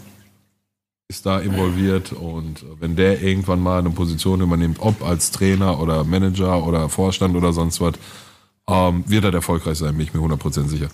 Ist 1.11 1.25
da 1.25 1.39
involviert 1.41 2.13
und 2.13 2.63
äh, 2.63 2.67
wenn 2.81 2.95
der 2.95 3.23
irgendwann 3.23 3.61
mal 3.61 3.79
eine 3.79 3.89
Position 3.91 4.43
übernimmt, 4.43 4.77
ob 4.81 5.03
als 5.03 5.31
Trainer 5.31 5.81
oder 5.81 6.05
Manager 6.05 6.65
oder 6.67 6.91
Vorstand 6.91 7.35
oder 7.35 7.53
sonst 7.55 7.81
was, 7.81 7.95
ähm, 8.69 9.05
wird 9.07 9.25
er 9.25 9.33
erfolgreich 9.33 9.79
sein, 9.79 9.97
bin 9.97 10.05
ich 10.07 10.13
mir 10.13 10.21
100% 10.21 10.69
sicher. 10.69 10.89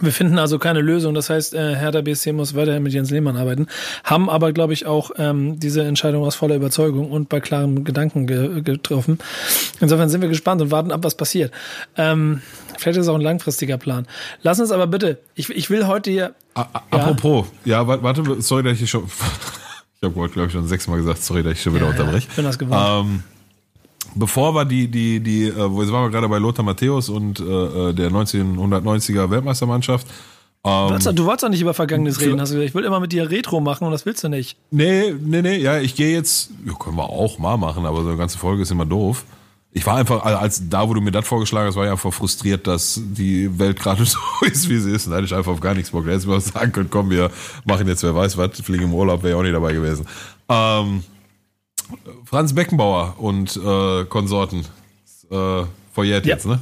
Wir 0.00 0.12
finden 0.12 0.38
also 0.38 0.58
keine 0.58 0.82
Lösung. 0.82 1.14
Das 1.14 1.30
heißt, 1.30 1.54
äh, 1.54 1.74
Hertha 1.74 2.02
BSC 2.02 2.32
muss 2.32 2.54
weiterhin 2.54 2.82
mit 2.82 2.92
Jens 2.92 3.10
Lehmann 3.10 3.36
arbeiten. 3.36 3.66
Haben 4.04 4.28
aber, 4.28 4.52
glaube 4.52 4.74
ich, 4.74 4.84
auch 4.84 5.10
ähm, 5.16 5.58
diese 5.58 5.84
Entscheidung 5.84 6.22
aus 6.24 6.34
voller 6.34 6.56
Überzeugung 6.56 7.10
und 7.10 7.30
bei 7.30 7.40
klarem 7.40 7.82
Gedanken 7.84 8.26
ge 8.26 8.60
getroffen. 8.60 9.18
Insofern 9.80 10.08
sind 10.10 10.20
wir 10.20 10.28
gespannt 10.28 10.60
und 10.60 10.70
warten 10.70 10.92
ab, 10.92 11.00
was 11.02 11.14
passiert. 11.14 11.50
Ähm, 11.96 12.42
vielleicht 12.78 12.98
ist 12.98 13.06
es 13.06 13.08
auch 13.08 13.14
ein 13.14 13.22
langfristiger 13.22 13.78
Plan. 13.78 14.06
Lass 14.42 14.60
uns 14.60 14.70
aber 14.70 14.86
bitte, 14.86 15.18
ich, 15.34 15.48
ich 15.48 15.70
will 15.70 15.86
heute 15.86 16.10
hier, 16.10 16.34
A- 16.54 16.66
Apropos, 16.90 17.46
ja, 17.64 17.86
wa- 17.88 18.02
warte, 18.02 18.22
sorry, 18.42 18.62
dass 18.64 18.74
ich 18.74 18.78
hier 18.80 18.88
schon. 18.88 19.04
Ich 20.02 20.06
habe 20.06 20.20
heute, 20.20 20.34
glaube 20.34 20.48
ich, 20.48 20.52
schon 20.52 20.68
sechsmal 20.68 20.98
gesagt, 20.98 21.22
sorry, 21.22 21.42
dass 21.42 21.54
ich 21.54 21.62
schon 21.62 21.74
wieder 21.74 21.88
unterbreche. 21.88 22.28
ich 22.28 22.36
bin 22.36 22.44
das 22.44 22.58
gewohnt. 22.58 22.78
Ähm, 22.86 23.22
bevor 24.16 24.54
wir 24.54 24.64
die, 24.64 24.88
die, 24.88 25.20
die, 25.20 25.44
äh, 25.48 25.54
wo 25.70 25.82
jetzt 25.82 25.92
waren 25.92 26.04
wir 26.04 26.10
gerade 26.10 26.28
bei 26.28 26.38
Lothar 26.38 26.64
Matthäus 26.64 27.08
und 27.08 27.38
äh, 27.40 27.44
äh, 27.44 27.92
der 27.94 28.10
1990er 28.10 29.30
Weltmeistermannschaft. 29.30 30.06
Ähm, 30.64 30.98
du- 30.98 31.12
du 31.12 31.24
wolltest 31.26 31.44
doch 31.44 31.48
nicht 31.50 31.60
über 31.60 31.74
Vergangenes 31.74 32.20
reden, 32.20 32.40
hast 32.40 32.50
du 32.50 32.54
gesagt. 32.56 32.68
Ich 32.70 32.74
will 32.74 32.84
immer 32.84 32.98
mit 32.98 33.12
dir 33.12 33.30
Retro 33.30 33.60
machen 33.60 33.84
und 33.84 33.92
das 33.92 34.04
willst 34.04 34.24
du 34.24 34.28
nicht. 34.28 34.56
Nee, 34.72 35.14
nee, 35.20 35.42
nee, 35.42 35.58
ja, 35.58 35.78
ich 35.78 35.94
gehe 35.94 36.12
jetzt, 36.12 36.50
ja, 36.66 36.72
können 36.74 36.96
wir 36.96 37.08
auch 37.08 37.38
mal 37.38 37.56
machen, 37.56 37.86
aber 37.86 38.02
so 38.02 38.08
eine 38.08 38.16
ganze 38.18 38.36
Folge 38.38 38.62
ist 38.62 38.70
immer 38.72 38.86
doof. 38.86 39.24
Ich 39.72 39.84
war 39.86 39.96
einfach, 39.96 40.24
also 40.24 40.38
als 40.38 40.68
da, 40.70 40.88
wo 40.88 40.94
du 40.94 41.02
mir 41.02 41.10
das 41.10 41.26
vorgeschlagen 41.28 41.68
hast, 41.68 41.76
war 41.76 41.84
ich 41.84 41.90
einfach 41.90 42.12
frustriert, 42.12 42.66
dass 42.66 42.98
die 43.04 43.58
Welt 43.58 43.78
gerade 43.78 44.04
so 44.06 44.18
ist, 44.50 44.68
wie 44.70 44.78
sie 44.78 44.90
ist. 44.90 45.04
Und 45.06 45.10
da 45.12 45.18
hatte 45.18 45.26
ich 45.26 45.34
einfach 45.34 45.52
auf 45.52 45.60
gar 45.60 45.74
nichts 45.74 45.90
Bock. 45.90 46.04
Da 46.06 46.10
hättest 46.12 46.24
du 46.26 46.30
mir 46.30 46.36
auch 46.38 46.40
sagen 46.40 46.72
können, 46.72 46.88
komm, 46.90 47.10
wir 47.10 47.30
machen 47.66 47.86
jetzt, 47.86 48.02
wer 48.02 48.14
weiß 48.14 48.36
was, 48.38 48.58
fliegen 48.62 48.84
im 48.84 48.94
Urlaub, 48.94 49.22
wäre 49.22 49.34
ich 49.34 49.38
auch 49.38 49.42
nicht 49.42 49.54
dabei 49.54 49.74
gewesen. 49.74 50.06
Ähm, 50.48 51.02
Franz 52.24 52.54
Beckenbauer 52.54 53.14
und 53.18 53.56
äh, 53.56 54.04
Konsorten. 54.06 54.64
Äh, 55.30 55.64
verjährt 55.92 56.26
Ja. 56.26 56.34
jetzt, 56.34 56.46
ne? 56.46 56.60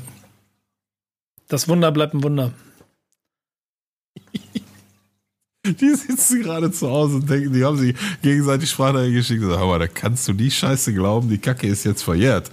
Das 1.48 1.68
Wunder 1.68 1.92
bleibt 1.92 2.14
ein 2.14 2.22
Wunder. 2.22 2.52
Die 5.66 5.94
sitzen 5.94 6.42
gerade 6.42 6.70
zu 6.72 6.90
Hause 6.90 7.16
und 7.16 7.30
denken, 7.30 7.52
die 7.54 7.64
haben 7.64 7.78
sich 7.78 7.96
gegenseitig 8.22 8.68
Sprachnachrichten 8.70 9.16
geschickt 9.16 9.42
und 9.42 9.48
sagen, 9.50 9.62
aber 9.62 9.78
da 9.78 9.86
kannst 9.88 10.28
du 10.28 10.34
die 10.34 10.50
Scheiße 10.50 10.92
glauben, 10.92 11.30
die 11.30 11.38
Kacke 11.38 11.66
ist 11.66 11.84
jetzt 11.84 12.02
verjährt. 12.02 12.50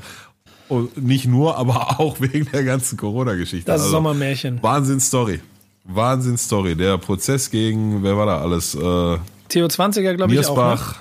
Und 0.69 0.95
nicht 0.95 1.25
nur, 1.27 1.57
aber 1.59 1.99
auch 1.99 2.21
wegen 2.21 2.45
der 2.51 2.63
ganzen 2.63 2.97
Corona-Geschichte. 2.97 3.65
Das 3.65 3.81
ist 3.81 3.87
Also, 3.87 3.97
Sommermärchen. 3.97 4.63
Wahnsinn-Story. 4.63 5.41
Wahnsinn-Story. 5.83 6.75
Der 6.77 6.97
Prozess 6.97 7.49
gegen, 7.49 8.01
wer 8.01 8.15
war 8.15 8.25
da 8.27 8.39
alles? 8.39 8.75
Äh, 8.75 9.17
Theo 9.49 9.65
20er, 9.65 10.13
glaube 10.13 10.33
ich, 10.33 10.45
auch. 10.47 10.55
Ne? 10.55 10.95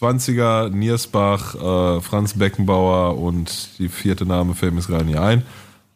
Niersbach, 0.00 0.10
20er, 0.10 0.70
Niersbach, 0.70 1.54
äh, 1.54 2.00
Franz 2.00 2.34
Beckenbauer 2.34 3.18
und 3.18 3.78
die 3.78 3.88
vierte 3.88 4.26
Name 4.26 4.54
fällt 4.54 4.74
mir 4.74 4.80
gerade 4.80 5.04
nicht 5.04 5.18
ein. 5.18 5.42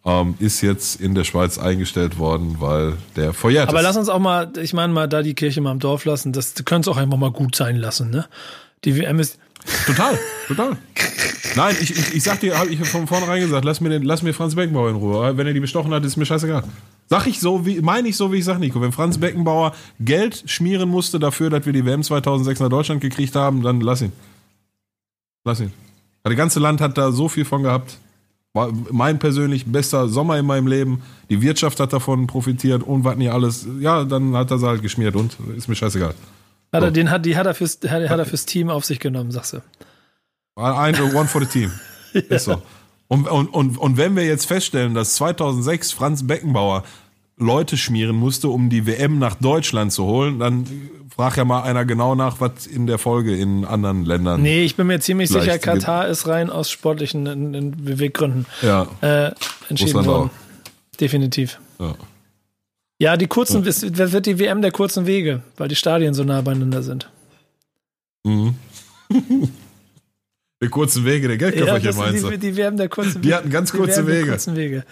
Ähm, 0.05 0.35
ist 0.39 0.61
jetzt 0.63 1.01
in 1.01 1.15
der 1.15 1.25
Schweiz 1.25 1.59
eingestellt 1.59 2.19
worden, 2.19 2.57
weil 2.61 2.95
der 3.17 3.33
verjährt 3.35 3.69
Aber 3.69 3.79
ist. 3.79 3.85
lass 3.85 3.97
uns 3.97 4.09
auch 4.09 4.21
mal, 4.21 4.51
ich 4.63 4.73
meine 4.73 4.93
mal, 4.93 5.09
da 5.09 5.23
die 5.23 5.35
Kirche 5.35 5.61
mal 5.61 5.73
im 5.73 5.81
Dorf 5.81 6.05
lassen, 6.05 6.33
das 6.33 6.55
können 6.65 6.83
es 6.83 6.89
auch 6.89 6.97
einfach 6.97 7.19
mal 7.19 7.33
gut 7.33 7.57
sein 7.57 7.77
lassen, 7.77 8.11
ne? 8.11 8.27
Die 8.85 8.97
WM 8.97 9.19
ist, 9.19 9.39
Total, 9.87 10.17
total. 10.47 10.77
Nein, 11.57 11.77
ich, 11.81 11.91
ich, 11.91 12.15
ich 12.15 12.23
sag 12.23 12.39
dir, 12.41 12.57
habe 12.57 12.71
ich 12.71 12.79
von 12.89 13.07
vornherein 13.09 13.41
gesagt, 13.41 13.65
lass 13.65 13.81
mir, 13.81 13.91
den, 13.91 14.05
lass 14.05 14.23
mir 14.23 14.33
Franz 14.33 14.55
Beckenbauer 14.55 14.89
in 14.91 14.97
Ruhe. 14.97 15.37
Wenn 15.37 15.47
er 15.49 15.53
die 15.53 15.61
bestochen 15.61 15.93
hat, 15.93 16.05
ist 16.05 16.17
mir 16.17 16.25
scheißegal. 16.25 16.63
Sag 17.11 17.27
ich 17.27 17.41
so, 17.41 17.65
wie, 17.65 17.81
meine 17.81 18.09
ich 18.09 18.17
so, 18.17 18.33
wie 18.33 18.37
ich 18.39 18.45
sag, 18.45 18.59
Nico. 18.59 18.81
Wenn 18.83 18.93
Franz 18.93 19.19
Beckenbauer 19.19 19.73
Geld 19.99 20.45
schmieren 20.47 20.91
musste 20.91 21.19
dafür, 21.19 21.49
dass 21.49 21.65
wir 21.65 21.73
die 21.73 21.87
WM 21.87 22.03
2006 22.03 22.61
nach 22.61 22.69
Deutschland 22.69 23.01
gekriegt 23.01 23.35
haben, 23.35 23.63
dann 23.63 23.81
lass 23.81 24.03
ihn. 24.03 24.13
Lass 25.45 25.61
ihn. 25.61 25.73
Das 26.23 26.37
ganze 26.37 26.61
Land 26.61 26.83
hat 26.83 26.99
da 26.99 27.11
so 27.11 27.29
viel 27.29 27.47
von 27.47 27.63
gehabt. 27.63 27.97
War 28.53 28.71
mein 28.91 29.19
persönlich 29.19 29.65
bester 29.65 30.09
Sommer 30.09 30.39
in 30.39 30.45
meinem 30.45 30.67
Leben. 30.67 31.03
Die 31.31 31.41
Wirtschaft 31.41 31.81
hat 31.81 31.95
davon 31.95 32.27
profitiert 32.27 32.83
und 32.83 33.05
was 33.05 33.17
nicht 33.17 33.31
alles. 33.31 33.67
Ja, 33.81 34.05
dann 34.05 34.37
hat 34.37 34.51
er 34.51 34.59
sie 34.59 34.67
halt 34.67 34.83
geschmiert 34.83 35.17
und 35.17 35.37
ist 35.57 35.69
mir 35.69 35.77
scheißegal. 35.77 36.15
hat 36.73 36.83
er, 36.83 36.91
den 36.91 37.11
hat, 37.11 37.25
die 37.25 37.37
hat 37.37 37.47
er, 37.47 37.55
fürs, 37.55 37.79
hat, 37.89 38.09
hat 38.09 38.19
er 38.19 38.27
fürs 38.27 38.45
Team 38.45 38.69
auf 38.69 38.85
sich 38.85 39.01
genommen, 39.01 39.31
sagst 39.31 39.55
du. 39.55 39.63
Ein, 40.57 40.95
one 41.15 41.27
for 41.29 41.41
the 41.41 41.47
team. 41.47 41.73
Ist 42.13 42.45
so. 42.45 42.61
Und, 43.09 43.27
und, 43.27 43.49
und, 43.49 43.79
und 43.79 43.97
wenn 43.97 44.17
wir 44.17 44.25
jetzt 44.25 44.47
feststellen, 44.47 44.95
dass 44.95 45.15
2006 45.15 45.93
Franz 45.93 46.27
Beckenbauer 46.27 46.85
Leute 47.39 47.77
schmieren 47.77 48.17
musste, 48.17 48.49
um 48.49 48.69
die 48.69 48.87
WM 48.87 49.19
nach 49.19 49.35
Deutschland 49.37 49.93
zu 49.93 50.05
holen, 50.05 50.39
dann 50.39 50.67
frag 51.15 51.37
ja 51.37 51.45
mal 51.45 51.63
einer 51.63 51.85
genau 51.85 52.15
nach, 52.15 52.41
was 52.41 52.67
in 52.67 52.87
der 52.87 52.99
Folge 52.99 53.37
in 53.37 53.65
anderen 53.65 54.05
Ländern. 54.05 54.43
Nee, 54.43 54.65
ich 54.65 54.77
bin 54.77 54.87
mir 54.87 55.01
ziemlich 55.01 55.31
sicher, 55.31 55.59
Katar 55.59 56.09
ist 56.09 56.27
rein 56.27 56.51
aus 56.51 56.71
sportlichen 56.71 57.75
Beweggründen 57.85 58.47
Ja, 58.63 58.89
äh, 59.01 59.33
entschieden 59.69 59.97
Russland 59.97 60.07
worden. 60.07 60.31
Definitiv. 61.01 61.59
ja. 61.79 61.95
Ja, 63.01 63.17
die 63.17 63.29
kurzen, 63.29 63.65
es 63.65 63.83
wird 63.83 64.27
die 64.27 64.41
WM 64.41 64.61
der 64.61 64.73
kurzen 64.73 65.07
Wege, 65.07 65.43
weil 65.57 65.69
die 65.69 65.77
Stadien 65.77 66.15
so 66.15 66.25
nah 66.25 66.41
beieinander 66.41 66.83
sind. 66.83 67.09
Mhm. 68.25 68.57
Die 70.61 70.69
kurzen 70.69 71.05
Wege, 71.05 71.29
der 71.29 71.37
Geldköfferchen 71.37 71.87
das 71.87 71.97
meinst 71.97 72.25
du? 72.25 72.31
die, 72.31 72.39
die 72.39 72.57
WM 72.57 72.77
der 72.77 72.89
kurzen 72.89 73.23
Die 73.23 73.33
hatten 73.33 73.49
ganz 73.49 73.73
kurze 73.73 74.09
Wege. 74.09 74.31
Kurzen 74.31 74.57
Wege. 74.57 74.85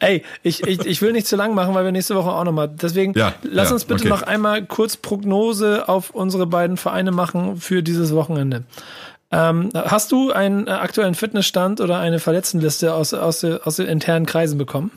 Ey, 0.00 0.22
ich, 0.42 0.66
ich, 0.66 0.80
ich 0.84 1.00
will 1.00 1.12
nicht 1.12 1.26
zu 1.26 1.34
lang 1.34 1.54
machen, 1.54 1.74
weil 1.74 1.84
wir 1.86 1.92
nächste 1.92 2.14
Woche 2.14 2.30
auch 2.30 2.44
nochmal. 2.44 2.68
Deswegen 2.68 3.14
Ja, 3.18 3.34
lass 3.42 3.68
ja, 3.68 3.74
uns 3.74 3.86
bitte 3.86 4.00
okay. 4.02 4.10
noch 4.10 4.22
einmal 4.22 4.66
kurz 4.66 4.98
Prognose 4.98 5.88
auf 5.88 6.10
unsere 6.10 6.46
beiden 6.46 6.76
Vereine 6.76 7.10
machen 7.10 7.56
für 7.56 7.82
dieses 7.82 8.14
Wochenende. 8.14 8.64
Ähm, 9.30 9.70
hast 9.74 10.12
du 10.12 10.30
einen 10.30 10.68
aktuellen 10.68 11.14
Fitnessstand 11.14 11.80
oder 11.80 11.98
eine 11.98 12.18
Verletztenliste 12.18 12.92
aus, 12.92 13.14
aus, 13.14 13.42
aus 13.44 13.76
den 13.76 13.86
internen 13.86 14.26
Kreisen 14.26 14.58
bekommen? 14.58 14.90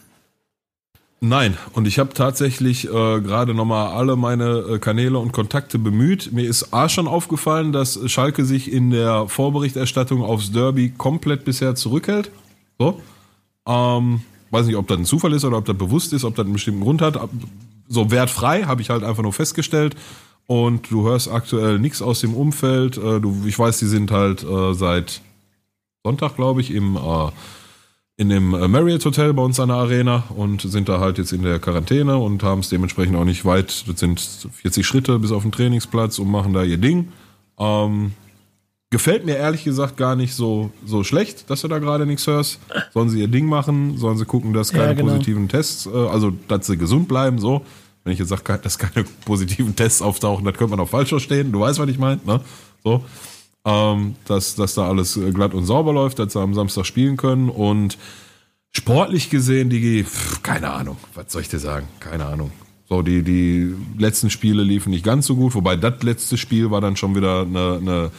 Nein, 1.24 1.56
und 1.74 1.88
ich 1.88 2.00
habe 2.00 2.16
tatsächlich 2.16 2.86
äh, 2.86 2.90
gerade 2.90 3.54
nochmal 3.54 3.94
alle 3.94 4.16
meine 4.16 4.58
äh, 4.58 4.80
Kanäle 4.80 5.20
und 5.20 5.32
Kontakte 5.32 5.78
bemüht. 5.78 6.32
Mir 6.32 6.50
ist 6.50 6.74
A 6.74 6.90
schon 6.90 7.08
aufgefallen, 7.08 7.72
dass 7.72 8.00
Schalke 8.10 8.44
sich 8.44 8.72
in 8.72 8.90
der 8.90 9.28
Vorberichterstattung 9.28 10.24
aufs 10.24 10.52
Derby 10.52 10.90
komplett 10.90 11.46
bisher 11.46 11.76
zurückhält. 11.76 12.32
So. 12.80 13.00
Ähm, 13.68 14.22
weiß 14.50 14.66
nicht, 14.66 14.78
ob 14.78 14.88
das 14.88 14.98
ein 14.98 15.06
Zufall 15.06 15.34
ist 15.34 15.46
oder 15.46 15.60
ob 15.60 15.66
das 15.66 15.78
bewusst 15.78 16.12
ist, 16.12 16.24
ob 16.24 16.36
das 16.36 16.46
einen 16.46 16.54
bestimmten 16.54 16.82
Grund 16.82 17.04
hat. 17.04 17.20
So 17.88 18.10
wertfrei 18.10 18.64
habe 18.64 18.82
ich 18.82 18.90
halt 18.90 19.04
einfach 19.04 19.22
nur 19.22 19.34
festgestellt. 19.34 19.96
Und 20.48 20.90
du 20.90 21.04
hörst 21.04 21.32
aktuell 21.32 21.78
nichts 21.78 22.02
aus 22.02 22.22
dem 22.22 22.34
Umfeld. 22.34 22.98
Äh, 22.98 23.22
du, 23.22 23.44
ich 23.46 23.60
weiß, 23.60 23.78
die 23.78 23.86
sind 23.86 24.10
halt 24.10 24.44
äh, 24.44 24.74
seit 24.74 25.22
Sonntag, 26.04 26.36
glaube 26.36 26.62
ich, 26.62 26.72
im 26.72 26.96
äh, 26.96 27.30
in 28.22 28.30
dem 28.30 28.54
äh, 28.54 28.68
Marriott 28.68 29.04
Hotel 29.04 29.34
bei 29.34 29.42
uns 29.42 29.60
an 29.60 29.70
der 29.70 29.78
Arena 29.78 30.26
und 30.30 30.62
sind 30.62 30.88
da 30.88 31.00
halt 31.00 31.18
jetzt 31.18 31.34
in 31.34 31.42
der 31.42 31.58
Quarantäne 31.58 32.18
und 32.18 32.44
haben 32.44 32.60
es 32.60 32.70
dementsprechend 32.70 33.16
auch 33.16 33.26
nicht 33.26 33.46
weit. 33.46 33.88
Das 33.88 34.00
sind 34.00 34.20
40 34.20 34.86
Schritte 34.86 35.18
bis 35.18 35.32
auf 35.32 35.42
den 35.42 35.52
Trainingsplatz 35.52 36.20
und 36.20 36.30
machen 36.30 36.54
da 36.54 36.62
ihr 36.62 36.78
Ding. 36.78 37.08
Ähm, 37.58 38.12
gefällt 38.92 39.26
mir 39.26 39.38
ehrlich 39.38 39.64
gesagt 39.64 39.98
gar 39.98 40.16
nicht 40.16 40.36
so, 40.36 40.70
so 40.86 41.04
schlecht, 41.04 41.50
dass 41.50 41.62
du 41.62 41.68
da 41.68 41.80
gerade 41.80 42.06
nichts 42.06 42.28
hörst. 42.28 42.60
Sollen 42.94 43.10
sie 43.10 43.20
ihr 43.20 43.28
Ding 43.28 43.48
machen, 43.48 43.98
sollen 43.98 44.18
sie 44.20 44.26
gucken, 44.26 44.54
dass 44.54 44.72
keine 44.72 44.90
Ja, 44.90 44.94
genau. 44.94 45.14
positiven 45.14 45.48
Tests, 45.48 45.88
äh, 45.88 45.90
also 45.90 46.32
dass 46.48 46.68
sie 46.68 46.78
gesund 46.78 47.08
bleiben, 47.08 47.40
so. 47.40 47.64
Wenn 48.04 48.14
ich 48.14 48.20
jetzt 48.20 48.30
sage, 48.30 48.60
dass 48.64 48.78
keine 48.78 49.04
positiven 49.26 49.76
Tests 49.76 50.04
auftauchen, 50.04 50.46
das 50.46 50.56
könnte 50.56 50.76
man 50.76 50.80
auch 50.80 50.90
falsch 50.90 51.10
verstehen. 51.10 51.52
Du 51.52 51.62
weißt, 51.62 51.80
was 51.80 51.90
ich 51.90 51.98
meine, 51.98 52.22
ne? 52.24 52.40
So 52.84 53.04
ähm, 53.66 54.16
dass, 54.26 54.56
dass 54.56 54.74
da 54.74 54.88
alles 54.88 55.20
glatt 55.34 55.54
und 55.54 55.66
sauber 55.66 55.94
läuft, 55.94 56.20
dass 56.20 56.34
sie 56.34 56.40
am 56.40 56.54
Samstag 56.54 56.86
spielen 56.86 57.18
können 57.18 57.50
und 57.50 57.98
sportlich 58.72 59.30
gesehen, 59.30 59.70
die, 59.70 60.04
pff, 60.04 60.42
keine 60.44 60.72
Ahnung, 60.72 60.98
was 61.14 61.32
soll 61.32 61.42
ich 61.42 61.50
dir 61.50 61.60
sagen? 61.60 61.88
Keine 62.00 62.26
Ahnung. 62.26 62.52
So, 62.90 63.02
die, 63.02 63.24
die 63.24 63.74
letzten 63.98 64.30
Spiele 64.30 64.64
liefen 64.64 64.90
nicht 64.90 65.06
ganz 65.06 65.26
so 65.26 65.36
gut, 65.36 65.56
wobei 65.56 65.76
das 65.76 66.04
letzte 66.04 66.38
Spiel 66.38 66.72
war 66.72 66.82
dann 66.82 66.98
schon 66.98 67.16
wieder 67.16 67.42
eine, 67.42 67.78
eine 67.78 68.12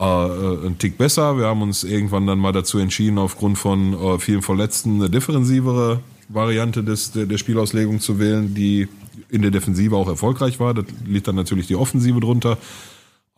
äh, 0.00 0.04
äh, 0.04 0.66
ein 0.66 0.78
Tick 0.78 0.96
besser. 0.96 1.36
Wir 1.38 1.46
haben 1.46 1.60
uns 1.62 1.82
irgendwann 1.82 2.26
dann 2.26 2.38
mal 2.38 2.52
dazu 2.52 2.78
entschieden, 2.78 3.18
aufgrund 3.18 3.58
von 3.58 3.94
äh, 3.94 4.18
vielen 4.20 4.42
Verletzten 4.42 4.96
eine 4.96 5.10
defensivere 5.10 6.00
Variante 6.28 6.84
des, 6.84 7.10
der, 7.10 7.26
der 7.26 7.38
Spielauslegung 7.38 7.98
zu 7.98 8.20
wählen, 8.20 8.54
die 8.54 8.86
in 9.28 9.42
der 9.42 9.50
Defensive 9.50 9.96
auch 9.96 10.06
erfolgreich 10.06 10.60
war. 10.60 10.72
Das 10.72 10.84
liegt 11.04 11.26
dann 11.26 11.34
natürlich 11.34 11.66
die 11.66 11.74
Offensive 11.74 12.20
drunter. 12.20 12.58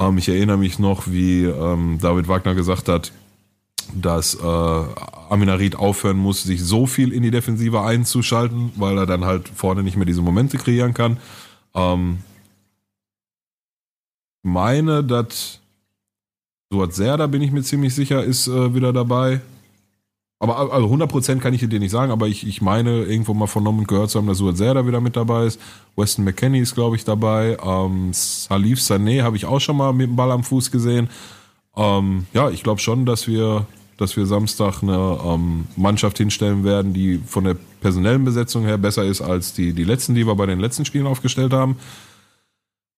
Ähm, 0.01 0.19
ich 0.19 0.29
erinnere 0.29 0.57
mich 0.57 0.79
noch, 0.79 1.07
wie 1.07 1.45
ähm, 1.45 1.99
David 2.01 2.27
Wagner 2.27 2.55
gesagt 2.55 2.89
hat, 2.89 3.13
dass 3.95 4.35
äh, 4.35 4.47
Aminarit 5.29 5.77
aufhören 5.77 6.17
muss, 6.17 6.43
sich 6.43 6.63
so 6.63 6.87
viel 6.87 7.13
in 7.13 7.23
die 7.23 7.31
Defensive 7.31 7.83
einzuschalten, 7.83 8.73
weil 8.77 8.97
er 8.97 9.07
dann 9.07 9.25
halt 9.25 9.49
vorne 9.49 9.83
nicht 9.83 9.97
mehr 9.97 10.07
diese 10.07 10.23
Momente 10.23 10.59
kreieren 10.59 10.95
kann. 10.95 11.19
Ähm, 11.75 12.19
meine, 14.43 15.05
dass 15.05 15.61
Suat 16.73 16.95
Serda, 16.95 17.27
bin 17.27 17.43
ich 17.43 17.51
mir 17.51 17.63
ziemlich 17.63 17.95
sicher, 17.95 18.25
ist 18.25 18.47
äh, 18.47 18.75
wieder 18.75 18.93
dabei. 18.93 19.41
Aber 20.43 20.73
also 20.73 20.87
100% 20.87 21.39
kann 21.41 21.53
ich 21.53 21.69
dir 21.69 21.79
nicht 21.79 21.91
sagen, 21.91 22.11
aber 22.11 22.27
ich, 22.27 22.47
ich 22.47 22.63
meine, 22.63 23.03
irgendwo 23.05 23.35
mal 23.35 23.47
vernommen 23.47 23.81
und 23.81 23.89
gehört 23.89 24.09
zu 24.09 24.19
haben, 24.19 24.27
dass 24.27 24.39
Suat 24.39 24.57
Serda 24.57 24.87
wieder 24.87 25.03
mit 25.03 25.15
dabei 25.15 25.45
ist. 25.45 25.61
Weston 25.97 26.25
McKenney 26.25 26.61
ist, 26.61 26.75
glaube 26.75 26.97
ich, 26.97 27.05
dabei. 27.05 27.59
Ähm, 27.63 28.09
Salif 28.15 28.79
Sané 28.79 29.23
habe 29.23 29.37
ich 29.37 29.45
auch 29.45 29.61
schon 29.61 29.77
mal 29.77 29.93
mit 29.93 30.09
dem 30.09 30.17
Ball 30.17 30.31
am 30.31 30.43
Fuß 30.43 30.71
gesehen. 30.71 31.11
Ähm, 31.77 32.25
ja, 32.33 32.49
ich 32.49 32.63
glaube 32.63 32.81
schon, 32.81 33.05
dass 33.05 33.29
wir, 33.29 33.67
dass 33.99 34.17
wir 34.17 34.25
Samstag 34.25 34.83
eine 34.83 35.19
ähm, 35.23 35.67
Mannschaft 35.77 36.17
hinstellen 36.17 36.65
werden, 36.65 36.95
die 36.95 37.19
von 37.19 37.45
der 37.45 37.57
personellen 37.83 38.25
Besetzung 38.25 38.65
her 38.65 38.79
besser 38.79 39.05
ist 39.05 39.21
als 39.21 39.53
die, 39.53 39.75
die 39.75 39.85
letzten, 39.85 40.15
die 40.15 40.27
wir 40.27 40.35
bei 40.37 40.47
den 40.47 40.59
letzten 40.59 40.87
Spielen 40.87 41.07
aufgestellt 41.07 41.53
haben. 41.53 41.77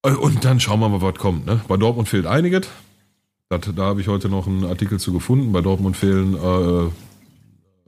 Äh, 0.05 0.13
Und 0.13 0.45
dann 0.45 0.61
schauen 0.61 0.79
wir 0.79 0.89
mal, 0.89 1.03
was 1.03 1.17
kommt. 1.17 1.45
Ne? 1.47 1.61
Bei 1.67 1.77
Dortmund 1.77 2.09
fehlt 2.09 2.27
einiges. 2.27 2.69
Da 3.49 3.59
habe 3.85 4.01
ich 4.01 4.07
heute 4.07 4.29
noch 4.29 4.47
einen 4.47 4.65
Artikel 4.65 5.01
zu 5.01 5.13
gefunden. 5.13 5.53
Bei 5.53 5.61
Dortmund 5.61 5.97
fehlen 5.97 6.35
äh, 6.35 6.89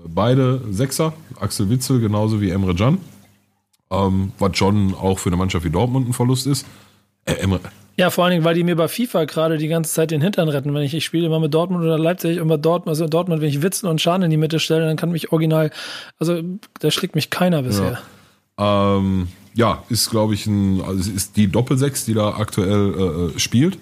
beide 0.06 0.60
Sechser, 0.70 1.12
Axel 1.40 1.70
Witzel 1.70 2.00
genauso 2.00 2.40
wie 2.40 2.50
Emre 2.50 2.74
Can. 2.74 2.98
Ähm, 3.90 4.32
was 4.38 4.56
schon 4.56 4.94
auch 4.94 5.18
für 5.18 5.28
eine 5.28 5.36
Mannschaft 5.36 5.64
wie 5.64 5.70
Dortmund 5.70 6.08
ein 6.08 6.12
Verlust 6.12 6.46
ist. 6.46 6.66
Äh, 7.26 7.34
Emre, 7.34 7.60
Ja, 7.96 8.10
vor 8.10 8.24
allen 8.24 8.32
Dingen, 8.32 8.44
weil 8.44 8.54
die 8.54 8.64
mir 8.64 8.76
bei 8.76 8.88
FIFA 8.88 9.24
gerade 9.24 9.58
die 9.58 9.68
ganze 9.68 9.92
Zeit 9.92 10.10
den 10.10 10.20
Hintern 10.20 10.48
retten. 10.48 10.72
Wenn 10.74 10.82
ich, 10.82 10.94
ich 10.94 11.04
spiele 11.04 11.26
immer 11.26 11.38
mit 11.38 11.54
Dortmund 11.54 11.84
oder 11.84 11.98
Leipzig 11.98 12.40
und 12.40 12.48
bei 12.48 12.56
Dortmund, 12.56 12.88
also 12.88 13.06
Dortmund, 13.06 13.40
wenn 13.40 13.48
ich 13.48 13.62
Witzel 13.62 13.88
und 13.88 14.00
Schahn 14.00 14.22
in 14.22 14.30
die 14.30 14.36
Mitte 14.36 14.58
stelle, 14.58 14.86
dann 14.86 14.96
kann 14.96 15.12
mich 15.12 15.32
original, 15.32 15.70
also 16.18 16.42
da 16.80 16.90
schlägt 16.90 17.14
mich 17.14 17.30
keiner 17.30 17.62
bisher. 17.62 17.98
Ähm, 18.58 19.28
ja, 19.54 19.84
ist 19.88 20.10
glaube 20.10 20.34
ich 20.34 20.46
ein, 20.46 20.80
also 20.80 20.98
es 20.98 21.08
ist 21.08 21.36
die 21.36 21.48
Doppelsechs, 21.48 22.04
die 22.04 22.14
da 22.14 22.30
aktuell 22.30 23.32
äh, 23.34 23.38
spielt. 23.38 23.78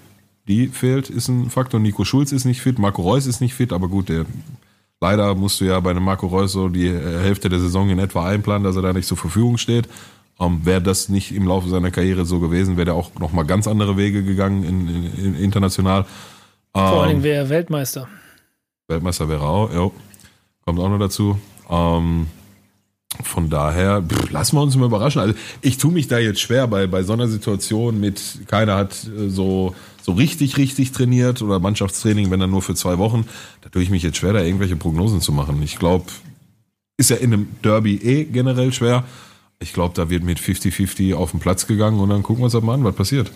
Die 0.49 0.69
fehlt, 0.69 1.09
ist 1.09 1.29
ein 1.29 1.51
Faktor. 1.51 1.79
Nico 1.79 2.05
Schulz 2.05 2.33
ist 2.33 2.45
nicht 2.45 2.61
fit, 2.61 2.79
Marco 2.79 3.03
Reus 3.03 3.27
ist 3.27 3.41
nicht 3.41 3.55
fit, 3.55 3.73
aber 3.73 3.89
gut, 3.89 4.09
der, 4.09 4.27
leider 5.03 5.35
musst 5.35 5.61
du 5.61 5.65
ja 5.65 5.81
bei 5.81 5.91
einem 5.91 6.05
Marco 6.05 6.29
Reus 6.29 6.53
so 6.53 6.69
die 6.69 6.87
äh, 6.87 7.21
Hälfte 7.21 7.49
der 7.49 7.59
Saison 7.59 7.91
in 7.91 7.99
etwa 7.99 8.25
einplanen, 8.25 8.63
dass 8.65 8.77
er 8.77 8.83
da 8.83 8.93
nicht 8.93 9.09
zur 9.09 9.19
Verfügung 9.19 9.59
steht. 9.59 9.89
Ähm, 10.41 10.61
wäre 10.65 10.81
das 10.81 11.09
nicht 11.11 11.33
im 11.35 11.47
Laufe 11.47 11.69
seiner 11.69 11.91
Karriere 11.91 12.25
so 12.25 12.39
gewesen, 12.41 12.77
wäre 12.77 12.87
der 12.87 12.95
auch 12.95 13.11
nochmal 13.19 13.45
ganz 13.45 13.67
andere 13.67 13.97
Wege 13.99 14.23
gegangen 14.23 14.65
in, 14.65 14.89
in, 14.89 15.25
in 15.25 15.35
international. 15.35 16.07
Vor 16.73 16.83
allen 16.83 17.03
Ähm, 17.03 17.09
Dingen 17.09 17.23
wäre 17.25 17.45
er 17.45 17.49
Weltmeister. 17.51 18.09
Weltmeister 18.89 19.29
wäre 19.29 19.43
auch, 19.43 19.73
ja. 19.75 19.91
Kommt 20.65 20.79
auch 20.79 20.89
noch 20.89 20.99
dazu. 20.99 21.39
Ähm, 21.69 22.29
von 23.25 23.51
daher, 23.51 24.03
pff, 24.03 24.31
lassen 24.31 24.57
wir 24.57 24.63
uns 24.63 24.77
mal 24.77 24.87
überraschen. 24.87 25.21
Also 25.21 25.35
ich 25.61 25.77
tue 25.79 25.93
mich 25.93 26.07
da 26.09 26.19
jetzt 26.19 26.41
schwer 26.41 26.67
bei, 26.69 26.87
bei 26.87 27.03
so 27.03 27.13
einer 27.13 27.29
Situation 27.29 28.01
mit, 28.01 28.47
keiner 28.47 28.77
hat 28.77 28.93
äh, 29.05 29.29
so, 29.29 29.75
so 30.03 30.13
richtig, 30.13 30.57
richtig 30.57 30.93
trainiert 30.93 31.43
oder 31.43 31.61
Mannschaftstraining, 31.61 32.31
wenn 32.31 32.41
dann 32.41 32.51
nur 32.51 32.63
für 32.63 32.75
zwei 32.75 32.99
Wochen. 32.99 33.27
Da 33.61 33.69
tue 33.69 33.83
ich 33.83 33.91
mich 33.91 34.03
jetzt 34.03 34.19
schwer, 34.19 34.33
da 34.33 34.43
irgendwelche 34.43 34.77
Prognosen 34.77 35.21
zu 35.21 35.33
machen. 35.33 35.63
Ich 35.63 35.79
glaube, 35.79 36.07
ist 36.97 37.11
ja 37.11 37.17
in 37.17 37.33
einem 37.33 37.49
Derby 37.63 37.97
eh 37.97 38.25
generell 38.25 38.73
schwer. 38.73 39.05
Ich 39.61 39.73
glaube, 39.73 39.95
da 39.95 40.11
wird 40.11 40.25
mit 40.25 40.39
50-50 40.39 41.15
auf 41.15 41.31
den 41.31 41.41
Platz 41.41 41.67
gegangen 41.67 42.01
und 42.01 42.09
dann 42.09 42.23
gucken 42.23 42.41
wir 42.41 42.45
uns 42.45 42.53
das 42.53 42.63
mal 42.63 42.75
an, 42.75 42.85
was 42.85 42.95
passiert. 42.95 43.31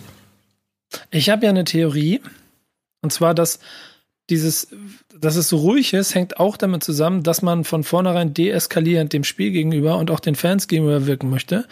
Ich 1.11 1.29
habe 1.29 1.45
ja 1.45 1.49
eine 1.49 1.63
Theorie, 1.63 2.21
und 3.01 3.11
zwar, 3.11 3.33
dass 3.33 3.59
dieses, 4.29 4.67
dass 5.17 5.35
es 5.37 5.47
so 5.49 5.57
ruhig 5.57 5.93
ist, 5.93 6.15
hängt 6.15 6.39
auch 6.39 6.57
damit 6.57 6.83
zusammen, 6.83 7.23
dass 7.23 7.41
man 7.41 7.63
von 7.63 7.83
vornherein 7.83 8.33
deeskalierend 8.33 9.13
dem 9.13 9.23
Spiel 9.23 9.51
gegenüber 9.51 9.97
und 9.97 10.11
auch 10.11 10.19
den 10.19 10.35
Fans 10.35 10.67
gegenüber 10.67 11.05
wirken 11.05 11.29
möchte, 11.29 11.65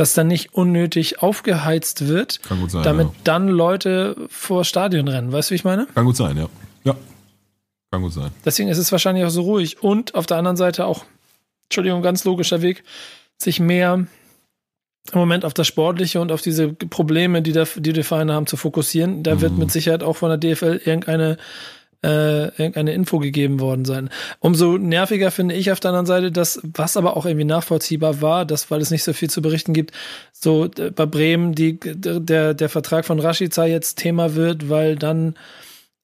dass 0.00 0.14
dann 0.14 0.28
nicht 0.28 0.54
unnötig 0.54 1.22
aufgeheizt 1.22 2.08
wird, 2.08 2.42
Kann 2.42 2.58
gut 2.58 2.70
sein, 2.70 2.82
damit 2.82 3.08
ja. 3.08 3.12
dann 3.22 3.48
Leute 3.48 4.16
vor 4.30 4.64
Stadion 4.64 5.08
rennen. 5.08 5.30
Weißt 5.30 5.50
du, 5.50 5.52
wie 5.52 5.56
ich 5.56 5.64
meine? 5.64 5.86
Kann 5.94 6.06
gut 6.06 6.16
sein, 6.16 6.38
ja. 6.38 6.48
Ja. 6.84 6.96
Kann 7.90 8.00
gut 8.00 8.14
sein. 8.14 8.30
Deswegen 8.42 8.70
ist 8.70 8.78
es 8.78 8.90
wahrscheinlich 8.92 9.26
auch 9.26 9.30
so 9.30 9.42
ruhig. 9.42 9.82
Und 9.82 10.14
auf 10.14 10.24
der 10.24 10.38
anderen 10.38 10.56
Seite 10.56 10.86
auch, 10.86 11.04
Entschuldigung, 11.64 12.00
ganz 12.00 12.24
logischer 12.24 12.62
Weg, 12.62 12.82
sich 13.36 13.60
mehr 13.60 14.06
im 15.12 15.18
Moment 15.18 15.44
auf 15.44 15.52
das 15.52 15.66
Sportliche 15.66 16.18
und 16.22 16.32
auf 16.32 16.40
diese 16.40 16.68
Probleme, 16.68 17.42
die, 17.42 17.52
da, 17.52 17.64
die 17.76 17.92
die 17.92 18.02
Vereine 18.02 18.32
haben, 18.32 18.46
zu 18.46 18.56
fokussieren. 18.56 19.22
Da 19.22 19.42
wird 19.42 19.58
mit 19.58 19.70
Sicherheit 19.70 20.02
auch 20.02 20.16
von 20.16 20.30
der 20.30 20.38
DFL 20.38 20.80
irgendeine, 20.82 21.36
äh, 22.02 22.46
irgendeine 22.56 22.92
Info 22.92 23.18
gegeben 23.18 23.60
worden 23.60 23.84
sein. 23.84 24.10
Umso 24.38 24.78
nerviger 24.78 25.30
finde 25.30 25.54
ich 25.54 25.70
auf 25.70 25.80
der 25.80 25.90
anderen 25.90 26.06
Seite, 26.06 26.32
dass, 26.32 26.60
was 26.62 26.96
aber 26.96 27.16
auch 27.16 27.26
irgendwie 27.26 27.44
nachvollziehbar 27.44 28.22
war, 28.22 28.46
dass, 28.46 28.70
weil 28.70 28.80
es 28.80 28.90
nicht 28.90 29.04
so 29.04 29.12
viel 29.12 29.30
zu 29.30 29.42
berichten 29.42 29.72
gibt, 29.72 29.92
so 30.32 30.66
äh, 30.78 30.90
bei 30.90 31.06
Bremen 31.06 31.54
die, 31.54 31.78
der, 31.80 32.54
der 32.54 32.68
Vertrag 32.68 33.04
von 33.04 33.20
Rashica 33.20 33.66
jetzt 33.66 33.96
Thema 33.98 34.34
wird, 34.34 34.68
weil 34.68 34.96
dann 34.96 35.34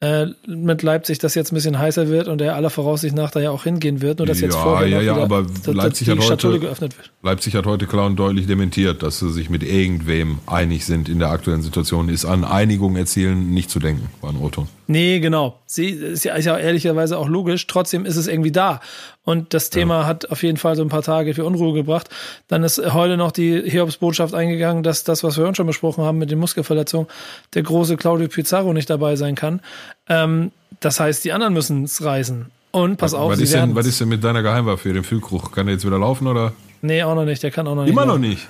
äh, 0.01 0.27
mit 0.47 0.83
Leipzig 0.83 1.19
das 1.21 1.35
jetzt 1.35 1.53
ein 1.53 1.55
bisschen 1.55 1.79
heißer 1.79 2.09
wird 2.09 2.29
und 2.29 2.41
er 2.43 2.55
aller 2.55 2.69
Voraussicht 2.69 3.15
nach 3.15 3.31
da 3.31 3.41
ja 3.41 3.51
auch 3.51 3.65
hingehen 3.65 4.03
wird, 4.03 4.19
nur 4.19 4.27
dass 4.27 4.41
jetzt 4.41 4.55
Ja, 4.55 4.61
vorher 4.63 4.89
ja, 4.89 5.01
ja, 5.01 5.17
aber 5.17 5.47
Leipzig 5.67 6.05
die 6.05 6.11
hat 6.11 6.19
heute- 6.19 6.27
Schatulle 6.29 6.59
geöffnet 6.61 6.97
wird. 6.99 7.11
Leipzig 7.23 7.55
hat 7.55 7.65
heute 7.65 7.87
klar 7.87 8.05
und 8.07 8.17
deutlich 8.17 8.47
dementiert, 8.47 9.03
dass 9.03 9.19
sie 9.21 9.31
sich 9.33 9.49
mit 9.49 9.63
irgendwem 9.63 10.39
einig 10.47 10.85
sind 10.85 11.09
in 11.09 11.19
der 11.19 11.31
aktuellen 11.31 11.63
Situation. 11.63 12.09
Ist 12.11 12.27
an 12.27 12.45
Einigung 12.45 12.97
erzielen 12.97 13.51
nicht 13.53 13.71
zu 13.71 13.79
denken, 13.79 14.09
war 14.21 14.31
ein 14.31 14.37
O-Ton. 14.37 14.69
Nee, 14.87 15.19
genau. 15.21 15.59
Sie 15.67 15.87
ist 15.87 16.25
ja, 16.25 16.35
ist 16.35 16.45
ja 16.45 16.59
ehrlicherweise 16.59 17.17
auch 17.19 17.29
logisch. 17.29 17.67
Trotzdem 17.67 18.05
ist 18.05 18.17
es 18.17 18.29
irgendwie 18.29 18.53
da. 18.53 18.81
Und 19.27 19.55
das 19.55 19.71
Thema 19.71 20.07
hat 20.07 20.31
auf 20.31 20.45
jeden 20.45 20.57
Fall 20.57 20.77
so 20.77 20.83
ein 20.83 20.89
paar 20.89 21.03
Tage 21.03 21.35
für 21.35 21.45
Unruhe 21.45 21.75
gebracht. 21.75 22.09
Dann 22.47 22.63
ist 22.63 22.79
heute 22.95 23.17
noch 23.17 23.33
die 23.33 23.61
Hiobs-Botschaft 23.61 24.35
eingegangen, 24.35 24.85
dass 24.85 25.03
das, 25.03 25.25
was 25.25 25.37
wir 25.37 25.49
uns 25.49 25.57
schon 25.57 25.67
besprochen 25.67 26.05
haben 26.05 26.19
mit 26.19 26.31
den 26.31 26.39
Muskelverletzungen, 26.39 27.09
der 27.53 27.65
große 27.65 27.97
Claudio 27.97 28.29
Pizarro 28.29 28.73
nicht 28.73 28.89
dabei 28.89 29.17
sein 29.17 29.35
kann. 29.35 29.61
Ähm, 30.09 30.53
das 30.79 31.01
heißt, 31.01 31.25
die 31.25 31.33
anderen 31.33 31.55
müssen 31.55 31.83
es 31.83 32.05
reisen. 32.05 32.53
Und 32.71 32.99
pass 32.99 33.15
auf, 33.15 33.33
was, 33.33 33.41
ist 33.41 33.53
denn, 33.53 33.75
was 33.75 33.87
ist 33.87 34.01
denn 34.01 34.09
mit 34.09 34.23
deiner 34.23 34.43
Geheimwaffe, 34.43 34.93
den 34.93 35.03
Füllkrug? 35.03 35.53
Kann 35.53 35.67
der 35.67 35.75
jetzt 35.75 35.85
wieder 35.85 35.99
laufen 35.99 36.29
oder? 36.29 36.53
Nee, 36.81 37.03
auch 37.03 37.17
noch 37.17 37.25
nicht. 37.25 37.43
Der 37.43 37.51
kann 37.51 37.67
auch 37.67 37.75
noch 37.75 37.83
nicht. 37.83 37.91
Immer 37.91 38.07
noch 38.07 38.19
nicht. 38.19 38.47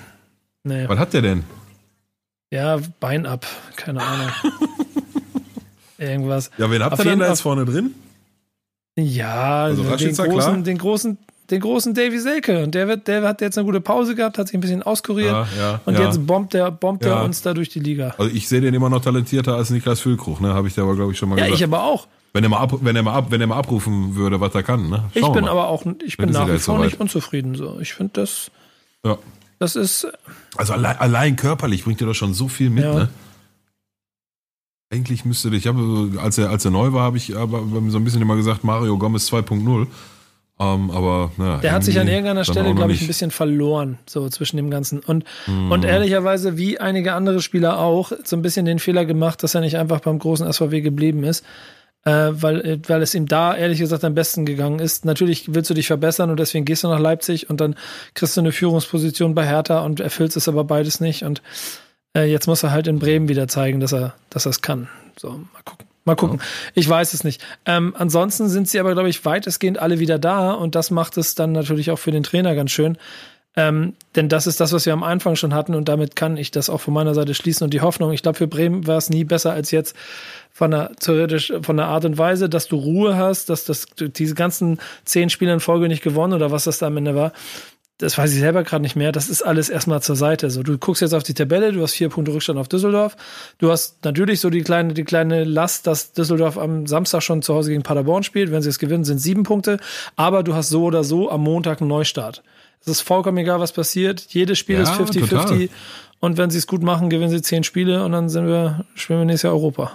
Nee. 0.63 0.87
Was 0.87 0.99
hat 0.99 1.11
der 1.13 1.23
denn? 1.23 1.43
Ja, 2.51 2.77
Bein 2.99 3.25
ab. 3.25 3.47
Keine 3.77 4.03
Ahnung. 4.03 4.29
Irgendwas. 5.97 6.51
Ja, 6.59 6.69
wen 6.69 6.83
habt 6.83 6.93
Auf 6.93 6.99
ihr 6.99 7.05
denn 7.05 7.19
da 7.19 7.29
jetzt 7.29 7.41
vorne 7.41 7.65
drin? 7.65 7.95
Ja, 8.97 9.63
Also 9.65 9.83
den, 9.83 9.91
großen, 10.15 10.15
klar. 10.25 10.57
den 10.57 10.77
großen, 10.77 11.17
den 11.51 11.59
großen 11.61 11.93
Davy 11.93 12.19
Selke. 12.19 12.63
Und 12.63 12.73
der 12.75 12.87
wird, 12.87 13.07
der 13.07 13.21
hat 13.23 13.41
jetzt 13.41 13.57
eine 13.57 13.65
gute 13.65 13.79
Pause 13.79 14.15
gehabt, 14.15 14.37
hat 14.37 14.47
sich 14.47 14.55
ein 14.57 14.59
bisschen 14.61 14.81
auskuriert. 14.83 15.31
Ja, 15.31 15.47
ja, 15.57 15.81
und 15.85 15.93
ja. 15.93 16.05
jetzt 16.05 16.25
bombt 16.25 16.53
der, 16.53 16.71
bombt 16.71 17.05
Ja. 17.05 17.19
er 17.19 17.23
uns 17.23 17.41
da 17.41 17.53
durch 17.53 17.69
die 17.69 17.79
Liga. 17.79 18.15
Also 18.17 18.31
ich 18.35 18.47
sehe 18.49 18.59
den 18.61 18.73
immer 18.73 18.89
noch 18.89 19.01
talentierter 19.01 19.55
als 19.55 19.69
Niklas 19.69 19.99
Füllkrug, 19.99 20.41
ne? 20.41 20.53
Habe 20.53 20.67
ich 20.67 20.73
dir 20.73 20.81
aber, 20.81 20.95
glaube 20.95 21.11
ich, 21.11 21.17
schon 21.17 21.29
mal 21.29 21.37
Ja, 21.37 21.45
gesagt. 21.45 21.59
ich 21.59 21.63
aber 21.63 21.83
auch. 21.83 22.07
wenn, 22.33 22.43
er 22.43 22.49
mal 22.49 22.57
ab, 22.57 22.73
wenn, 22.81 22.95
er 22.95 23.03
mal 23.03 23.13
ab, 23.13 23.27
wenn 23.29 23.39
er 23.41 23.47
mal 23.47 23.57
abrufen 23.57 24.15
würde, 24.15 24.39
was 24.41 24.53
er 24.55 24.63
kann, 24.63 24.89
ne? 24.89 25.03
Ich 25.13 25.21
Schauen 25.21 25.35
wir 25.35 25.41
bin 25.41 25.49
aber 25.49 25.67
auch, 25.69 25.85
ich 26.03 26.17
bin 26.17 26.31
nach 26.31 26.51
wie 26.51 26.57
vor 26.57 26.79
nicht 26.83 26.99
unzufrieden. 26.99 27.53
So, 27.55 27.77
ich 27.79 27.93
finde 27.93 28.13
das, 28.21 28.49
Ja. 29.05 29.17
das 29.59 29.75
ist, 29.75 30.07
Also 30.55 30.73
allein, 30.73 30.97
allein 30.97 31.35
körperlich 31.35 31.83
bringt 31.83 32.01
er 32.01 32.07
doch 32.07 32.15
schon 32.15 32.33
so 32.33 32.47
viel 32.47 32.69
mit, 32.71 32.83
Ja. 32.83 32.93
ne? 32.95 33.09
Eigentlich 34.89 35.25
müsste 35.25 35.49
ich 35.49 35.67
habe, 35.67 36.11
als 36.21 36.37
er, 36.37 36.49
als 36.49 36.63
er 36.63 36.71
neu 36.71 36.93
war, 36.93 37.03
habe 37.03 37.17
ich 37.17 37.35
aber 37.35 37.61
so 37.89 37.97
ein 37.97 38.03
bisschen 38.05 38.21
immer 38.21 38.37
gesagt, 38.37 38.63
Mario 38.63 38.97
Gomez 38.97 39.29
2.0. 39.31 39.87
Ähm, 40.59 40.89
aber 40.91 41.31
naja, 41.37 41.57
der 41.57 41.71
hat 41.73 41.83
sich 41.83 41.99
an 41.99 42.07
irgendeiner 42.07 42.43
Stelle, 42.43 42.73
glaube 42.73 42.91
ich, 42.93 43.01
ein 43.01 43.07
bisschen 43.07 43.29
verloren, 43.29 43.99
so 44.07 44.27
zwischen 44.29 44.57
dem 44.57 44.71
Ganzen. 44.71 44.99
Und, 44.99 45.23
Mhm. 45.45 45.71
und 45.71 45.85
ehrlicherweise, 45.85 46.57
wie 46.57 46.79
einige 46.79 47.13
andere 47.13 47.41
Spieler 47.41 47.79
auch, 47.79 48.11
so 48.23 48.35
ein 48.35 48.41
bisschen 48.41 48.65
den 48.65 48.79
Fehler 48.79 49.05
gemacht, 49.05 49.43
dass 49.43 49.53
er 49.55 49.61
nicht 49.61 49.77
einfach 49.77 49.99
beim 49.99 50.17
großen 50.19 50.51
SVW 50.51 50.81
geblieben 50.81 51.23
ist. 51.23 51.43
Äh, 52.05 52.29
weil, 52.41 52.61
äh, 52.61 52.79
weil 52.87 53.01
es 53.01 53.13
ihm 53.13 53.25
da 53.25 53.53
ehrlich 53.55 53.79
gesagt 53.79 54.05
am 54.05 54.15
besten 54.15 54.45
gegangen 54.45 54.79
ist. 54.79 55.03
Natürlich 55.03 55.53
willst 55.53 55.69
du 55.69 55.73
dich 55.73 55.87
verbessern 55.87 56.29
und 56.29 56.39
deswegen 56.39 56.63
gehst 56.63 56.85
du 56.85 56.87
nach 56.87 56.99
Leipzig 56.99 57.49
und 57.49 57.59
dann 57.59 57.75
kriegst 58.13 58.37
du 58.37 58.41
eine 58.41 58.53
Führungsposition 58.53 59.35
bei 59.35 59.45
Hertha 59.45 59.81
und 59.81 59.99
erfüllst 59.99 60.37
es 60.37 60.47
aber 60.47 60.63
beides 60.63 61.01
nicht. 61.01 61.23
Und 61.23 61.41
äh, 62.17 62.25
jetzt 62.25 62.47
muss 62.47 62.63
er 62.63 62.71
halt 62.71 62.87
in 62.87 62.99
Bremen 62.99 63.29
wieder 63.29 63.47
zeigen, 63.47 63.79
dass 63.79 63.93
er, 63.93 64.15
dass 64.29 64.45
er 64.45 64.49
es 64.49 64.61
kann. 64.61 64.89
So, 65.17 65.29
mal 65.29 65.61
gucken. 65.63 65.87
Mal 66.03 66.15
gucken. 66.15 66.41
Ich 66.73 66.87
weiß 66.87 67.13
es 67.13 67.25
nicht. 67.25 67.43
Ähm, 67.65 67.93
ansonsten 67.97 68.47
sind 68.47 68.69
sie 68.69 68.79
aber, 68.79 68.93
glaube 68.93 69.09
ich, 69.09 69.25
weitestgehend 69.25 69.77
alle 69.77 69.99
wieder 69.99 70.17
da 70.17 70.53
und 70.53 70.73
das 70.73 70.89
macht 70.89 71.17
es 71.17 71.35
dann 71.35 71.51
natürlich 71.51 71.91
auch 71.91 71.99
für 71.99 72.11
den 72.11 72.23
Trainer 72.23 72.55
ganz 72.55 72.71
schön. 72.71 72.97
Ähm, 73.57 73.95
denn 74.15 74.29
das 74.29 74.47
ist 74.47 74.61
das, 74.61 74.71
was 74.71 74.85
wir 74.85 74.93
am 74.93 75.03
Anfang 75.03 75.35
schon 75.35 75.53
hatten 75.53 75.75
und 75.75 75.89
damit 75.89 76.15
kann 76.15 76.37
ich 76.37 76.51
das 76.51 76.69
auch 76.69 76.79
von 76.79 76.93
meiner 76.93 77.13
Seite 77.13 77.33
schließen 77.33 77.65
und 77.65 77.73
die 77.73 77.81
Hoffnung. 77.81 78.13
Ich 78.13 78.21
glaube, 78.21 78.37
für 78.37 78.47
Bremen 78.47 78.87
war 78.87 78.97
es 78.97 79.09
nie 79.09 79.25
besser 79.25 79.51
als 79.51 79.71
jetzt 79.71 79.95
von 80.53 80.71
der 80.71 80.91
theoretisch 80.99 81.51
von 81.61 81.75
der 81.75 81.87
Art 81.87 82.05
und 82.05 82.17
Weise, 82.17 82.49
dass 82.49 82.67
du 82.67 82.77
Ruhe 82.77 83.17
hast, 83.17 83.49
dass 83.49 83.65
das 83.65 83.87
diese 83.99 84.35
ganzen 84.35 84.79
zehn 85.05 85.29
Spiele 85.29 85.53
in 85.53 85.59
Folge 85.59 85.87
nicht 85.87 86.03
gewonnen 86.03 86.33
oder 86.33 86.51
was 86.51 86.65
das 86.65 86.77
da 86.77 86.87
am 86.87 86.97
Ende 86.97 87.15
war. 87.15 87.33
Das 87.99 88.15
weiß 88.15 88.31
ich 88.31 88.39
selber 88.39 88.63
gerade 88.63 88.83
nicht 88.83 88.95
mehr. 88.95 89.11
Das 89.11 89.27
ist 89.27 89.41
alles 89.41 89.69
erstmal 89.69 90.03
zur 90.03 90.15
Seite. 90.15 90.51
So, 90.51 90.61
du 90.61 90.77
guckst 90.77 91.01
jetzt 91.01 91.13
auf 91.13 91.23
die 91.23 91.33
Tabelle, 91.33 91.71
du 91.71 91.81
hast 91.81 91.93
vier 91.93 92.09
Punkte 92.09 92.31
Rückstand 92.31 92.59
auf 92.59 92.67
Düsseldorf. 92.67 93.17
Du 93.57 93.71
hast 93.71 94.05
natürlich 94.05 94.39
so 94.39 94.51
die 94.51 94.61
kleine, 94.61 94.93
die 94.93 95.03
kleine 95.03 95.43
Last, 95.45 95.87
dass 95.87 96.13
Düsseldorf 96.13 96.59
am 96.59 96.85
Samstag 96.85 97.23
schon 97.23 97.41
zu 97.41 97.55
Hause 97.55 97.71
gegen 97.71 97.81
Paderborn 97.81 98.21
spielt. 98.21 98.51
Wenn 98.51 98.61
sie 98.61 98.69
es 98.69 98.77
gewinnen, 98.77 99.03
sind 99.03 99.17
sieben 99.17 99.41
Punkte. 99.43 99.79
Aber 100.15 100.43
du 100.43 100.53
hast 100.53 100.69
so 100.69 100.83
oder 100.83 101.03
so 101.03 101.31
am 101.31 101.41
Montag 101.41 101.81
einen 101.81 101.89
Neustart. 101.89 102.43
Es 102.81 102.87
ist 102.87 103.01
vollkommen 103.01 103.39
egal, 103.39 103.59
was 103.59 103.71
passiert. 103.71 104.27
Jedes 104.29 104.59
Spiel 104.59 104.75
Ja, 104.75 104.83
ist 104.83 104.91
50-50. 104.91 105.29
total. 105.29 105.69
Und 106.19 106.37
wenn 106.37 106.51
sie 106.51 106.59
es 106.59 106.67
gut 106.67 106.83
machen, 106.83 107.09
gewinnen 107.09 107.31
sie 107.31 107.41
zehn 107.41 107.63
Spiele 107.63 108.03
und 108.05 108.11
dann 108.11 108.29
sind 108.29 108.47
wir, 108.47 108.85
spielen 108.93 109.19
wir 109.19 109.25
nächstes 109.25 109.43
Jahr 109.43 109.53
Europa. 109.53 109.91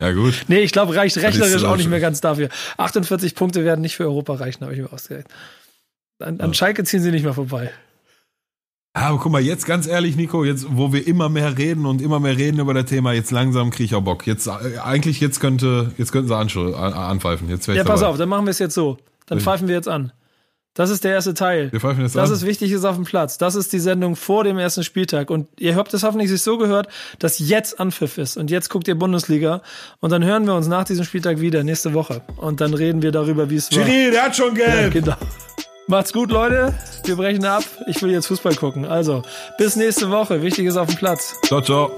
Ja, 0.00 0.12
gut. 0.12 0.44
Nee, 0.48 0.60
ich 0.60 0.72
glaube, 0.72 0.94
reicht 0.96 1.16
rechnerisch 1.18 1.54
ist, 1.54 1.64
auch 1.64 1.76
nicht 1.76 1.90
mehr 1.90 2.00
ganz 2.00 2.20
dafür. 2.20 2.48
48 2.78 3.34
Punkte 3.34 3.64
werden 3.64 3.80
nicht 3.82 3.96
für 3.96 4.04
Europa 4.04 4.34
reichen, 4.34 4.62
habe 4.64 4.72
ich 4.74 4.80
mir 4.80 4.92
ausgerechnet. 4.92 5.30
An, 6.20 6.40
an 6.40 6.54
Schalke 6.54 6.84
ziehen 6.84 7.00
sie 7.02 7.10
nicht 7.10 7.24
mehr 7.24 7.34
vorbei. 7.34 7.70
Aber 8.92 9.18
guck 9.18 9.30
mal, 9.30 9.40
jetzt 9.40 9.66
ganz 9.66 9.86
ehrlich, 9.86 10.16
Nico, 10.16 10.44
jetzt, 10.44 10.66
wo 10.68 10.92
wir 10.92 11.06
immer 11.06 11.28
mehr 11.28 11.56
reden 11.56 11.86
und 11.86 12.02
immer 12.02 12.18
mehr 12.18 12.36
reden 12.36 12.58
über 12.58 12.74
das 12.74 12.86
Thema, 12.86 13.12
jetzt 13.12 13.30
langsam 13.30 13.70
kriege 13.70 13.84
ich 13.84 13.94
auch 13.94 14.00
Bock. 14.02 14.26
Jetzt, 14.26 14.48
äh, 14.48 14.78
eigentlich, 14.82 15.20
jetzt 15.20 15.38
könnte, 15.38 15.92
jetzt 15.96 16.10
könnten 16.12 16.28
sie 16.28 16.36
anpfeifen. 16.36 17.48
Jetzt 17.48 17.68
Ja, 17.68 17.84
pass 17.84 18.00
dabei. 18.00 18.10
auf, 18.10 18.16
dann 18.18 18.28
machen 18.28 18.46
wir 18.46 18.50
es 18.50 18.58
jetzt 18.58 18.74
so. 18.74 18.98
Dann 19.26 19.38
Ja. 19.38 19.44
pfeifen 19.44 19.68
wir 19.68 19.76
jetzt 19.76 19.88
an. 19.88 20.12
Das 20.74 20.88
ist 20.90 21.02
der 21.02 21.12
erste 21.12 21.34
Teil. 21.34 21.72
Wir 21.72 21.80
pfeifen 21.80 22.02
jetzt 22.04 22.14
Das 22.14 22.30
an. 22.30 22.36
ist 22.36 22.46
wichtig, 22.46 22.70
ist 22.70 22.84
auf 22.84 22.94
dem 22.94 23.04
Platz. 23.04 23.38
Das 23.38 23.56
ist 23.56 23.72
die 23.72 23.80
Sendung 23.80 24.14
vor 24.14 24.44
dem 24.44 24.56
ersten 24.58 24.84
Spieltag. 24.84 25.28
Und 25.30 25.48
ihr 25.58 25.74
habt 25.74 25.92
es 25.94 26.04
hoffentlich 26.04 26.30
sich 26.30 26.42
so 26.42 26.58
gehört, 26.58 26.86
dass 27.18 27.40
jetzt 27.40 27.80
Anpfiff 27.80 28.18
ist. 28.18 28.36
Und 28.36 28.50
jetzt 28.50 28.68
guckt 28.70 28.86
ihr 28.86 28.94
Bundesliga. 28.94 29.62
Und 29.98 30.10
dann 30.10 30.24
hören 30.24 30.46
wir 30.46 30.54
uns 30.54 30.68
nach 30.68 30.84
diesem 30.84 31.04
Spieltag 31.04 31.40
wieder, 31.40 31.64
nächste 31.64 31.92
Woche. 31.92 32.22
Und 32.36 32.60
dann 32.60 32.72
reden 32.72 33.02
wir 33.02 33.10
darüber, 33.10 33.50
wie 33.50 33.56
es 33.56 33.74
war. 33.76 33.84
Schiri, 33.84 34.10
der 34.12 34.22
hat 34.24 34.36
schon 34.36 34.54
gelb. 34.54 34.92
Genau. 34.92 35.16
Macht's 35.88 36.12
gut, 36.12 36.30
Leute. 36.30 36.72
Wir 37.04 37.16
brechen 37.16 37.44
ab. 37.44 37.64
Ich 37.88 38.00
will 38.00 38.12
jetzt 38.12 38.26
Fußball 38.28 38.54
gucken. 38.54 38.84
Also, 38.84 39.22
bis 39.58 39.74
nächste 39.74 40.08
Woche. 40.10 40.40
Wichtig 40.40 40.66
ist 40.66 40.76
auf 40.76 40.86
dem 40.86 40.96
Platz. 40.98 41.34
Ciao, 41.46 41.60
ciao. 41.60 41.90